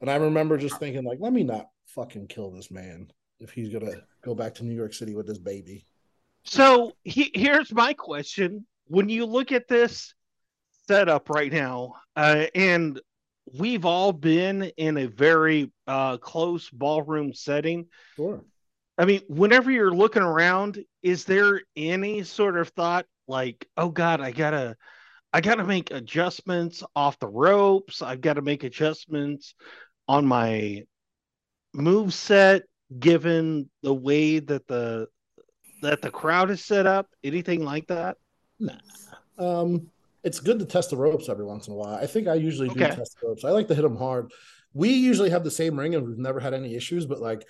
and 0.00 0.10
I 0.10 0.16
remember 0.16 0.56
just 0.56 0.78
thinking, 0.78 1.04
like, 1.04 1.18
let 1.20 1.34
me 1.34 1.44
not 1.44 1.68
fucking 1.88 2.28
kill 2.28 2.50
this 2.50 2.70
man 2.70 3.10
if 3.40 3.50
he's 3.50 3.68
gonna 3.68 4.00
go 4.22 4.34
back 4.34 4.54
to 4.54 4.64
New 4.64 4.74
York 4.74 4.94
City 4.94 5.14
with 5.14 5.26
this 5.26 5.38
baby. 5.38 5.86
So 6.44 6.92
he, 7.04 7.30
here's 7.34 7.72
my 7.72 7.92
question: 7.92 8.66
When 8.86 9.10
you 9.10 9.26
look 9.26 9.52
at 9.52 9.68
this 9.68 10.14
setup 10.88 11.28
right 11.28 11.52
now, 11.52 11.96
uh, 12.16 12.46
and 12.54 12.98
we've 13.52 13.84
all 13.84 14.12
been 14.12 14.62
in 14.76 14.96
a 14.96 15.06
very 15.06 15.72
uh, 15.86 16.16
close 16.16 16.70
ballroom 16.70 17.32
setting. 17.32 17.86
Sure. 18.16 18.44
I 18.96 19.04
mean, 19.04 19.22
whenever 19.28 19.70
you're 19.70 19.94
looking 19.94 20.22
around, 20.22 20.84
is 21.02 21.24
there 21.24 21.62
any 21.76 22.22
sort 22.22 22.56
of 22.56 22.68
thought 22.70 23.06
like, 23.26 23.66
"Oh 23.76 23.88
God, 23.88 24.20
I 24.20 24.30
gotta, 24.30 24.76
I 25.32 25.40
gotta 25.40 25.64
make 25.64 25.90
adjustments 25.90 26.82
off 26.94 27.18
the 27.18 27.28
ropes. 27.28 28.02
I've 28.02 28.20
got 28.20 28.34
to 28.34 28.42
make 28.42 28.62
adjustments 28.62 29.54
on 30.06 30.26
my 30.26 30.84
move 31.72 32.14
set, 32.14 32.62
given 32.96 33.68
the 33.82 33.94
way 33.94 34.38
that 34.38 34.66
the 34.68 35.08
that 35.82 36.00
the 36.00 36.10
crowd 36.10 36.50
is 36.50 36.64
set 36.64 36.86
up? 36.86 37.08
Anything 37.24 37.64
like 37.64 37.88
that?" 37.88 38.16
Um, 39.36 39.90
it's 40.24 40.40
good 40.40 40.58
to 40.58 40.64
test 40.64 40.90
the 40.90 40.96
ropes 40.96 41.28
every 41.28 41.44
once 41.44 41.66
in 41.68 41.74
a 41.74 41.76
while. 41.76 41.94
I 41.94 42.06
think 42.06 42.26
I 42.28 42.34
usually 42.34 42.68
do 42.68 42.80
test 42.80 43.16
the 43.20 43.28
ropes. 43.28 43.44
I 43.44 43.50
like 43.50 43.68
to 43.68 43.74
hit 43.74 43.82
them 43.82 43.96
hard. 43.96 44.32
We 44.72 44.88
usually 44.90 45.30
have 45.30 45.44
the 45.44 45.50
same 45.50 45.78
ring 45.78 45.94
and 45.94 46.06
we've 46.06 46.18
never 46.18 46.40
had 46.40 46.54
any 46.54 46.74
issues, 46.74 47.06
but 47.06 47.20
like 47.20 47.46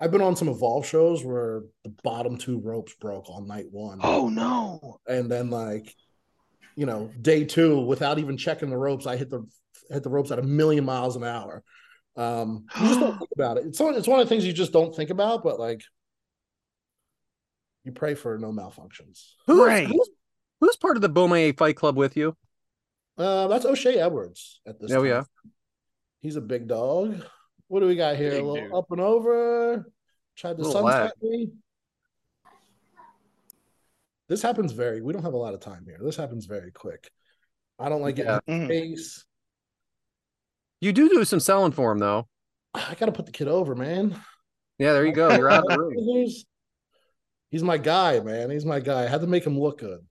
I've 0.00 0.10
been 0.10 0.22
on 0.22 0.34
some 0.36 0.48
evolve 0.48 0.86
shows 0.86 1.24
where 1.24 1.62
the 1.84 1.94
bottom 2.02 2.36
two 2.36 2.58
ropes 2.60 2.94
broke 3.00 3.30
on 3.30 3.46
night 3.46 3.66
one. 3.70 4.00
Oh 4.02 4.28
no! 4.28 4.98
And 5.06 5.30
then 5.30 5.50
like, 5.50 5.94
you 6.74 6.86
know, 6.86 7.10
day 7.20 7.44
two, 7.44 7.80
without 7.80 8.18
even 8.18 8.36
checking 8.36 8.68
the 8.70 8.76
ropes, 8.76 9.06
I 9.06 9.16
hit 9.16 9.30
the 9.30 9.46
hit 9.90 10.02
the 10.02 10.10
ropes 10.10 10.30
at 10.32 10.38
a 10.38 10.42
million 10.42 10.84
miles 10.84 11.16
an 11.16 11.24
hour. 11.24 11.62
Um, 12.16 12.66
you 12.80 12.88
just 12.88 13.00
don't 13.00 13.18
think 13.18 13.30
about 13.34 13.58
it. 13.58 13.66
It's 13.66 13.78
one, 13.80 13.94
it's 13.94 14.08
one 14.08 14.20
of 14.20 14.26
the 14.26 14.28
things 14.28 14.44
you 14.44 14.52
just 14.52 14.72
don't 14.72 14.94
think 14.94 15.10
about, 15.10 15.44
but 15.44 15.60
like 15.60 15.82
you 17.84 17.92
pray 17.92 18.14
for 18.14 18.36
no 18.38 18.52
malfunctions. 18.52 19.32
who's, 19.46 19.58
Right. 19.66 19.86
who's 19.86 20.08
who's 20.60 20.76
part 20.76 20.96
of 20.96 21.02
the 21.02 21.10
Bomaye 21.10 21.56
Fight 21.56 21.76
Club 21.76 21.96
with 21.96 22.16
you? 22.16 22.36
Uh, 23.18 23.48
that's 23.48 23.64
O'Shea 23.64 23.98
Edwards 23.98 24.60
at 24.66 24.78
this 24.80 24.90
Oh, 24.92 24.96
time. 24.96 25.06
yeah. 25.06 25.22
He's 26.20 26.36
a 26.36 26.40
big 26.40 26.68
dog. 26.68 27.24
What 27.68 27.80
do 27.80 27.86
we 27.86 27.96
got 27.96 28.16
here? 28.16 28.30
Big 28.30 28.42
a 28.42 28.44
little 28.46 28.64
dude. 28.68 28.74
up 28.74 28.90
and 28.90 29.00
over. 29.00 29.90
Tried 30.36 30.56
to 30.58 30.62
Little 30.62 30.72
sunset 30.72 31.12
me. 31.22 31.50
This 34.28 34.42
happens 34.42 34.72
very. 34.72 35.00
We 35.02 35.12
don't 35.12 35.22
have 35.22 35.34
a 35.34 35.38
lot 35.38 35.54
of 35.54 35.60
time 35.60 35.84
here. 35.86 35.98
This 36.02 36.16
happens 36.16 36.46
very 36.46 36.72
quick. 36.72 37.10
I 37.78 37.88
don't 37.88 38.02
like 38.02 38.18
Yeah. 38.18 38.40
getting 38.46 38.66
Mhm. 38.66 38.68
face. 38.68 39.24
You 40.80 40.92
do 40.92 41.08
do 41.08 41.24
some 41.24 41.40
selling 41.40 41.72
for 41.72 41.92
him 41.92 41.98
though. 41.98 42.28
I 42.74 42.94
got 42.96 43.06
to 43.06 43.12
put 43.12 43.26
the 43.26 43.32
kid 43.32 43.48
over, 43.48 43.74
man. 43.74 44.20
Yeah, 44.78 44.92
there 44.92 45.06
you 45.06 45.12
go. 45.12 45.30
You're 45.34 45.48
out 45.50 45.64
of 45.64 45.70
the 45.70 45.82
ring. 45.82 45.98
He's, 45.98 46.44
he's 47.50 47.62
my 47.62 47.78
guy, 47.78 48.20
man. 48.20 48.50
He's 48.50 48.66
my 48.66 48.80
guy. 48.80 49.04
I 49.04 49.06
had 49.06 49.22
to 49.22 49.26
make 49.26 49.44
him 49.46 49.58
look 49.58 49.78
good. 49.78 50.06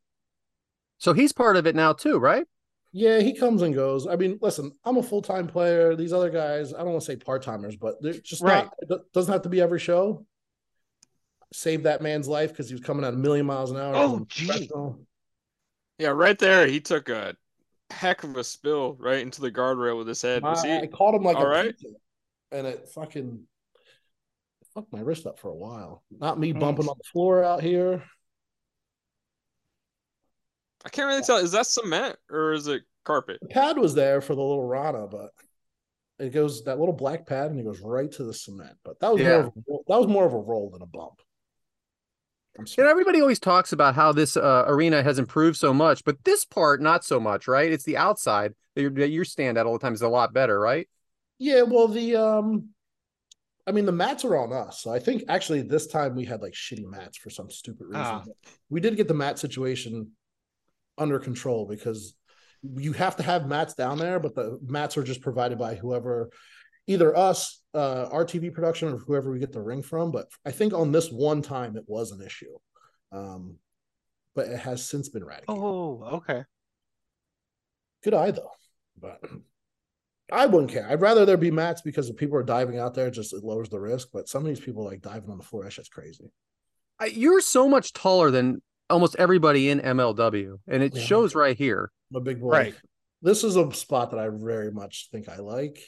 So 0.97 1.13
he's 1.13 1.31
part 1.33 1.57
of 1.57 1.67
it 1.67 1.75
now 1.75 1.93
too, 1.93 2.17
right? 2.17 2.45
Yeah, 2.91 3.19
he 3.19 3.33
comes 3.37 3.61
and 3.61 3.75
goes. 3.75 4.07
I 4.07 4.15
mean, 4.15 4.39
listen, 4.41 4.71
I'm 4.85 4.97
a 4.97 5.03
full 5.03 5.21
time 5.21 5.47
player. 5.47 5.95
These 5.95 6.13
other 6.13 6.29
guys, 6.29 6.73
I 6.73 6.77
don't 6.79 6.91
want 6.91 7.01
to 7.01 7.05
say 7.05 7.17
part 7.17 7.43
timers, 7.43 7.75
but 7.75 8.01
they're 8.01 8.13
just 8.13 8.41
Right. 8.41 8.63
not. 8.63 8.73
It 9.01 9.13
doesn't 9.13 9.31
have 9.33 9.41
to 9.41 9.49
be 9.49 9.59
every 9.61 9.79
show. 9.79 10.25
Save 11.53 11.83
that 11.83 12.01
man's 12.01 12.27
life 12.27 12.51
because 12.51 12.69
he 12.69 12.73
was 12.75 12.81
coming 12.83 13.05
at 13.05 13.13
a 13.13 13.17
million 13.17 13.45
miles 13.45 13.71
an 13.71 13.77
hour. 13.77 13.95
Oh, 13.95 14.25
gee. 14.29 14.69
Yeah, 15.97 16.09
right 16.09 16.37
there, 16.39 16.67
he 16.67 16.79
took 16.79 17.09
a 17.09 17.35
heck 17.89 18.23
of 18.23 18.35
a 18.35 18.43
spill 18.43 18.95
right 18.99 19.19
into 19.19 19.41
the 19.41 19.51
guardrail 19.51 19.97
with 19.97 20.07
his 20.07 20.21
head. 20.21 20.43
Was 20.43 20.65
I, 20.65 20.81
I 20.81 20.87
caught 20.87 21.15
him 21.15 21.23
like 21.23 21.37
all 21.37 21.45
a 21.45 21.49
right? 21.49 21.77
pizza, 21.77 21.95
and 22.51 22.65
it 22.67 22.89
fucking 22.89 23.43
fucked 24.73 24.91
my 24.91 24.99
wrist 25.01 25.25
up 25.27 25.39
for 25.39 25.49
a 25.49 25.55
while. 25.55 26.03
Not 26.11 26.39
me 26.39 26.53
Mm. 26.53 26.59
bumping 26.59 26.87
on 26.89 26.95
the 26.97 27.03
floor 27.11 27.43
out 27.43 27.61
here. 27.61 28.03
I 30.85 30.89
can't 30.89 31.07
really 31.07 31.23
tell. 31.23 31.37
Is 31.37 31.51
that 31.51 31.65
cement 31.65 32.15
or 32.29 32.53
is 32.53 32.67
it 32.67 32.83
carpet? 33.03 33.39
The 33.41 33.47
pad 33.47 33.77
was 33.77 33.95
there 33.95 34.21
for 34.21 34.35
the 34.35 34.41
little 34.41 34.63
Rana, 34.63 35.07
but 35.07 35.31
it 36.19 36.29
goes 36.31 36.63
that 36.63 36.79
little 36.79 36.93
black 36.93 37.25
pad 37.25 37.51
and 37.51 37.59
it 37.59 37.63
goes 37.63 37.81
right 37.81 38.11
to 38.13 38.23
the 38.23 38.33
cement. 38.33 38.77
But 38.83 38.99
that 38.99 39.11
was 39.11 39.21
Yeah. 39.21 39.29
more 39.29 39.39
of 39.41 39.47
a, 39.57 39.77
that 39.87 39.97
was 39.99 40.07
more 40.07 40.25
of 40.25 40.33
a 40.33 40.39
roll 40.39 40.69
than 40.69 40.81
a 40.83 40.85
bump. 40.85 41.21
I'm 42.57 42.63
You 42.63 42.67
sorry. 42.67 42.85
know, 42.85 42.91
everybody 42.91 43.19
always 43.19 43.39
talks 43.39 43.73
about 43.73 43.95
how 43.95 44.13
this 44.13 44.37
uh, 44.37 44.63
arena 44.67 45.03
has 45.03 45.19
improved 45.19 45.57
so 45.57 45.73
much, 45.73 46.05
but 46.05 46.23
this 46.23 46.45
part 46.45 46.81
not 46.81 47.03
so 47.03 47.19
much, 47.19 47.47
right? 47.47 47.69
It's 47.69 47.83
the 47.83 47.97
outside 47.97 48.53
that, 48.75 48.81
you 48.81 48.89
that 48.91 49.09
you 49.09 49.23
stand 49.25 49.57
at 49.57 49.65
all 49.65 49.73
the 49.73 49.79
time 49.79 49.93
is 49.93 50.03
a 50.03 50.07
lot 50.07 50.33
better, 50.33 50.57
right? 50.57 50.87
Yeah, 51.37 51.63
well, 51.63 51.89
the 51.89 52.15
um, 52.15 52.69
I 53.67 53.71
mean, 53.73 53.85
the 53.85 53.91
mats 53.91 54.23
are 54.23 54.37
on 54.37 54.53
us. 54.53 54.81
So 54.83 54.93
I 54.93 54.99
think 54.99 55.23
actually 55.27 55.63
this 55.63 55.87
time 55.87 56.15
we 56.15 56.23
had 56.23 56.41
like 56.41 56.53
shitty 56.53 56.85
mats 56.85 57.17
for 57.17 57.29
some 57.29 57.49
stupid 57.49 57.87
reason. 57.87 58.05
Ah. 58.05 58.23
We 58.69 58.79
did 58.79 58.95
get 58.95 59.07
the 59.09 59.13
mat 59.13 59.37
situation 59.37 60.11
under 60.97 61.19
control 61.19 61.65
because 61.65 62.15
you 62.77 62.93
have 62.93 63.15
to 63.17 63.23
have 63.23 63.47
mats 63.47 63.73
down 63.73 63.97
there, 63.97 64.19
but 64.19 64.35
the 64.35 64.59
mats 64.65 64.97
are 64.97 65.03
just 65.03 65.21
provided 65.21 65.57
by 65.57 65.75
whoever, 65.75 66.29
either 66.87 67.15
us, 67.15 67.61
uh, 67.73 68.07
our 68.11 68.25
TV 68.25 68.53
production, 68.53 68.89
or 68.89 68.97
whoever 68.97 69.31
we 69.31 69.39
get 69.39 69.51
the 69.51 69.61
ring 69.61 69.81
from. 69.81 70.11
But 70.11 70.27
I 70.45 70.51
think 70.51 70.73
on 70.73 70.91
this 70.91 71.11
one 71.11 71.41
time 71.41 71.77
it 71.77 71.83
was 71.87 72.11
an 72.11 72.21
issue, 72.21 72.57
um, 73.11 73.57
but 74.33 74.47
it 74.47 74.59
has 74.59 74.87
since 74.87 75.09
been 75.09 75.23
eradicated. 75.23 75.61
Oh, 75.61 76.03
okay. 76.13 76.43
Good 78.03 78.13
eye 78.13 78.31
though, 78.31 78.51
but 78.99 79.19
I 80.31 80.45
wouldn't 80.47 80.71
care. 80.71 80.87
I'd 80.89 81.01
rather 81.01 81.25
there 81.25 81.37
be 81.37 81.51
mats 81.51 81.81
because 81.81 82.09
if 82.09 82.17
people 82.17 82.37
are 82.37 82.43
diving 82.43 82.79
out 82.79 82.93
there, 82.93 83.11
just 83.11 83.33
it 83.33 83.43
lowers 83.43 83.69
the 83.69 83.79
risk. 83.79 84.09
But 84.11 84.27
some 84.27 84.41
of 84.41 84.47
these 84.47 84.59
people 84.59 84.83
like 84.83 85.01
diving 85.01 85.29
on 85.29 85.37
the 85.37 85.43
floor. 85.43 85.63
that's 85.63 85.75
shit's 85.75 85.89
crazy. 85.89 86.31
I, 86.99 87.07
you're 87.07 87.41
so 87.41 87.67
much 87.67 87.93
taller 87.93 88.31
than 88.31 88.61
almost 88.89 89.15
everybody 89.17 89.69
in 89.69 89.79
MLW, 89.79 90.59
and 90.67 90.83
it 90.83 90.95
Yeah. 90.95 91.01
shows 91.01 91.35
right 91.35 91.57
here. 91.57 91.91
I'm 92.11 92.17
a 92.17 92.21
big 92.21 92.39
boy. 92.39 92.49
Right. 92.49 92.75
This 93.21 93.43
is 93.43 93.55
a 93.55 93.71
spot 93.73 94.11
that 94.11 94.19
I 94.19 94.29
very 94.29 94.71
much 94.71 95.09
think 95.11 95.27
I 95.29 95.37
like. 95.37 95.79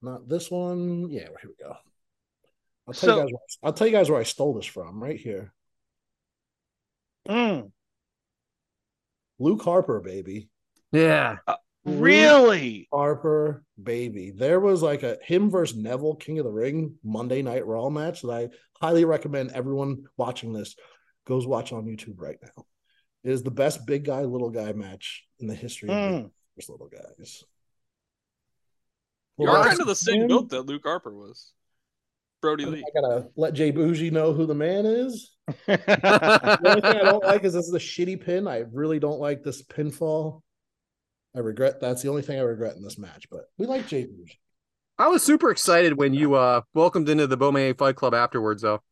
Not 0.00 0.28
this 0.28 0.50
one. 0.50 1.10
Yeah, 1.10 1.24
here 1.40 1.50
we 1.50 1.54
go. 1.62 1.76
I'll 2.86 2.94
tell 2.94 2.94
So- 2.94 3.16
you 3.16 3.22
guys. 3.22 3.32
Where, 3.32 3.40
I'll 3.64 3.72
tell 3.72 3.86
you 3.86 3.92
guys 3.92 4.10
where 4.10 4.20
I 4.20 4.24
stole 4.24 4.54
this 4.54 4.66
from. 4.66 5.02
Right 5.02 5.18
here, 5.20 5.52
Mm, 7.28 7.72
Luke 9.38 9.62
Harper, 9.62 10.00
baby. 10.00 10.48
Yeah. 10.92 11.38
Really? 11.96 12.88
Harper, 12.92 13.64
baby. 13.82 14.30
There 14.30 14.60
was 14.60 14.82
like 14.82 15.02
a 15.02 15.18
him 15.22 15.50
versus 15.50 15.76
Neville 15.76 16.16
King 16.16 16.38
of 16.38 16.44
the 16.44 16.52
Ring 16.52 16.94
Monday 17.02 17.42
Night 17.42 17.66
Raw 17.66 17.88
match 17.90 18.22
that 18.22 18.30
I 18.30 18.48
highly 18.80 19.04
recommend 19.04 19.50
everyone 19.52 20.04
watching 20.16 20.52
this 20.52 20.76
goes 21.26 21.46
watch 21.46 21.72
on 21.72 21.84
YouTube 21.86 22.20
right 22.20 22.38
now. 22.42 22.64
It 23.24 23.32
is 23.32 23.42
the 23.42 23.50
best 23.50 23.86
big 23.86 24.04
guy 24.04 24.22
little 24.22 24.50
guy 24.50 24.72
match 24.72 25.24
in 25.40 25.46
the 25.46 25.54
history 25.54 25.88
of 25.88 25.94
Mm. 25.94 26.22
big 26.24 26.30
versus 26.56 26.68
little 26.70 26.88
guys. 26.88 27.44
You're 29.38 29.52
kind 29.52 29.80
of 29.80 29.86
the 29.86 29.94
same 29.94 30.20
man, 30.20 30.28
build 30.28 30.50
that 30.50 30.62
Luke 30.62 30.82
Harper 30.84 31.12
was. 31.14 31.52
Brodie 32.40 32.64
Lee. 32.66 32.84
I 32.86 33.00
gotta 33.00 33.28
let 33.36 33.54
J 33.54 33.72
Boujii 33.72 34.12
know 34.12 34.32
who 34.32 34.46
the 34.46 34.54
man 34.54 34.86
is. 34.86 35.34
The 35.66 36.60
only 36.64 36.80
thing 36.80 37.00
I 37.00 37.10
don't 37.10 37.24
like 37.24 37.44
is 37.44 37.54
this 37.54 37.66
is 37.66 37.74
a 37.74 37.78
shitty 37.78 38.20
pin. 38.24 38.46
I 38.46 38.64
really 38.72 38.98
don't 38.98 39.20
like 39.20 39.42
this 39.42 39.62
pinfall. 39.62 40.42
I 41.34 41.40
regret 41.40 41.80
that's 41.80 42.02
the 42.02 42.08
only 42.08 42.22
thing 42.22 42.38
I 42.38 42.42
regret 42.42 42.76
in 42.76 42.82
this 42.82 42.98
match. 42.98 43.28
But 43.30 43.44
we 43.58 43.66
like 43.66 43.86
Jay 43.86 44.06
I 44.98 45.08
was 45.08 45.22
super 45.22 45.50
excited 45.50 45.96
when 45.96 46.14
you 46.14 46.34
uh 46.34 46.62
welcomed 46.74 47.08
into 47.08 47.26
the 47.26 47.38
Bomaye 47.38 47.76
Fight 47.76 47.96
Club 47.96 48.14
afterwards, 48.14 48.62
though. 48.62 48.82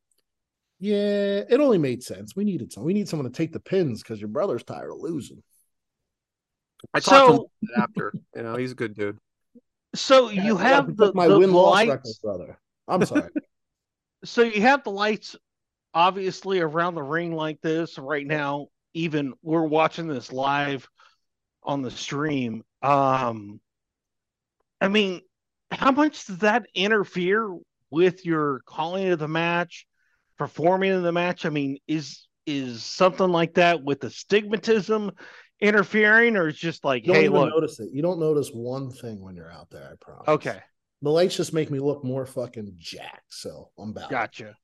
Yeah, 0.79 1.43
it 1.49 1.59
only 1.61 1.79
made 1.79 2.03
sense. 2.03 2.37
We 2.37 2.45
needed 2.45 2.73
some. 2.73 2.85
We 2.85 2.93
need 2.95 3.09
someone 3.09 3.31
to 3.31 3.37
take 3.37 3.53
the 3.53 3.61
pins 3.61 4.03
because 4.03 4.21
your 4.21 4.29
brother's 4.29 4.63
tired 4.63 4.91
of 4.91 4.99
losing. 5.01 5.43
I 6.93 7.01
talked 7.01 7.35
to 7.63 7.67
him 7.67 7.83
after. 7.83 8.13
You 8.35 8.43
know, 8.43 8.57
he's 8.57 8.73
a 8.73 8.77
good 8.77 8.95
dude. 8.95 9.19
so 9.95 10.29
Yeah, 10.31 10.45
you 10.45 10.59
I 10.59 10.65
have 10.65 10.97
the, 10.97 11.13
my 11.15 11.29
the 11.29 11.39
win 11.39 11.53
loss 11.53 11.79
record, 11.87 12.05
lights. 12.05 12.19
brother. 12.19 12.59
I'm 12.89 13.05
sorry. 13.05 13.31
So 14.25 14.43
you 14.43 14.63
have 14.63 14.83
the 14.83 14.91
lights, 14.91 15.37
obviously 15.95 16.59
around 16.59 16.95
the 16.97 17.03
ring 17.03 17.33
like 17.33 17.61
this 17.61 17.97
right 17.97 18.27
now. 18.27 18.69
Even 18.93 19.35
we're 19.43 19.67
watching 19.67 20.09
this 20.09 20.33
live 20.33 20.89
on 21.67 21.83
the 21.83 21.91
stream. 21.91 22.63
Um, 22.83 23.61
I 24.81 24.89
mean, 24.89 25.21
how 25.71 25.91
much 25.91 26.27
does 26.27 26.39
that 26.39 26.67
interfere 26.75 27.55
with 27.91 28.25
your 28.25 28.61
calling 28.67 29.09
of 29.09 29.19
the 29.19 29.29
match, 29.29 29.87
performing 30.39 30.93
in 30.93 31.03
the 31.03 31.13
match? 31.13 31.45
I 31.45 31.51
mean, 31.51 31.79
is 31.87 32.27
is 32.47 32.85
something 32.85 33.29
like 33.29 33.55
that 33.55 33.83
with 33.83 34.01
the 34.01 34.07
stigmatism 34.09 35.11
interfering, 35.61 36.37
or 36.37 36.49
it's 36.49 36.59
just 36.59 36.85
like, 36.85 37.05
You 37.07 37.13
don't 37.15 37.23
hey, 37.23 37.29
look, 37.29 37.51
notice 37.51 37.81
it. 37.81 37.91
You 37.93 38.03
don't 38.03 38.21
notice 38.21 38.51
one 38.51 38.91
thing 38.91 39.21
when 39.21 39.35
you're 39.35 39.51
out 39.51 39.69
there. 39.71 39.91
I 39.93 39.97
promise. 40.01 40.29
okay, 40.29 40.61
The 41.03 41.11
lights 41.11 41.37
just 41.37 41.53
make 41.53 41.71
me 41.71 41.81
look 41.81 42.05
more 42.05 42.25
fucking 42.25 42.75
jacked. 42.77 43.33
So 43.35 43.71
I'm 43.79 43.93
back. 43.93 44.11
gotcha. 44.11 44.55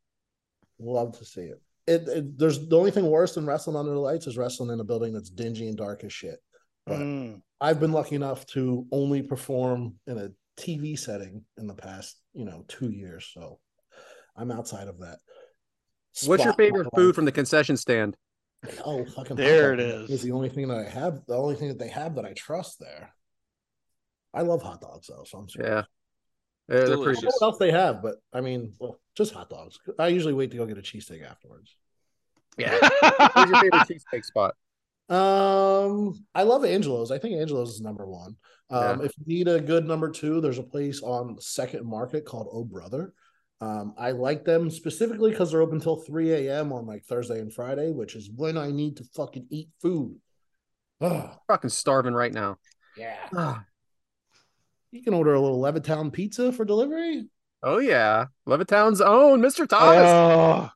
Love 0.78 1.18
to 1.18 1.24
see 1.24 1.42
it. 1.42 1.60
It, 1.88 2.08
it. 2.08 2.38
There's 2.38 2.68
the 2.68 2.78
only 2.78 2.92
thing 2.92 3.06
worse 3.06 3.34
than 3.34 3.46
wrestling 3.46 3.76
under 3.76 3.92
the 3.92 3.98
lights 3.98 4.28
is 4.28 4.38
wrestling 4.38 4.70
in 4.70 4.78
a 4.78 4.84
building 4.84 5.12
that's 5.12 5.30
dingy 5.30 5.66
and 5.66 5.76
dark 5.76 6.04
as 6.04 6.12
shit. 6.12 6.38
But 6.86 6.98
Mm. 6.98 7.42
I've 7.60 7.78
been 7.78 7.92
lucky 7.92 8.16
enough 8.16 8.44
to 8.48 8.86
only 8.90 9.22
perform 9.22 9.98
in 10.06 10.18
a 10.18 10.30
TV 10.56 10.98
setting 10.98 11.44
in 11.56 11.66
the 11.66 11.74
past, 11.74 12.20
you 12.34 12.44
know, 12.44 12.64
two 12.68 12.90
years. 12.90 13.30
So 13.32 13.60
I'm 14.36 14.50
outside 14.50 14.88
of 14.88 14.98
that. 14.98 15.18
What's 16.26 16.44
your 16.44 16.54
favorite 16.54 16.88
food 16.94 17.14
from 17.14 17.24
the 17.24 17.32
concession 17.32 17.76
stand? 17.76 18.16
Oh, 18.84 19.04
fucking 19.04 19.36
There 19.36 19.70
hot 19.70 19.78
dog 19.78 20.02
is. 20.02 20.10
Is 20.10 20.22
the 20.22 20.32
only 20.32 20.48
thing 20.48 20.68
that 20.68 20.78
I 20.78 20.88
have. 20.88 21.24
The 21.26 21.36
only 21.36 21.54
thing 21.54 21.68
that 21.68 21.78
they 21.78 21.88
have 21.88 22.16
that 22.16 22.24
I 22.24 22.32
trust 22.32 22.78
there. 22.78 23.14
I 24.34 24.42
love 24.42 24.62
hot 24.62 24.80
dogs 24.80 25.08
though, 25.08 25.24
so 25.24 25.38
I'm 25.38 25.48
sorry. 25.48 25.68
Yeah. 25.68 25.82
Yeah, 26.68 26.84
they're 26.84 26.98
I 26.98 27.02
pretty 27.02 27.20
don't 27.20 27.24
know 27.24 27.30
what 27.40 27.46
else 27.46 27.58
they 27.58 27.72
have, 27.72 28.02
but 28.02 28.16
I 28.32 28.40
mean, 28.40 28.72
well, 28.78 29.00
just 29.16 29.34
hot 29.34 29.50
dogs. 29.50 29.78
I 29.98 30.08
usually 30.08 30.32
wait 30.32 30.50
to 30.52 30.56
go 30.56 30.66
get 30.66 30.78
a 30.78 30.82
cheesesteak 30.82 31.28
afterwards. 31.28 31.76
Yeah. 32.56 32.78
Where's 33.34 33.50
your 33.50 33.60
favorite 33.60 33.88
cheesesteak 33.88 34.24
spot? 34.24 34.54
Um, 35.08 36.24
I 36.34 36.42
love 36.44 36.64
Angelo's. 36.64 37.10
I 37.10 37.18
think 37.18 37.36
Angelo's 37.36 37.70
is 37.74 37.80
number 37.80 38.06
one. 38.06 38.36
Um, 38.70 39.00
Yeah. 39.00 39.06
if 39.06 39.12
you 39.18 39.24
need 39.26 39.48
a 39.48 39.60
good 39.60 39.86
number 39.86 40.10
two, 40.10 40.40
there's 40.40 40.58
a 40.58 40.62
place 40.62 41.02
on 41.02 41.38
Second 41.40 41.86
Market 41.86 42.24
called 42.24 42.48
Oh 42.52 42.64
Brother. 42.64 43.12
Um, 43.60 43.94
I 43.96 44.10
like 44.12 44.44
them 44.44 44.70
specifically 44.70 45.30
because 45.30 45.52
they're 45.52 45.60
open 45.62 45.76
until 45.76 45.96
3 45.96 46.32
a.m. 46.32 46.72
on 46.72 46.86
like 46.86 47.04
Thursday 47.04 47.38
and 47.40 47.52
Friday, 47.52 47.92
which 47.92 48.16
is 48.16 48.28
when 48.34 48.56
I 48.58 48.70
need 48.72 48.96
to 48.96 49.04
fucking 49.14 49.46
eat 49.50 49.68
food. 49.80 50.16
Ugh, 51.00 51.30
Fucking 51.48 51.70
starving 51.70 52.14
right 52.14 52.32
now. 52.32 52.58
yeah. 52.96 53.18
Ah. 53.36 53.64
You 54.90 55.02
can 55.02 55.14
order 55.14 55.32
a 55.34 55.40
little 55.40 55.60
Levittown 55.60 56.12
pizza 56.12 56.52
for 56.52 56.64
delivery. 56.64 57.28
Oh 57.62 57.78
yeah. 57.78 58.26
Levittown's 58.48 59.00
own 59.00 59.40
Mr. 59.40 59.66
Thomas. 59.68 60.04
Oh, 60.08 60.70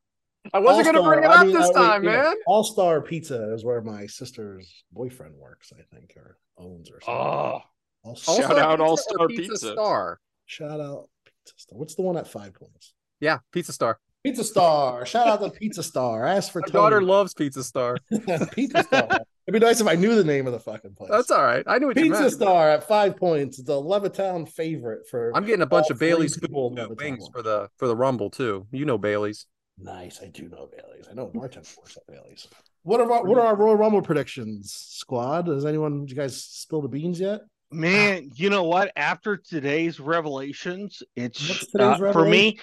I 0.55 0.59
wasn't 0.59 0.87
gonna 0.87 1.03
bring 1.03 1.25
it 1.25 1.31
up 1.31 1.47
this 1.47 1.71
time, 1.71 2.05
man. 2.05 2.35
All 2.47 2.65
Star 2.65 3.01
Pizza 3.01 3.53
is 3.55 3.65
where 3.65 3.81
my 3.81 4.07
sister's 4.07 4.85
boyfriend 4.93 5.35
works, 5.37 5.73
I 5.79 5.83
think, 5.95 6.15
or 6.17 6.39
owns 6.59 6.91
or 6.91 7.01
something. 7.01 7.15
oh. 7.23 7.61
All-Star- 8.05 8.37
Shout 8.37 8.59
out 8.59 8.81
All-Star 8.81 9.27
Pizza 9.27 9.51
Pizza. 9.53 9.73
Star. 9.73 10.21
Shout 10.47 10.81
out 10.81 11.09
Pizza 11.25 11.55
Star. 11.57 11.79
What's 11.79 11.95
the 11.97 12.03
one 12.03 12.17
at 12.17 12.29
five 12.29 12.55
points? 12.55 12.95
Yeah, 13.19 13.39
Pizza 13.53 13.73
Star. 13.73 13.99
Pizza 14.23 14.45
Star. 14.45 15.05
Shout 15.07 15.27
out 15.27 15.41
to 15.41 15.51
Pizza 15.51 15.83
Star. 15.83 16.25
Ask 16.25 16.53
for 16.53 16.61
My 16.61 16.67
Tony. 16.69 16.73
daughter 16.83 17.03
loves 17.03 17.35
Pizza 17.35 17.65
Star. 17.65 17.97
Pizza 18.53 18.83
Star. 18.85 19.09
It'd 19.47 19.61
be 19.61 19.65
nice 19.65 19.81
if 19.81 19.87
I 19.89 19.95
knew 19.95 20.15
the 20.17 20.25
name 20.25 20.47
of 20.47 20.53
the 20.53 20.59
fucking 20.61 20.95
place. 20.95 21.11
That's 21.11 21.31
all 21.31 21.43
right. 21.43 21.63
I 21.67 21.79
knew 21.79 21.87
what 21.89 21.97
you 21.97 22.05
Pizza 22.05 22.21
meant. 22.23 22.33
Star 22.33 22.71
at 22.71 22.87
five 22.87 23.17
points. 23.17 23.61
The 23.63 23.73
Levittown 23.81 24.49
favorite 24.49 25.09
for 25.09 25.31
I'm 25.37 25.45
getting 25.45 25.63
a 25.63 25.67
bunch 25.67 25.91
of 25.91 25.99
Bailey's 25.99 26.35
three 26.35 26.41
food 26.43 26.49
people 26.49 26.69
in 26.69 26.75
Levittown. 26.77 26.97
wings 26.97 27.29
for 27.33 27.43
the 27.43 27.69
for 27.77 27.87
the 27.89 27.97
Rumble 27.97 28.31
too. 28.31 28.67
You 28.73 28.85
know 28.85 28.99
Bailey's. 28.99 29.47
Nice. 29.79 30.21
I 30.23 30.29
do 30.29 30.49
know 30.49 30.69
Bailey's. 30.75 31.07
I 31.11 31.15
know 31.15 31.31
Martin 31.35 31.63
works 31.77 31.97
at 31.97 32.07
Bailey's. 32.07 32.47
What 32.83 33.01
are 33.01 33.11
our, 33.11 33.25
what 33.25 33.39
are 33.39 33.47
our 33.47 33.57
Royal 33.57 33.77
Rumble 33.77 34.01
predictions, 34.03 34.73
squad? 34.73 35.49
Has 35.49 35.65
anyone? 35.67 36.01
Did 36.03 36.11
you 36.11 36.17
guys 36.17 36.41
spill 36.41 36.81
the 36.83 36.89
beans 36.89 37.19
yet? 37.21 37.41
Man, 37.73 38.31
you 38.37 38.49
know 38.49 38.63
what? 38.63 38.93
After 38.97 39.37
today's 39.37 39.99
revelations, 39.99 41.03
it's 41.17 41.67
today's 41.73 42.01
uh, 42.01 42.13
for 42.13 42.25
me. 42.25 42.59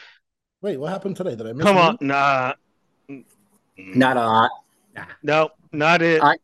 Wait, 0.62 0.78
what 0.78 0.92
happened 0.94 1.18
today? 1.18 1.36
Did 1.36 1.46
I 1.48 1.52
miss? 1.54 1.66
Come 1.66 1.78
on, 1.78 1.90
anything? 1.90 2.08
nah, 2.08 2.54
Not 3.78 4.16
a 4.18 4.20
lot. 4.22 4.52
no, 5.22 5.50
not 5.72 6.02
it. 6.02 6.22
I- 6.24 6.38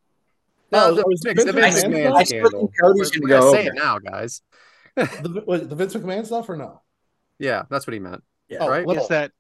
the, 0.71 0.97
it 0.99 1.07
was 1.07 1.21
Vince 1.25 1.43
Vince 1.45 1.83
McMahon 1.83 1.93
McMahon 1.93 2.15
I 2.15 2.23
still 2.23 2.41
think 2.41 2.51
scandal. 2.51 2.71
Cody's 2.79 3.09
gonna 3.09 3.27
gonna 3.27 3.41
go 3.41 3.51
say 3.53 3.59
over. 3.61 3.69
it 3.69 3.73
now, 3.75 3.97
guys. 3.97 4.41
The, 4.95 5.43
wait, 5.47 5.67
the 5.67 5.75
Vince 5.75 5.95
McMahon 5.95 6.25
stuff 6.27 6.47
or 6.49 6.57
no? 6.57 6.81
Yeah, 7.39 7.63
that's 7.71 7.87
what 7.87 7.93
he 7.95 7.99
meant. 7.99 8.21
Yeah. 8.49 8.57
Oh, 8.61 8.69
Right? 8.69 8.85
let- 8.85 8.97
It's 8.97 9.07
that 9.07 9.31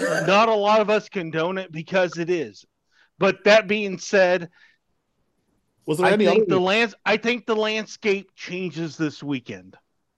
not 0.00 0.48
a 0.48 0.54
lot 0.54 0.80
of 0.80 0.90
us 0.90 1.08
condone 1.08 1.58
it 1.58 1.70
because 1.72 2.18
it 2.18 2.30
is. 2.30 2.64
But 3.18 3.44
that 3.44 3.66
being 3.66 3.98
said, 3.98 4.50
Was 5.86 5.98
there 5.98 6.08
I 6.08 6.12
any 6.12 6.26
think 6.26 6.42
other? 6.42 6.50
the 6.56 6.60
lands 6.60 6.94
I 7.04 7.16
think 7.16 7.46
the 7.46 7.56
landscape 7.56 8.30
changes 8.34 8.96
this 8.96 9.22
weekend. 9.22 9.76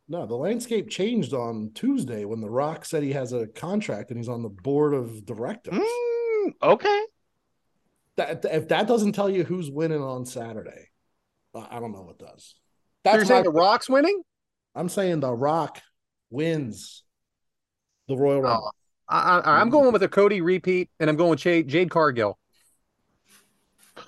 No, 0.09 0.25
the 0.27 0.35
landscape 0.37 0.89
changed 0.89 1.35
on 1.35 1.71
Tuesday 1.75 2.25
when 2.25 2.41
The 2.41 2.49
Rock 2.49 2.87
said 2.87 3.03
he 3.03 3.13
has 3.13 3.33
a 3.35 3.47
contract 3.47 4.11
and 4.11 4.19
he's 4.19 4.29
on 4.29 4.43
the 4.43 4.49
board 4.49 4.95
of 4.95 5.27
directors. 5.27 5.75
Mm, 5.75 6.53
okay. 6.63 7.03
That 8.17 8.45
if 8.47 8.69
that 8.69 8.89
doesn't 8.89 9.13
tell 9.13 9.29
you 9.29 9.45
who's 9.45 9.71
winning 9.71 10.03
on 10.03 10.25
Saturday, 10.25 10.89
I 11.55 11.77
I 11.77 11.81
don't 11.81 11.93
know 11.93 12.03
what 12.03 12.19
does. 12.19 12.55
You're 13.05 13.15
That's 13.19 13.29
saying 13.29 13.45
the 13.45 13.51
Rock's 13.51 13.89
winning? 13.89 14.23
I'm 14.75 14.89
saying 14.89 15.21
The 15.21 15.33
Rock 15.33 15.81
wins 16.31 17.05
the 18.09 18.17
Royal 18.17 18.43
Rumble. 18.43 18.75
I, 19.09 19.39
I, 19.39 19.61
I'm 19.61 19.71
going 19.71 19.93
with 19.93 20.03
a 20.03 20.09
Cody 20.09 20.41
repeat, 20.41 20.91
and 21.01 21.09
I'm 21.09 21.17
going 21.17 21.31
with 21.31 21.39
Jade, 21.41 21.67
Jade 21.69 21.91
Cargill. 21.91 22.39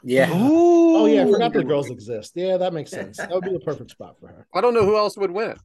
Yeah. 0.02 0.30
Ooh. 0.30 0.96
Oh 0.96 1.06
yeah, 1.06 1.22
I 1.24 1.30
forgot 1.30 1.52
the 1.52 1.64
girls 1.64 1.90
exist. 1.90 2.32
Yeah, 2.34 2.56
that 2.58 2.72
makes 2.72 2.90
sense. 2.90 3.16
That 3.16 3.30
would 3.30 3.44
be 3.44 3.52
the 3.52 3.60
perfect 3.60 3.90
spot 3.90 4.16
for 4.20 4.28
her. 4.28 4.46
I 4.54 4.60
don't 4.60 4.74
know 4.74 4.84
who 4.84 4.96
else 4.96 5.16
would 5.16 5.30
win. 5.30 5.56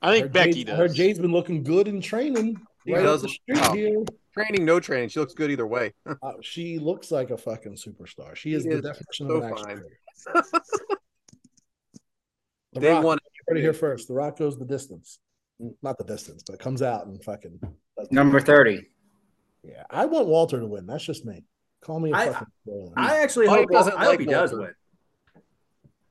I 0.00 0.12
think 0.12 0.26
Her 0.26 0.30
Becky 0.32 0.52
Jade, 0.52 0.66
does. 0.68 0.78
Her 0.78 0.88
Jade's 0.88 1.18
been 1.18 1.32
looking 1.32 1.62
good 1.62 1.88
in 1.88 2.00
training. 2.00 2.56
She 2.86 2.92
Right 2.92 3.00
up 3.00 3.06
does. 3.06 3.22
the 3.22 3.28
street 3.28 3.58
Oh. 3.60 3.72
here. 3.72 4.04
Training, 4.34 4.64
no 4.64 4.80
training. 4.80 5.08
She 5.10 5.20
looks 5.20 5.34
good 5.34 5.50
either 5.50 5.66
way. 5.66 5.92
Uh, 6.22 6.32
she 6.40 6.78
looks 6.78 7.10
like 7.10 7.30
a 7.30 7.36
fucking 7.36 7.74
superstar. 7.76 8.34
She 8.34 8.54
is 8.54 8.62
She 8.62 8.70
the 8.70 8.76
is 8.76 8.82
definition 8.82 9.28
so 9.28 9.36
of 9.36 9.42
an 9.44 9.50
action 9.50 9.64
fine. 9.66 9.76
figure. 9.76 10.42
The 12.72 12.80
They 12.80 12.88
Rock, 12.90 13.04
won. 13.04 13.18
heard 13.48 13.58
it 13.58 13.60
here 13.60 13.74
first. 13.74 14.08
The 14.08 14.14
Rock 14.14 14.38
goes 14.38 14.58
the 14.58 14.64
distance. 14.64 15.18
Not 15.82 15.98
the 15.98 16.04
distance, 16.04 16.42
but 16.42 16.58
comes 16.58 16.80
out 16.82 17.06
and 17.06 17.22
fucking. 17.22 17.60
Does- 18.02 18.12
Number 18.12 18.40
30. 18.40 18.88
Yeah, 19.64 19.84
I 19.90 20.06
want 20.06 20.26
Walter 20.26 20.58
to 20.60 20.66
win. 20.66 20.86
That's 20.86 21.04
just 21.04 21.24
me. 21.24 21.44
Call 21.82 22.00
me 22.00 22.10
a 22.12 22.14
I- 22.14 22.26
fucking 22.32 22.48
spoiler. 22.64 22.92
I 22.96 23.18
actually 23.22 23.46
hope, 23.48 23.70
doesn't 23.70 23.94
I 23.94 24.00
hope 24.04 24.08
like 24.08 24.20
he 24.20 24.26
does 24.26 24.52
win. 24.52 24.72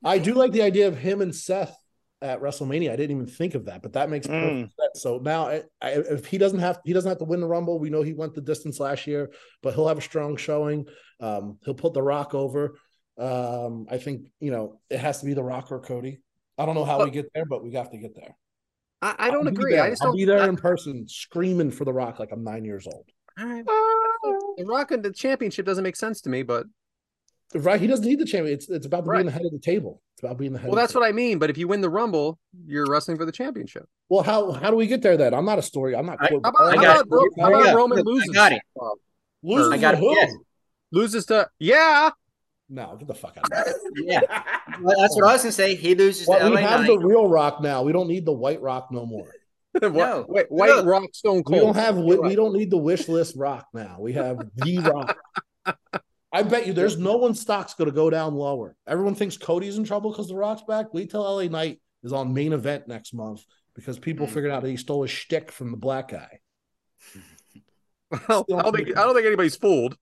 I 0.04 0.18
do 0.18 0.34
like 0.34 0.52
the 0.52 0.62
idea 0.62 0.88
of 0.88 0.98
him 0.98 1.20
and 1.20 1.34
Seth 1.34 1.76
at 2.20 2.40
WrestleMania. 2.40 2.90
I 2.92 2.96
didn't 2.96 3.16
even 3.16 3.26
think 3.26 3.54
of 3.54 3.66
that, 3.66 3.82
but 3.82 3.92
that 3.94 4.10
makes 4.10 4.26
perfect 4.26 4.52
Mm. 4.52 4.60
sense. 4.60 5.02
So 5.02 5.18
now, 5.18 5.46
I, 5.48 5.62
I, 5.80 5.90
if 5.92 6.26
he 6.26 6.38
doesn't 6.38 6.58
have, 6.58 6.80
he 6.84 6.92
doesn't 6.92 7.08
have 7.08 7.18
to 7.18 7.24
win 7.24 7.40
the 7.40 7.46
Rumble. 7.46 7.78
We 7.78 7.90
know 7.90 8.02
he 8.02 8.12
went 8.14 8.34
the 8.34 8.40
distance 8.40 8.80
last 8.80 9.06
year, 9.06 9.30
but 9.62 9.74
he'll 9.74 9.88
have 9.88 9.98
a 9.98 10.02
strong 10.02 10.36
showing. 10.36 10.86
Um, 11.20 11.58
he'll 11.64 11.74
put 11.74 11.94
the 11.94 12.02
Rock 12.02 12.34
over. 12.34 12.76
Um, 13.18 13.86
I 13.90 13.98
think 13.98 14.26
you 14.40 14.50
know 14.50 14.80
it 14.90 14.98
has 14.98 15.20
to 15.20 15.26
be 15.26 15.34
the 15.34 15.42
Rock 15.44 15.70
or 15.70 15.80
Cody. 15.80 16.20
I 16.58 16.66
don't 16.66 16.74
know 16.74 16.84
how 16.84 17.04
we 17.04 17.10
get 17.10 17.30
there, 17.34 17.44
but 17.44 17.62
we 17.62 17.72
have 17.72 17.90
to 17.90 17.98
get 17.98 18.14
there. 18.14 18.34
I, 19.02 19.14
I 19.18 19.30
don't 19.30 19.46
agree. 19.48 19.72
there. 19.72 19.82
I 19.82 19.90
just 19.90 20.02
I'll 20.02 20.08
don't. 20.08 20.16
be 20.16 20.24
there 20.24 20.40
I- 20.42 20.48
in 20.48 20.56
person, 20.56 21.06
screaming 21.08 21.70
for 21.70 21.84
the 21.84 21.92
Rock 21.92 22.18
like 22.18 22.30
I'm 22.32 22.44
nine 22.44 22.64
years 22.64 22.86
old. 22.86 23.06
all 23.38 23.44
ah. 23.46 23.52
right. 23.54 23.64
The 24.58 24.64
Rock 24.66 24.90
and 24.92 25.02
the 25.02 25.12
championship 25.12 25.66
doesn't 25.66 25.82
make 25.84 25.96
sense 25.96 26.20
to 26.22 26.30
me, 26.30 26.42
but 26.42 26.66
Right? 27.54 27.78
He 27.78 27.86
doesn't 27.86 28.06
need 28.06 28.18
the 28.18 28.24
champion. 28.24 28.54
It's 28.54 28.70
it's 28.70 28.86
about 28.86 29.06
Right. 29.06 29.16
being 29.18 29.26
the 29.26 29.32
head 29.32 29.44
of 29.44 29.52
the 29.52 29.58
table. 29.58 30.00
It's 30.14 30.22
about 30.22 30.38
being 30.38 30.54
the 30.54 30.58
head. 30.58 30.68
well, 30.70 30.76
that's 30.76 30.94
what 30.94 31.04
I 31.06 31.12
mean. 31.12 31.38
But 31.38 31.50
if 31.50 31.58
you 31.58 31.68
win 31.68 31.82
the 31.82 31.90
Rumble, 31.90 32.38
you're 32.66 32.86
wrestling 32.86 33.18
for 33.18 33.26
the 33.26 33.32
championship. 33.32 33.86
Well, 34.08 34.22
how 34.22 34.52
how 34.52 34.70
do 34.70 34.76
we 34.76 34.86
get 34.86 35.02
there 35.02 35.18
then? 35.18 35.34
I'm 35.34 35.44
not 35.44 35.58
a 35.58 35.62
story. 35.62 35.94
I'm 35.94 36.06
not. 36.06 36.16
I- 36.20 36.28
How 36.30 36.36
about, 36.38 36.54
I 36.60 36.76
how 36.76 36.82
got 36.82 37.00
about. 37.02 37.06
Ro- 37.10 37.24
how 37.38 37.44
I 37.44 37.48
about 37.50 37.62
got 37.64 37.72
it. 37.72 37.76
Roman 37.76 37.98
Look, 37.98 38.06
I 38.06 38.10
loses? 38.10 38.30
got 38.30 38.52
it. 38.52 38.62
Loses 39.42 39.70
I 39.72 39.76
got 39.76 39.90
to 39.92 39.96
it. 39.98 40.00
who? 40.00 40.14
Yes. 40.14 40.32
loses 40.92 41.26
to 41.26 41.48
yeah. 41.58 42.10
No, 42.74 42.96
get 42.96 43.06
the 43.06 43.14
fuck 43.14 43.36
out 43.36 43.52
of 43.52 43.66
here. 43.96 44.20
Yeah, 44.22 44.42
well, 44.80 44.98
that's 44.98 45.14
what 45.14 45.26
I 45.28 45.32
was 45.34 45.42
gonna 45.42 45.52
say. 45.52 45.74
He 45.74 45.94
loses 45.94 46.26
Well, 46.26 46.38
to 46.40 46.54
we 46.54 46.62
have 46.62 46.80
Knight. 46.80 46.86
the 46.86 46.98
real 46.98 47.28
Rock 47.28 47.60
now. 47.60 47.82
We 47.82 47.92
don't 47.92 48.08
need 48.08 48.24
the 48.24 48.32
White 48.32 48.62
Rock 48.62 48.88
no 48.90 49.04
more. 49.06 49.28
What- 49.80 49.92
No. 49.92 50.24
wait, 50.28 50.46
White 50.50 50.70
Look. 50.70 50.86
Rock 50.86 51.08
Stone 51.14 51.44
cold. 51.44 51.60
We 51.60 51.64
don't 51.66 51.76
have 51.76 51.96
we, 51.98 52.18
we 52.18 52.34
don't 52.34 52.52
need 52.54 52.70
the 52.70 52.78
wish 52.78 53.08
list 53.08 53.36
Rock 53.36 53.66
now. 53.74 53.96
We 54.00 54.14
have 54.14 54.38
the 54.56 54.78
Rock. 55.64 55.76
I 56.32 56.42
bet 56.42 56.66
you 56.66 56.72
there's 56.72 56.98
no 56.98 57.18
one 57.18 57.34
stock's 57.34 57.74
going 57.74 57.90
to 57.90 57.94
go 57.94 58.08
down 58.08 58.34
lower. 58.34 58.74
Everyone 58.86 59.14
thinks 59.14 59.36
Cody's 59.36 59.76
in 59.76 59.84
trouble 59.84 60.10
because 60.10 60.28
the 60.28 60.34
Rock's 60.34 60.62
back. 60.62 60.94
Wait 60.94 61.10
till 61.10 61.20
LA 61.22 61.44
Knight 61.44 61.80
is 62.02 62.12
on 62.12 62.32
main 62.32 62.54
event 62.54 62.88
next 62.88 63.12
month 63.12 63.42
because 63.74 63.98
people 63.98 64.26
Hmm. 64.26 64.32
figured 64.32 64.50
out 64.52 64.62
that 64.62 64.70
he 64.70 64.76
stole 64.78 65.04
a 65.04 65.08
shtick 65.08 65.52
from 65.52 65.70
the 65.70 65.76
black 65.76 66.08
guy. 66.08 66.40
Well, 68.28 68.44
I 68.54 68.60
don't 68.62 68.76
think 68.76 68.88
I 68.96 69.04
don't 69.04 69.14
think 69.14 69.26
anybody's 69.26 69.56
fooled. 69.56 69.96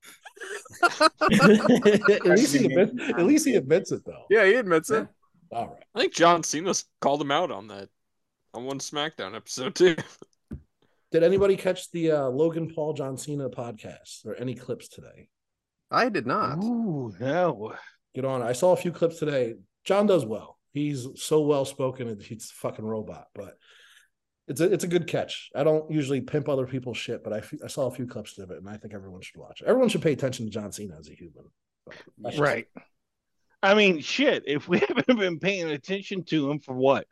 At 0.82 2.24
least 2.24 2.54
he 2.54 2.66
admits, 2.66 2.92
at 3.10 3.26
least 3.26 3.46
he 3.46 3.56
admits 3.56 3.92
it 3.92 4.04
though. 4.04 4.24
Yeah, 4.30 4.44
he 4.44 4.54
admits 4.54 4.90
it. 4.90 5.06
All 5.52 5.68
right. 5.68 5.84
I 5.94 6.00
think 6.00 6.14
John 6.14 6.42
Cena 6.42 6.74
called 7.00 7.20
him 7.20 7.30
out 7.30 7.50
on 7.50 7.68
that 7.68 7.88
on 8.54 8.64
one 8.64 8.78
SmackDown 8.78 9.34
episode 9.34 9.74
too. 9.74 9.96
Did 11.12 11.24
anybody 11.24 11.56
catch 11.56 11.90
the 11.90 12.12
uh, 12.12 12.28
Logan 12.28 12.72
Paul 12.72 12.92
John 12.92 13.16
Cena 13.16 13.50
podcast 13.50 14.24
or 14.24 14.36
any 14.36 14.54
clips 14.54 14.88
today? 14.88 15.28
I 15.90 16.08
did 16.08 16.26
not. 16.26 16.62
Ooh, 16.62 17.12
no. 17.18 17.74
Get 18.14 18.24
on. 18.24 18.42
it. 18.42 18.44
I 18.44 18.52
saw 18.52 18.72
a 18.72 18.76
few 18.76 18.92
clips 18.92 19.18
today. 19.18 19.54
John 19.84 20.06
does 20.06 20.24
well. 20.24 20.56
He's 20.72 21.08
so 21.16 21.40
well 21.40 21.64
spoken 21.64 22.06
and 22.06 22.22
he's 22.22 22.52
a 22.52 22.54
fucking 22.54 22.84
robot, 22.84 23.26
but 23.34 23.56
it's 24.50 24.60
a 24.60 24.70
it's 24.72 24.84
a 24.84 24.88
good 24.88 25.06
catch. 25.06 25.50
I 25.54 25.64
don't 25.64 25.90
usually 25.90 26.20
pimp 26.20 26.48
other 26.48 26.66
people's 26.66 26.98
shit, 26.98 27.24
but 27.24 27.32
I, 27.32 27.38
f- 27.38 27.54
I 27.64 27.68
saw 27.68 27.86
a 27.86 27.90
few 27.90 28.06
clips 28.06 28.36
of 28.38 28.50
it 28.50 28.58
and 28.58 28.68
I 28.68 28.76
think 28.76 28.92
everyone 28.92 29.22
should 29.22 29.38
watch 29.40 29.62
it. 29.62 29.66
Everyone 29.68 29.88
should 29.88 30.02
pay 30.02 30.12
attention 30.12 30.44
to 30.46 30.50
John 30.52 30.72
Cena 30.72 30.96
as 30.98 31.08
a 31.08 31.14
human. 31.14 31.44
Right. 32.38 32.66
I 33.62 33.74
mean, 33.74 34.00
shit, 34.00 34.44
if 34.46 34.68
we 34.68 34.78
haven't 34.88 35.18
been 35.18 35.38
paying 35.38 35.70
attention 35.70 36.24
to 36.24 36.50
him 36.50 36.58
for 36.60 36.74
what, 36.74 37.06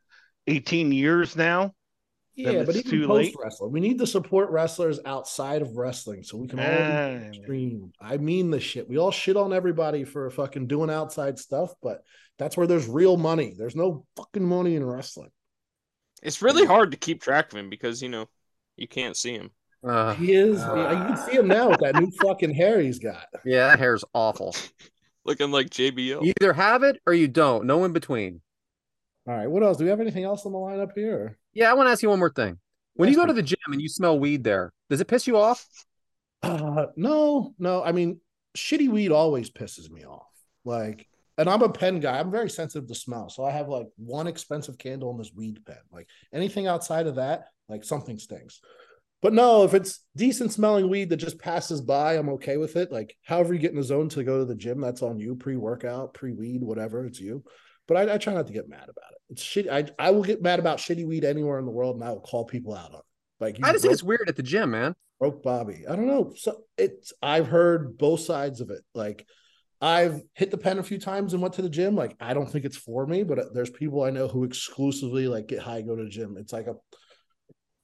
18 0.46 0.92
years 0.92 1.36
now? 1.36 1.74
Yeah, 2.34 2.62
but 2.62 2.76
it's 2.76 2.86
even 2.86 2.90
too 3.00 3.06
post 3.08 3.16
late. 3.26 3.34
wrestling, 3.42 3.72
we 3.72 3.80
need 3.80 3.98
to 3.98 4.06
support 4.06 4.50
wrestlers 4.50 5.00
outside 5.04 5.60
of 5.60 5.76
wrestling 5.76 6.22
so 6.22 6.36
we 6.38 6.46
can 6.46 6.60
all 6.60 6.66
Ah. 6.66 7.32
stream. 7.32 7.92
I 8.00 8.16
mean 8.16 8.50
the 8.50 8.60
shit. 8.60 8.88
We 8.88 8.96
all 8.96 9.10
shit 9.10 9.36
on 9.36 9.52
everybody 9.52 10.04
for 10.04 10.30
fucking 10.30 10.68
doing 10.68 10.88
outside 10.88 11.38
stuff, 11.40 11.72
but 11.82 12.02
that's 12.38 12.56
where 12.56 12.68
there's 12.68 12.86
real 12.86 13.16
money. 13.16 13.54
There's 13.58 13.74
no 13.74 14.06
fucking 14.16 14.44
money 14.44 14.76
in 14.76 14.84
wrestling. 14.86 15.30
It's 16.22 16.42
really 16.42 16.66
hard 16.66 16.90
to 16.90 16.96
keep 16.96 17.22
track 17.22 17.52
of 17.52 17.58
him 17.58 17.70
because 17.70 18.02
you 18.02 18.08
know 18.08 18.28
you 18.76 18.88
can't 18.88 19.16
see 19.16 19.32
him. 19.34 19.50
Uh, 19.86 20.14
He 20.14 20.32
is. 20.34 20.58
yeah, 20.58 20.90
you 20.90 21.14
can 21.14 21.16
see 21.16 21.36
him 21.36 21.46
now 21.48 21.70
with 21.70 21.80
that 21.80 21.94
new 21.96 22.10
fucking 22.20 22.52
hair 22.54 22.80
he's 22.80 22.98
got. 22.98 23.26
yeah, 23.44 23.68
that 23.68 23.78
hair's 23.78 24.04
awful. 24.12 24.54
Looking 25.24 25.50
like 25.50 25.70
JBL. 25.70 26.24
You 26.24 26.32
either 26.40 26.52
have 26.52 26.82
it 26.82 27.00
or 27.06 27.12
you 27.12 27.28
don't. 27.28 27.66
No 27.66 27.84
in 27.84 27.92
between. 27.92 28.40
All 29.28 29.34
right. 29.34 29.46
What 29.46 29.62
else? 29.62 29.76
Do 29.76 29.84
we 29.84 29.90
have 29.90 30.00
anything 30.00 30.24
else 30.24 30.46
on 30.46 30.52
the 30.52 30.58
lineup 30.58 30.92
here? 30.94 31.38
Yeah, 31.52 31.70
I 31.70 31.74
want 31.74 31.86
to 31.86 31.92
ask 31.92 32.02
you 32.02 32.08
one 32.08 32.18
more 32.18 32.32
thing. 32.32 32.58
When 32.94 33.08
you 33.08 33.14
Yes, 33.14 33.22
go 33.22 33.26
to 33.26 33.32
the 33.34 33.42
gym 33.42 33.58
and 33.68 33.80
you 33.80 33.88
smell 33.88 34.18
weed 34.18 34.42
there, 34.42 34.72
does 34.90 35.00
it 35.00 35.06
piss 35.08 35.26
you 35.26 35.36
off? 35.36 35.66
Uh, 36.42 36.86
no, 36.96 37.54
no. 37.58 37.82
I 37.84 37.92
mean, 37.92 38.20
shitty 38.56 38.88
weed 38.88 39.12
always 39.12 39.50
pisses 39.50 39.90
me 39.90 40.04
off. 40.04 40.26
Like, 40.64 41.06
and 41.38 41.48
I'm 41.48 41.62
a 41.62 41.68
pen 41.68 42.00
guy. 42.00 42.18
I'm 42.18 42.30
very 42.30 42.50
sensitive 42.50 42.88
to 42.88 42.94
smell. 42.94 43.30
So 43.30 43.44
I 43.44 43.52
have 43.52 43.68
like 43.68 43.86
one 43.96 44.26
expensive 44.26 44.76
candle 44.76 45.10
in 45.12 45.18
this 45.18 45.32
weed 45.34 45.64
pen. 45.64 45.78
Like 45.90 46.08
anything 46.32 46.66
outside 46.66 47.06
of 47.06 47.14
that, 47.14 47.44
like 47.68 47.84
something 47.84 48.18
stinks. 48.18 48.60
But 49.22 49.32
no, 49.32 49.64
if 49.64 49.74
it's 49.74 50.04
decent 50.16 50.52
smelling 50.52 50.88
weed 50.90 51.08
that 51.10 51.16
just 51.16 51.38
passes 51.38 51.80
by, 51.80 52.14
I'm 52.14 52.28
okay 52.30 52.56
with 52.56 52.76
it. 52.76 52.92
Like, 52.92 53.16
however 53.24 53.54
you 53.54 53.58
get 53.60 53.72
in 53.72 53.76
the 53.76 53.82
zone 53.82 54.08
to 54.10 54.22
go 54.22 54.38
to 54.38 54.44
the 54.44 54.54
gym, 54.54 54.80
that's 54.80 55.02
on 55.02 55.18
you. 55.18 55.34
Pre 55.34 55.56
workout, 55.56 56.14
pre 56.14 56.32
weed, 56.32 56.62
whatever, 56.62 57.04
it's 57.04 57.20
you. 57.20 57.42
But 57.88 57.96
I, 57.96 58.14
I 58.14 58.18
try 58.18 58.34
not 58.34 58.46
to 58.46 58.52
get 58.52 58.68
mad 58.68 58.84
about 58.84 59.12
it. 59.12 59.18
It's 59.30 59.42
shit. 59.42 59.68
I, 59.68 59.86
I 59.98 60.10
will 60.10 60.22
get 60.22 60.42
mad 60.42 60.60
about 60.60 60.78
shitty 60.78 61.06
weed 61.06 61.24
anywhere 61.24 61.58
in 61.58 61.64
the 61.64 61.72
world, 61.72 61.96
and 61.96 62.04
I 62.04 62.10
will 62.10 62.20
call 62.20 62.44
people 62.44 62.74
out 62.74 62.92
on 62.92 63.00
it. 63.00 63.04
Like, 63.40 63.58
you 63.58 63.64
I 63.64 63.72
just 63.72 63.82
think 63.82 63.92
it's 63.92 64.02
weird 64.02 64.28
at 64.28 64.36
the 64.36 64.42
gym, 64.42 64.70
man. 64.70 64.94
broke 65.18 65.42
Bobby. 65.42 65.84
I 65.88 65.96
don't 65.96 66.06
know. 66.06 66.32
So 66.36 66.62
it's 66.76 67.12
I've 67.22 67.46
heard 67.48 67.98
both 67.98 68.20
sides 68.20 68.60
of 68.60 68.70
it. 68.70 68.82
Like 68.94 69.26
I've 69.80 70.22
hit 70.34 70.50
the 70.50 70.58
pen 70.58 70.78
a 70.78 70.82
few 70.82 70.98
times 70.98 71.32
and 71.32 71.40
went 71.42 71.54
to 71.54 71.62
the 71.62 71.68
gym. 71.68 71.94
Like 71.94 72.16
I 72.20 72.34
don't 72.34 72.50
think 72.50 72.64
it's 72.64 72.76
for 72.76 73.06
me, 73.06 73.22
but 73.22 73.54
there's 73.54 73.70
people 73.70 74.02
I 74.02 74.10
know 74.10 74.26
who 74.28 74.44
exclusively 74.44 75.28
like 75.28 75.46
get 75.46 75.60
high, 75.60 75.82
go 75.82 75.94
to 75.96 76.02
the 76.04 76.08
gym. 76.10 76.36
It's 76.38 76.52
like 76.52 76.66
a 76.66 76.74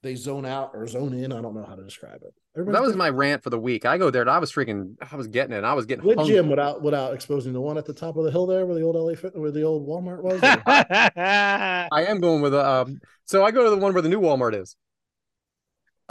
they 0.03 0.13
zone 0.15 0.45
out 0.45 0.71
or 0.75 0.85
zone 0.85 1.13
in. 1.15 1.31
I 1.31 1.41
don't 1.41 1.55
know 1.55 1.65
how 1.65 1.73
to 1.75 1.83
describe 1.83 2.21
it. 2.21 2.33
That 2.71 2.81
was 2.81 2.95
my 2.95 3.09
rant 3.09 3.43
for 3.43 3.49
the 3.49 3.59
week. 3.59 3.85
I 3.85 3.97
go 3.97 4.11
there 4.11 4.21
and 4.21 4.29
I 4.29 4.37
was 4.37 4.51
freaking, 4.51 4.95
I 5.11 5.15
was 5.15 5.27
getting 5.27 5.53
it. 5.55 5.63
I 5.63 5.73
was 5.73 5.85
getting 5.87 6.05
What 6.05 6.17
hungry. 6.17 6.35
gym 6.35 6.47
without 6.49 6.81
without 6.83 7.13
exposing 7.13 7.53
the 7.53 7.59
one 7.61 7.77
at 7.77 7.85
the 7.85 7.93
top 7.93 8.15
of 8.17 8.23
the 8.23 8.29
hill 8.31 8.45
there 8.45 8.65
where 8.65 8.75
the 8.75 8.81
old 8.83 8.95
LA 8.95 9.15
Fit 9.15 9.35
where 9.35 9.51
the 9.51 9.63
old 9.63 9.87
Walmart 9.87 10.21
was? 10.21 10.41
or- 10.43 10.63
I 10.67 12.05
am 12.07 12.19
going 12.19 12.41
with 12.41 12.53
a. 12.53 12.65
Um, 12.65 12.99
so 13.25 13.43
I 13.43 13.51
go 13.51 13.63
to 13.63 13.69
the 13.71 13.77
one 13.77 13.93
where 13.93 14.01
the 14.03 14.09
new 14.09 14.19
Walmart 14.21 14.53
is. 14.61 14.75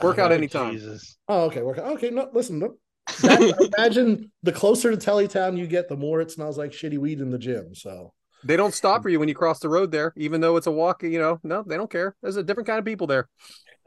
Workout 0.03 0.33
Oh, 0.33 0.35
anytime. 0.35 0.73
Jesus. 0.73 1.17
Oh, 1.29 1.43
okay. 1.45 1.63
Work 1.63 1.79
okay. 1.79 2.11
No, 2.11 2.29
listen. 2.33 2.59
No, 2.59 2.75
that- 3.23 3.71
imagine 3.79 4.31
the 4.43 4.53
closer 4.53 4.91
to 4.91 4.97
Tellytown 4.97 5.57
you 5.59 5.67
get, 5.67 5.89
the 5.89 5.97
more 5.97 6.21
it 6.21 6.31
smells 6.31 6.59
like 6.59 6.73
shitty 6.73 6.99
weed 6.99 7.21
in 7.21 7.31
the 7.31 7.39
gym. 7.39 7.75
So 7.75 8.13
They 8.45 8.57
don't 8.57 8.75
stop 8.75 9.03
for 9.03 9.09
you 9.09 9.19
when 9.21 9.29
you 9.29 9.35
cross 9.35 9.59
the 9.61 9.69
road 9.69 9.91
there, 9.91 10.13
even 10.17 10.41
though 10.41 10.57
it's 10.57 10.67
a 10.67 10.71
walk. 10.73 11.03
You 11.03 11.19
know, 11.19 11.41
no, 11.43 11.63
they 11.67 11.77
don't 11.77 11.91
care. 11.91 12.15
There's 12.23 12.37
a 12.37 12.43
different 12.43 12.67
kind 12.67 12.79
of 12.79 12.85
people 12.85 13.07
there. 13.07 13.29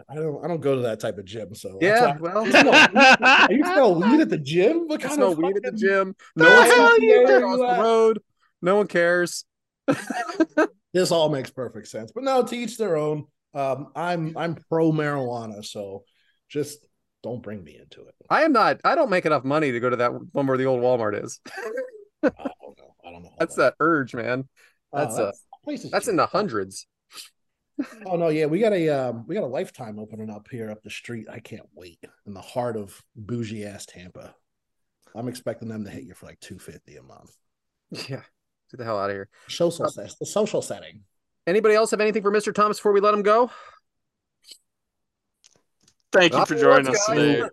I 0.08 0.16
don't 0.16 0.44
I 0.46 0.48
don't 0.48 0.62
go 0.62 0.76
to 0.76 0.82
that 0.84 1.00
type 1.00 1.18
of 1.18 1.26
gym. 1.26 1.56
So 1.56 1.80
Yeah, 1.82 2.18
well, 2.20 2.46
You 2.46 2.52
smell- 2.52 3.48
you 3.50 3.64
smell 3.64 3.96
weed 3.96 4.20
at 4.22 4.30
the 4.30 4.38
gym? 4.38 4.88
What 4.88 5.02
kind 5.02 5.14
smell 5.16 5.32
of 5.32 5.38
weed 5.40 5.58
at 5.58 5.64
the 5.64 5.72
gym. 5.72 6.16
The 6.36 6.44
No 6.44 6.50
one 6.56 6.68
hell 6.70 7.00
you 7.02 7.28
across 7.38 7.58
the 7.58 7.82
road. 7.84 8.22
No 8.62 8.76
one 8.78 8.88
cares. 8.88 9.46
This 10.94 11.12
all 11.12 11.30
makes 11.30 11.50
perfect 11.52 11.88
sense. 11.90 12.12
But 12.12 12.24
no, 12.24 12.44
to 12.44 12.56
each 12.56 12.78
their 12.78 12.96
own. 12.98 13.26
Um, 13.54 13.90
I'm 13.96 14.36
I'm 14.38 14.56
pro 14.70 14.92
marijuana, 14.92 15.64
so 15.64 16.04
just 16.50 16.87
don't 17.24 17.42
bring 17.42 17.64
me 17.64 17.78
into 17.78 18.08
it. 18.08 18.16
I 18.30 18.44
am 18.44 18.54
not. 18.54 18.80
I 18.84 18.96
don't 18.96 19.10
make 19.10 19.26
enough 19.26 19.44
money 19.44 19.72
to 19.72 19.80
go 19.80 19.90
to 19.90 19.96
that 19.98 20.12
one 20.34 20.48
where 20.48 20.58
the 20.58 20.66
old 20.66 20.82
Walmart 20.82 21.24
is. 21.24 21.40
I 22.24 22.30
don't 22.30 22.78
know. 22.78 22.96
I 23.06 23.12
don't 23.12 23.24
know. 23.24 23.34
That's 23.40 23.56
that 23.56 23.76
urge, 23.80 24.14
man. 24.14 24.48
Oh, 24.94 25.00
That's 25.00 25.18
uh 25.18 25.32
place 25.64 25.84
is 25.84 25.92
that's 25.92 26.08
in 26.08 26.16
the 26.16 26.26
hundreds. 26.26 26.88
Oh 28.08 28.16
no, 28.16 28.30
yeah, 28.30 28.48
we 28.48 28.60
got 28.60 28.74
a 28.74 28.90
um, 28.90 29.26
we 29.28 29.36
got 29.36 29.44
a 29.44 29.48
lifetime 29.48 30.00
opening 30.00 30.30
up 30.30 30.48
here 30.50 30.72
up 30.72 30.82
the 30.82 30.90
street. 30.90 31.28
I 31.32 31.40
can't 31.40 31.68
wait 31.76 32.00
in 32.26 32.34
the 32.34 32.42
heart 32.42 32.76
of 32.76 33.04
bougie 33.16 33.66
ass 33.66 33.86
Tampa. 33.86 34.34
I'm 35.14 35.28
expecting 35.28 35.68
them 35.68 35.84
to 35.84 35.92
hit 35.92 36.04
you 36.04 36.14
for 36.14 36.26
like 36.26 36.40
two 36.40 36.58
fifty 36.58 36.96
a 36.98 37.04
month. 37.04 37.36
Yeah. 38.10 38.24
Get 38.72 38.80
the 38.80 38.84
hell 38.84 39.00
out 39.00 39.10
of 39.10 39.16
here. 39.16 39.30
Social 39.48 39.88
set, 39.88 40.12
the 40.20 40.26
social 40.26 40.62
setting. 40.62 41.04
Anybody 41.46 41.74
else 41.74 41.92
have 41.92 42.02
anything 42.02 42.22
for 42.22 42.32
Mr. 42.32 42.54
Thomas 42.54 42.78
before 42.78 42.92
we 42.92 43.00
let 43.00 43.14
him 43.14 43.22
go? 43.22 43.50
Thank 46.12 46.34
you 46.34 46.46
for 46.46 46.56
joining 46.56 46.86
let's 46.86 47.00
us 47.00 47.16
today. 47.16 47.44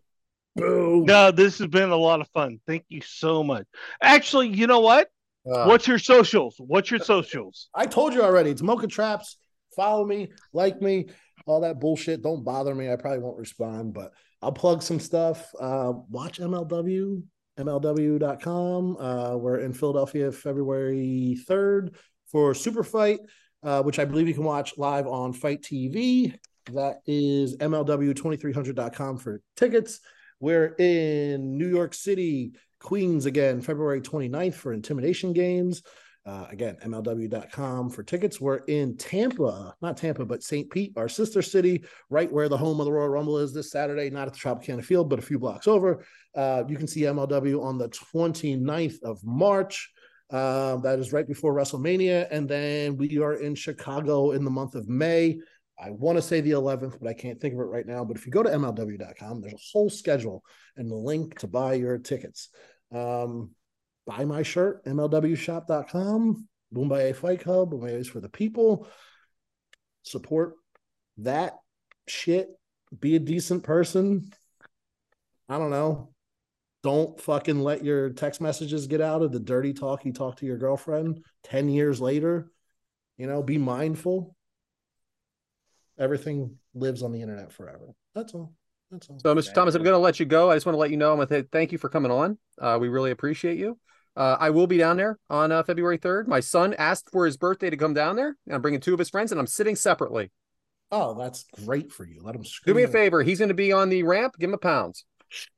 Boom. 0.57 1.05
No, 1.05 1.31
this 1.31 1.59
has 1.59 1.67
been 1.67 1.91
a 1.91 1.97
lot 1.97 2.21
of 2.21 2.29
fun. 2.29 2.61
Thank 2.67 2.85
you 2.89 3.01
so 3.01 3.43
much. 3.43 3.67
Actually, 4.01 4.49
you 4.49 4.67
know 4.67 4.81
what? 4.81 5.09
Uh, 5.51 5.65
What's 5.65 5.87
your 5.87 5.99
socials? 5.99 6.55
What's 6.59 6.91
your 6.91 7.01
socials? 7.01 7.69
I 7.75 7.87
told 7.87 8.15
you 8.15 8.23
already. 8.23 8.51
It's 8.51 8.63
Mocha 8.63 8.87
Traps. 8.87 9.37
Follow 9.75 10.07
me, 10.07 10.31
like 10.53 10.81
me, 10.81 11.07
all 11.47 11.61
that 11.63 11.81
bullshit. 11.81 12.23
Don't 12.23 12.45
bother 12.45 12.75
me. 12.75 12.91
I 12.91 12.97
probably 12.97 13.19
won't 13.19 13.37
respond, 13.37 13.93
but 13.93 14.13
I'll 14.41 14.53
plug 14.53 14.83
some 14.83 15.01
stuff. 15.01 15.51
Uh, 15.59 15.93
watch 16.09 16.39
MLW, 16.39 17.23
MLW.com. 17.59 18.97
Uh, 18.97 19.37
we're 19.37 19.59
in 19.59 19.73
Philadelphia 19.73 20.31
February 20.31 21.39
3rd 21.49 21.97
for 22.31 22.55
Super 22.55 22.85
Fight, 22.85 23.19
uh, 23.65 23.83
which 23.83 23.99
I 23.99 24.05
believe 24.05 24.29
you 24.29 24.35
can 24.35 24.45
watch 24.45 24.79
live 24.79 25.09
on 25.09 25.33
FITE 25.33 25.63
TV. 25.63 26.39
That 26.73 27.03
is 27.07 27.57
MLW2300.com 27.59 29.19
for 29.19 29.43
tickets. 29.57 30.01
We're 30.41 30.75
in 30.79 31.59
New 31.59 31.69
York 31.69 31.95
City, 31.95 32.53
Queens 32.81 33.27
again, 33.27 33.61
February 33.61 34.01
29th 34.01 34.55
for 34.55 34.73
Intimidation 34.73 35.33
Games. 35.33 35.83
Uh, 36.27 36.47
again, 36.51 36.77
MLW.com 36.83 37.91
for 37.91 38.03
tickets. 38.03 38.41
We're 38.41 38.65
in 38.65 38.97
Tampa, 38.97 39.75
not 39.83 39.99
Tampa, 39.99 40.25
but 40.25 40.43
St. 40.43 40.71
Pete, 40.71 40.95
our 40.97 41.09
sister 41.09 41.43
city, 41.43 41.85
right 42.09 42.33
where 42.33 42.49
the 42.49 42.57
home 42.57 42.81
of 42.81 42.87
the 42.87 42.93
Royal 42.93 43.11
Rumble 43.11 43.39
is 43.39 43.53
this 43.53 43.71
Saturday, 43.71 44.09
not 44.09 44.27
at 44.29 44.33
the 44.33 44.39
Tropicana 44.39 44.83
Field, 44.83 45.11
but 45.11 45.19
a 45.19 45.23
few 45.23 45.39
blocks 45.39 45.69
over. 45.69 46.03
Uh, 46.35 46.65
you 46.67 46.79
can 46.79 46.87
see 46.87 47.03
MLW 47.03 47.63
on 47.63 47.77
the 47.77 47.91
29th 47.91 49.03
of 49.03 49.23
March. 49.23 49.93
Uh, 50.31 50.77
that 50.79 50.99
is 50.99 51.13
right 51.13 51.29
before 51.29 51.55
WrestleMania. 51.55 52.27
And 52.31 52.49
then 52.49 52.97
we 52.97 53.19
are 53.19 53.35
in 53.35 53.55
Chicago 53.55 54.33
in 54.33 54.45
the 54.45 54.51
month 54.51 54.75
of 54.75 54.89
May. 54.89 55.39
I 55.79 55.91
want 55.91 56.17
to 56.17 56.23
say 56.23 56.41
the 56.41 56.53
11th, 56.53 57.01
but 57.01 57.09
I 57.09 57.15
can't 57.15 57.41
think 57.41 57.55
of 57.55 57.61
it 57.61 57.65
right 57.65 57.87
now. 57.87 58.05
But 58.05 58.17
if 58.17 58.27
you 58.27 58.33
go 58.33 58.43
to 58.43 58.51
MLW.com, 58.51 59.41
there's 59.41 59.55
a 59.55 59.59
whole 59.73 59.91
schedule 59.91 60.45
and 60.77 60.91
the 60.91 60.95
link 60.95 61.39
to 61.41 61.49
buy 61.49 61.75
your 61.75 61.99
tickets. 61.99 62.49
Um, 62.93 63.51
buy 64.07 64.25
my 64.25 64.43
shirt, 64.43 64.85
MLWshop.com, 64.85 66.49
Bomaye 66.73 67.17
Fight 67.17 67.41
Club, 67.41 67.73
Bomaye 67.73 67.99
is 67.99 68.09
for 68.09 68.21
the 68.21 68.29
people. 68.29 68.87
Support 70.03 70.55
that 71.19 71.55
shit. 72.07 72.49
Be 72.99 73.17
a 73.17 73.21
decent 73.21 73.65
person. 73.65 74.31
I 75.49 75.59
don't 75.59 75.71
know. 75.71 76.11
Don't 76.83 77.19
fucking 77.21 77.61
let 77.61 77.83
your 77.83 78.11
text 78.11 78.41
messages 78.41 78.87
get 78.87 79.01
out 79.01 79.23
of 79.23 79.33
the 79.33 79.41
dirty 79.41 79.73
talk 79.73 80.05
you 80.05 80.13
talk 80.13 80.37
to 80.37 80.47
your 80.47 80.59
girlfriend 80.59 81.25
10 81.45 81.71
years 81.71 82.01
later. 82.01 82.51
You 83.17 83.27
know, 83.27 83.43
be 83.43 83.59
mindful. 83.59 84.37
Everything 85.99 86.57
lives 86.75 87.03
on 87.03 87.13
the 87.13 87.23
internet 87.23 87.53
forever. 87.53 87.95
That's 88.15 88.35
all. 88.35 88.53
That's 88.91 89.09
all. 89.09 89.19
So, 89.21 89.35
Mr. 89.35 89.55
Thomas, 89.55 89.75
I'm 89.75 89.83
going 89.83 89.95
to 89.95 89.99
let 89.99 90.21
you 90.21 90.27
go. 90.27 90.51
I 90.51 90.57
just 90.57 90.67
want 90.67 90.75
to 90.75 90.81
let 90.81 90.91
you 90.91 90.97
know 90.97 91.11
I'm 91.11 91.17
going 91.17 91.29
to 91.29 91.35
say 91.35 91.45
thank 91.51 91.73
you 91.73 91.79
for 91.79 91.89
coming 91.89 92.11
on. 92.11 92.39
Uh, 92.61 92.79
we 92.81 92.89
really 92.89 93.11
appreciate 93.11 93.59
you. 93.59 93.79
Uh, 94.17 94.37
I 94.39 94.51
will 94.51 94.67
be 94.67 94.79
down 94.79 94.97
there 94.97 95.19
on 95.29 95.51
uh, 95.51 95.63
February 95.63 95.99
3rd. 95.99 96.29
My 96.29 96.41
son 96.41 96.75
asked 96.79 97.11
for 97.11 97.27
his 97.27 97.37
birthday 97.37 97.71
to 97.71 97.77
come 97.77 97.95
down 97.95 98.17
there. 98.17 98.37
And 98.47 98.55
I'm 98.55 98.63
bringing 98.63 98.81
two 98.81 98.93
of 98.93 98.99
his 98.99 99.11
friends, 99.11 99.33
and 99.33 99.41
I'm 99.41 99.47
sitting 99.47 99.77
separately. 99.77 100.31
Oh, 100.93 101.19
that's 101.19 101.45
great 101.65 101.93
for 101.93 102.07
you. 102.07 102.21
Let 102.23 102.37
him 102.37 102.45
Do 102.65 102.75
me 102.75 102.85
a 102.85 102.89
favor. 102.89 103.23
He's 103.23 103.39
going 103.39 103.49
to 103.49 103.55
be 103.55 103.73
on 103.73 103.89
the 103.89 104.05
ramp. 104.05 104.37
Give 104.39 104.51
him 104.51 104.55
a 104.55 104.59
pounds. 104.59 105.05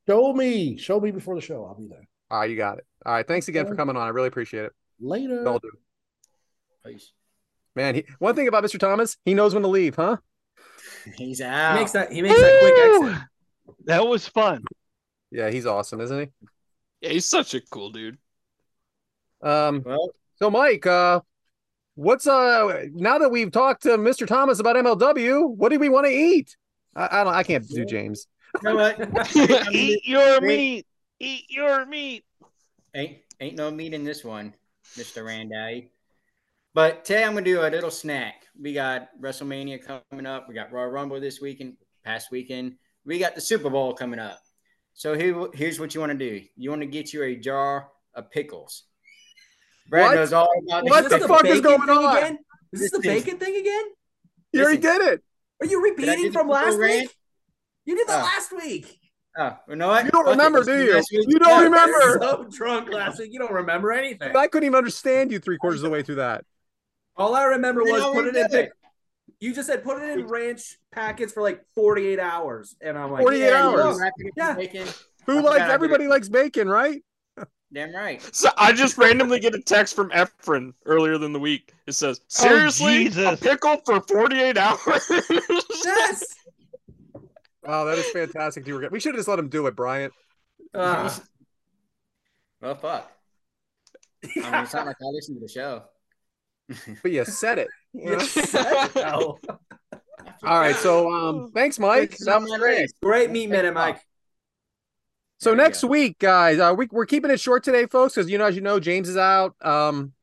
Show 0.07 0.33
me. 0.33 0.77
Show 0.77 0.99
me 0.99 1.11
before 1.11 1.35
the 1.35 1.41
show. 1.41 1.65
I'll 1.65 1.75
be 1.75 1.87
there. 1.87 2.07
All 2.31 2.39
right, 2.39 2.49
you 2.49 2.57
got 2.57 2.79
it. 2.79 2.85
All 3.05 3.13
right, 3.13 3.27
thanks 3.27 3.47
again 3.47 3.67
for 3.67 3.75
coming 3.75 3.95
on. 3.95 4.07
I 4.07 4.09
really 4.09 4.27
appreciate 4.27 4.65
it. 4.65 4.71
Later. 4.99 5.47
All 5.47 5.59
do. 5.59 5.71
Peace. 6.85 7.11
Man, 7.75 7.93
he, 7.93 8.05
one 8.17 8.35
thing 8.35 8.47
about 8.47 8.63
Mr. 8.63 8.79
Thomas, 8.79 9.17
he 9.23 9.35
knows 9.35 9.53
when 9.53 9.61
to 9.61 9.69
leave, 9.69 9.95
huh? 9.95 10.17
He's 11.15 11.41
out. 11.41 11.73
He 11.73 11.79
makes 11.79 11.91
that 11.91 12.11
he 12.11 12.21
makes 12.21 12.39
that 12.39 12.59
quick 12.59 13.09
exit. 13.13 13.27
That 13.85 14.07
was 14.07 14.27
fun. 14.27 14.63
Yeah, 15.31 15.49
he's 15.49 15.65
awesome, 15.65 16.01
isn't 16.01 16.19
he? 16.19 16.47
Yeah, 17.01 17.09
he's 17.11 17.25
such 17.25 17.53
a 17.53 17.61
cool 17.61 17.91
dude. 17.91 18.17
Um, 19.41 19.83
Well, 19.85 20.09
so 20.35 20.49
Mike, 20.49 20.85
uh, 20.85 21.21
what's 21.95 22.27
uh 22.27 22.85
now 22.93 23.17
that 23.19 23.29
we've 23.29 23.51
talked 23.51 23.83
to 23.83 23.89
Mr. 23.89 24.25
Thomas 24.27 24.59
about 24.59 24.75
MLW, 24.75 25.55
what 25.55 25.69
do 25.69 25.79
we 25.79 25.89
want 25.89 26.05
to 26.07 26.11
eat? 26.11 26.55
I, 26.95 27.21
I 27.21 27.23
don't 27.23 27.33
I 27.33 27.43
can't 27.43 27.67
do 27.67 27.85
James. 27.85 28.27
you 28.63 28.73
know? 28.73 28.79
I 28.79 29.67
Eat 29.71 30.01
your 30.05 30.41
meat. 30.41 30.85
Eat 31.19 31.45
your 31.49 31.85
meat. 31.85 32.23
ain't 32.95 33.19
ain't 33.39 33.55
no 33.55 33.71
meat 33.71 33.93
in 33.93 34.03
this 34.03 34.23
one, 34.23 34.53
Mister 34.97 35.23
Randall. 35.23 35.83
But 36.77 37.05
today 37.05 37.23
I'm 37.23 37.33
gonna 37.33 37.43
do 37.43 37.61
a 37.61 37.69
little 37.71 37.89
snack. 37.89 38.43
We 38.61 38.71
got 38.71 39.07
WrestleMania 39.19 39.79
coming 40.11 40.27
up. 40.27 40.47
We 40.47 40.53
got 40.53 40.71
Royal 40.71 40.91
Rumble 40.91 41.19
this 41.19 41.41
weekend, 41.41 41.73
past 42.05 42.29
weekend. 42.29 42.75
We 43.03 43.17
got 43.17 43.33
the 43.33 43.41
Super 43.41 43.71
Bowl 43.71 43.95
coming 43.95 44.19
up. 44.19 44.39
So 44.93 45.15
here, 45.15 45.47
here's 45.55 45.79
what 45.79 45.95
you 45.95 46.01
want 46.01 46.11
to 46.11 46.17
do. 46.19 46.39
You 46.55 46.69
want 46.69 46.83
to 46.83 46.85
get 46.85 47.13
you 47.13 47.23
a 47.23 47.35
jar 47.35 47.87
of 48.13 48.29
pickles. 48.29 48.83
Brad 49.89 50.05
What? 50.09 50.15
knows 50.17 50.33
all 50.33 50.47
about 50.67 50.83
What 50.83 51.09
this. 51.09 51.19
the 51.19 51.27
fuck 51.27 51.45
is 51.45 51.61
going 51.61 51.89
on? 51.89 52.15
Again? 52.17 52.37
Is 52.71 52.81
this 52.81 52.91
the 52.91 52.97
Listen. 52.99 53.11
bacon 53.11 53.39
thing 53.39 53.55
again? 53.55 53.83
You 54.51 54.61
already 54.61 54.77
did 54.77 55.01
it. 55.01 55.23
Are 55.59 55.65
you 55.65 55.83
Did 55.83 55.97
I 55.97 56.05
do 56.05 56.11
repeating 56.11 56.31
from 56.31 56.47
last 56.47 56.73
Super 56.73 56.83
week? 56.83 57.15
You 57.85 57.95
did 57.95 58.07
that 58.07 58.19
Oh. 58.21 58.23
last 58.23 58.51
week. 58.55 58.99
Oh, 59.35 59.57
you 59.67 59.77
know 59.77 59.87
what? 59.87 60.05
You 60.05 60.11
don't 60.11 60.27
remember, 60.27 60.63
do 60.63 60.77
you? 60.83 61.01
You 61.09 61.39
don't 61.39 61.63
remember. 61.63 61.97
You're 61.97 62.21
so 62.21 62.47
drunk 62.51 62.89
last 62.89 63.17
week, 63.17 63.33
you 63.33 63.39
don't 63.39 63.51
remember 63.51 63.91
anything. 63.91 64.35
I 64.35 64.45
couldn't 64.45 64.67
even 64.67 64.77
understand 64.77 65.31
you 65.31 65.39
three 65.39 65.57
quarters 65.57 65.81
of 65.81 65.85
the 65.85 65.89
way 65.89 66.03
through 66.03 66.15
that. 66.17 66.45
All 67.17 67.35
I 67.35 67.43
remember 67.45 67.83
was 67.83 68.03
put 68.13 68.27
it 68.27 68.35
in. 68.35 68.47
did 68.49 68.65
it. 68.65 68.71
You 69.39 69.53
just 69.53 69.67
said 69.67 69.83
put 69.83 70.01
it 70.01 70.09
in 70.17 70.27
ranch 70.27 70.77
packets 70.91 71.33
for 71.33 71.43
like 71.43 71.63
48 71.75 72.19
hours, 72.19 72.75
and 72.81 72.97
I'm 72.97 73.11
like, 73.11 73.21
48 73.23 73.45
yeah, 73.45 73.63
hours. 73.67 73.85
look. 73.85 73.99
Wrap 74.01 74.13
it 74.17 74.25
in 74.25 74.31
Yeah. 74.35 74.53
bacon. 74.55 74.87
Who 75.25 75.35
likes 75.35 75.47
forgot 75.47 75.61
I 75.61 75.65
did 75.67 75.73
everybody 75.73 76.03
it. 76.05 76.09
likes 76.09 76.29
bacon, 76.29 76.69
right? 76.69 77.03
Damn 77.73 77.93
right. 77.93 78.21
So 78.33 78.49
I 78.57 78.71
just 78.71 78.97
randomly 78.97 79.39
get 79.41 79.53
a 79.53 79.61
text 79.61 79.93
from 79.93 80.09
Efren 80.11 80.73
earlier 80.85 81.17
than 81.17 81.33
the 81.33 81.39
week. 81.39 81.73
It 81.85 81.91
says, 81.93 82.21
"Seriously, 82.29 83.07
a 83.07 83.35
pickle 83.35 83.81
for 83.85 83.99
48 84.01 84.57
hours." 84.57 85.11
Yes. 85.83 86.23
Oh, 87.65 87.85
that 87.85 87.97
is 87.97 88.09
fantastic. 88.11 88.65
You 88.65 88.75
were 88.75 88.89
we 88.89 88.99
should 88.99 89.13
have 89.13 89.19
just 89.19 89.27
let 89.27 89.37
him 89.39 89.49
do 89.49 89.67
it, 89.67 89.75
Bryant. 89.75 90.13
Uh, 90.73 91.13
Well, 92.61 92.75
fuck. 92.75 93.11
I 94.23 94.51
mean, 94.51 94.63
it's 94.63 94.73
not 94.73 94.85
like 94.87 94.95
I 95.01 95.05
listen 95.11 95.35
to 95.35 95.41
the 95.41 95.47
show. 95.47 95.83
But 97.01 97.11
you 97.11 97.25
said 97.25 97.59
it. 97.59 97.67
you 97.93 98.19
said 98.19 98.91
it. 98.95 99.03
All 100.43 100.59
right, 100.59 100.75
so 100.75 101.11
um, 101.11 101.51
thanks, 101.53 101.79
Mike. 101.79 102.13
It's 102.13 102.25
That 102.25 102.41
was 102.41 102.51
great. 102.59 102.81
list. 102.81 102.95
Great 103.01 103.31
meat 103.31 103.47
minute, 103.47 103.73
Mike. 103.73 104.01
So 105.39 105.51
There 105.51 105.57
next 105.57 105.83
week, 105.83 106.19
guys, 106.19 106.59
uh, 106.59 106.73
we, 106.77 106.87
we're 106.91 107.05
keeping 107.05 107.31
it 107.31 107.39
short 107.39 107.63
today, 107.63 107.85
folks, 107.85 108.15
because 108.15 108.29
you 108.29 108.37
know, 108.37 108.45
as 108.45 108.55
you 108.55 108.61
know, 108.61 108.79
James 108.79 109.07
is 109.07 109.17
out, 109.17 109.55
um, 109.61 110.13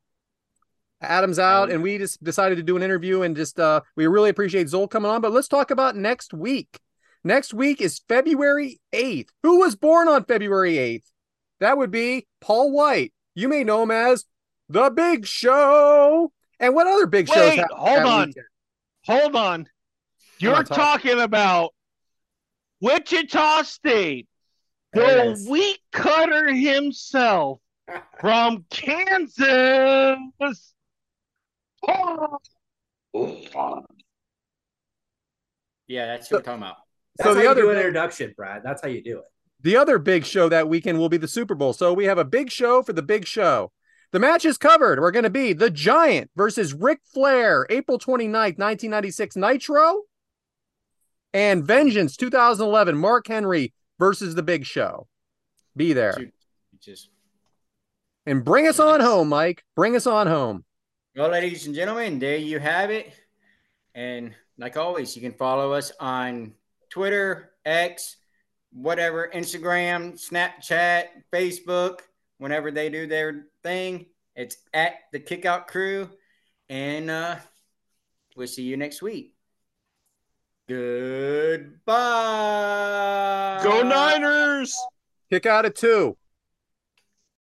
Adam's 1.00 1.38
out, 1.38 1.70
and 1.70 1.82
we 1.82 1.98
just 1.98 2.22
decided 2.22 2.56
to 2.56 2.62
do 2.62 2.76
an 2.76 2.82
interview 2.82 3.22
and 3.22 3.36
just 3.36 3.60
uh, 3.60 3.80
we 3.96 4.06
really 4.06 4.30
appreciate 4.30 4.66
Zoel 4.66 4.90
coming 4.90 5.10
on. 5.10 5.20
But 5.20 5.32
let's 5.32 5.48
talk 5.48 5.70
about 5.70 5.96
next 5.96 6.32
week. 6.34 6.80
Next 7.22 7.54
week 7.54 7.80
is 7.80 8.00
February 8.08 8.80
eighth. 8.92 9.30
Who 9.42 9.60
was 9.60 9.76
born 9.76 10.08
on 10.08 10.24
February 10.24 10.78
eighth? 10.78 11.10
That 11.60 11.78
would 11.78 11.90
be 11.90 12.26
Paul 12.40 12.72
Wight. 12.72 13.12
You 13.34 13.48
may 13.48 13.64
know 13.64 13.82
him 13.82 13.90
as 13.90 14.24
the 14.68 14.90
Big 14.90 15.26
Show. 15.26 16.32
And 16.60 16.74
what 16.74 16.86
other 16.86 17.06
big 17.06 17.28
shows? 17.28 17.56
Wait, 17.56 17.64
hold 17.70 18.04
on. 18.04 18.28
weekend? 18.28 18.46
Hold 19.06 19.36
on. 19.36 19.66
You're 20.38 20.52
not 20.52 20.66
talking. 20.66 21.10
talking 21.10 21.20
about 21.20 21.74
Wichita 22.80 23.62
State. 23.62 24.28
There 24.92 25.34
The 25.34 25.50
wheat 25.50 25.78
cutter 25.92 26.52
himself 26.52 27.60
from 28.20 28.64
Kansas. 28.70 30.18
Oh. 31.86 32.38
Yeah, 35.86 36.06
that's 36.06 36.30
what 36.30 36.38
we're 36.38 36.44
talking 36.44 36.62
about. 36.62 36.76
That's 37.16 37.28
So 37.28 37.34
how 37.34 37.34
the 37.34 37.42
you 37.42 37.48
other 37.48 37.62
do 37.62 37.70
an 37.70 37.76
introduction, 37.76 38.32
Brad. 38.36 38.62
That's 38.64 38.80
how 38.80 38.88
you 38.88 39.02
do 39.02 39.18
it. 39.18 39.24
The 39.60 39.76
other 39.76 39.98
big 39.98 40.24
show 40.24 40.48
that 40.48 40.68
weekend 40.68 40.98
will 40.98 41.08
be 41.08 41.16
the 41.16 41.28
Super 41.28 41.54
Bowl. 41.54 41.72
So 41.72 41.92
we 41.92 42.04
have 42.04 42.18
a 42.18 42.24
big 42.24 42.50
show 42.50 42.82
for 42.82 42.92
the 42.92 43.02
big 43.02 43.26
show. 43.26 43.72
The 44.14 44.20
match 44.20 44.44
is 44.44 44.56
covered. 44.56 45.00
We're 45.00 45.10
going 45.10 45.24
to 45.24 45.28
be 45.30 45.54
The 45.54 45.70
Giant 45.70 46.30
versus 46.36 46.72
Ric 46.72 47.00
Flair, 47.02 47.66
April 47.68 47.98
29th, 47.98 48.58
1996 48.58 49.34
Nitro. 49.34 50.02
And 51.32 51.64
Vengeance 51.64 52.16
2011, 52.16 52.96
Mark 52.96 53.26
Henry 53.26 53.72
versus 53.98 54.36
The 54.36 54.42
Big 54.44 54.66
Show. 54.66 55.08
Be 55.76 55.94
there. 55.94 56.30
Just 56.80 57.08
And 58.24 58.44
bring 58.44 58.68
us 58.68 58.78
on 58.78 59.00
home, 59.00 59.30
Mike. 59.30 59.64
Bring 59.74 59.96
us 59.96 60.06
on 60.06 60.28
home. 60.28 60.64
well, 61.16 61.30
ladies 61.30 61.66
and 61.66 61.74
gentlemen, 61.74 62.20
there 62.20 62.36
you 62.36 62.60
have 62.60 62.90
it. 62.90 63.12
And 63.96 64.32
like 64.58 64.76
always, 64.76 65.16
you 65.16 65.22
can 65.22 65.32
follow 65.32 65.72
us 65.72 65.90
on 65.98 66.52
Twitter, 66.88 67.50
X, 67.64 68.18
whatever, 68.72 69.28
Instagram, 69.34 70.12
Snapchat, 70.12 71.06
Facebook. 71.32 72.02
Whenever 72.38 72.70
they 72.70 72.88
do 72.88 73.06
their 73.06 73.46
thing, 73.62 74.06
it's 74.34 74.56
at 74.72 74.94
the 75.12 75.20
Kickout 75.20 75.68
Crew. 75.68 76.08
And 76.68 77.10
uh, 77.10 77.36
we'll 78.36 78.46
see 78.46 78.62
you 78.62 78.76
next 78.76 79.02
week. 79.02 79.34
Goodbye. 80.66 82.00
Go 83.62 83.82
Niners! 83.82 84.74
Kick 85.30 85.46
out 85.46 85.66
at 85.66 85.74
two. 85.74 86.16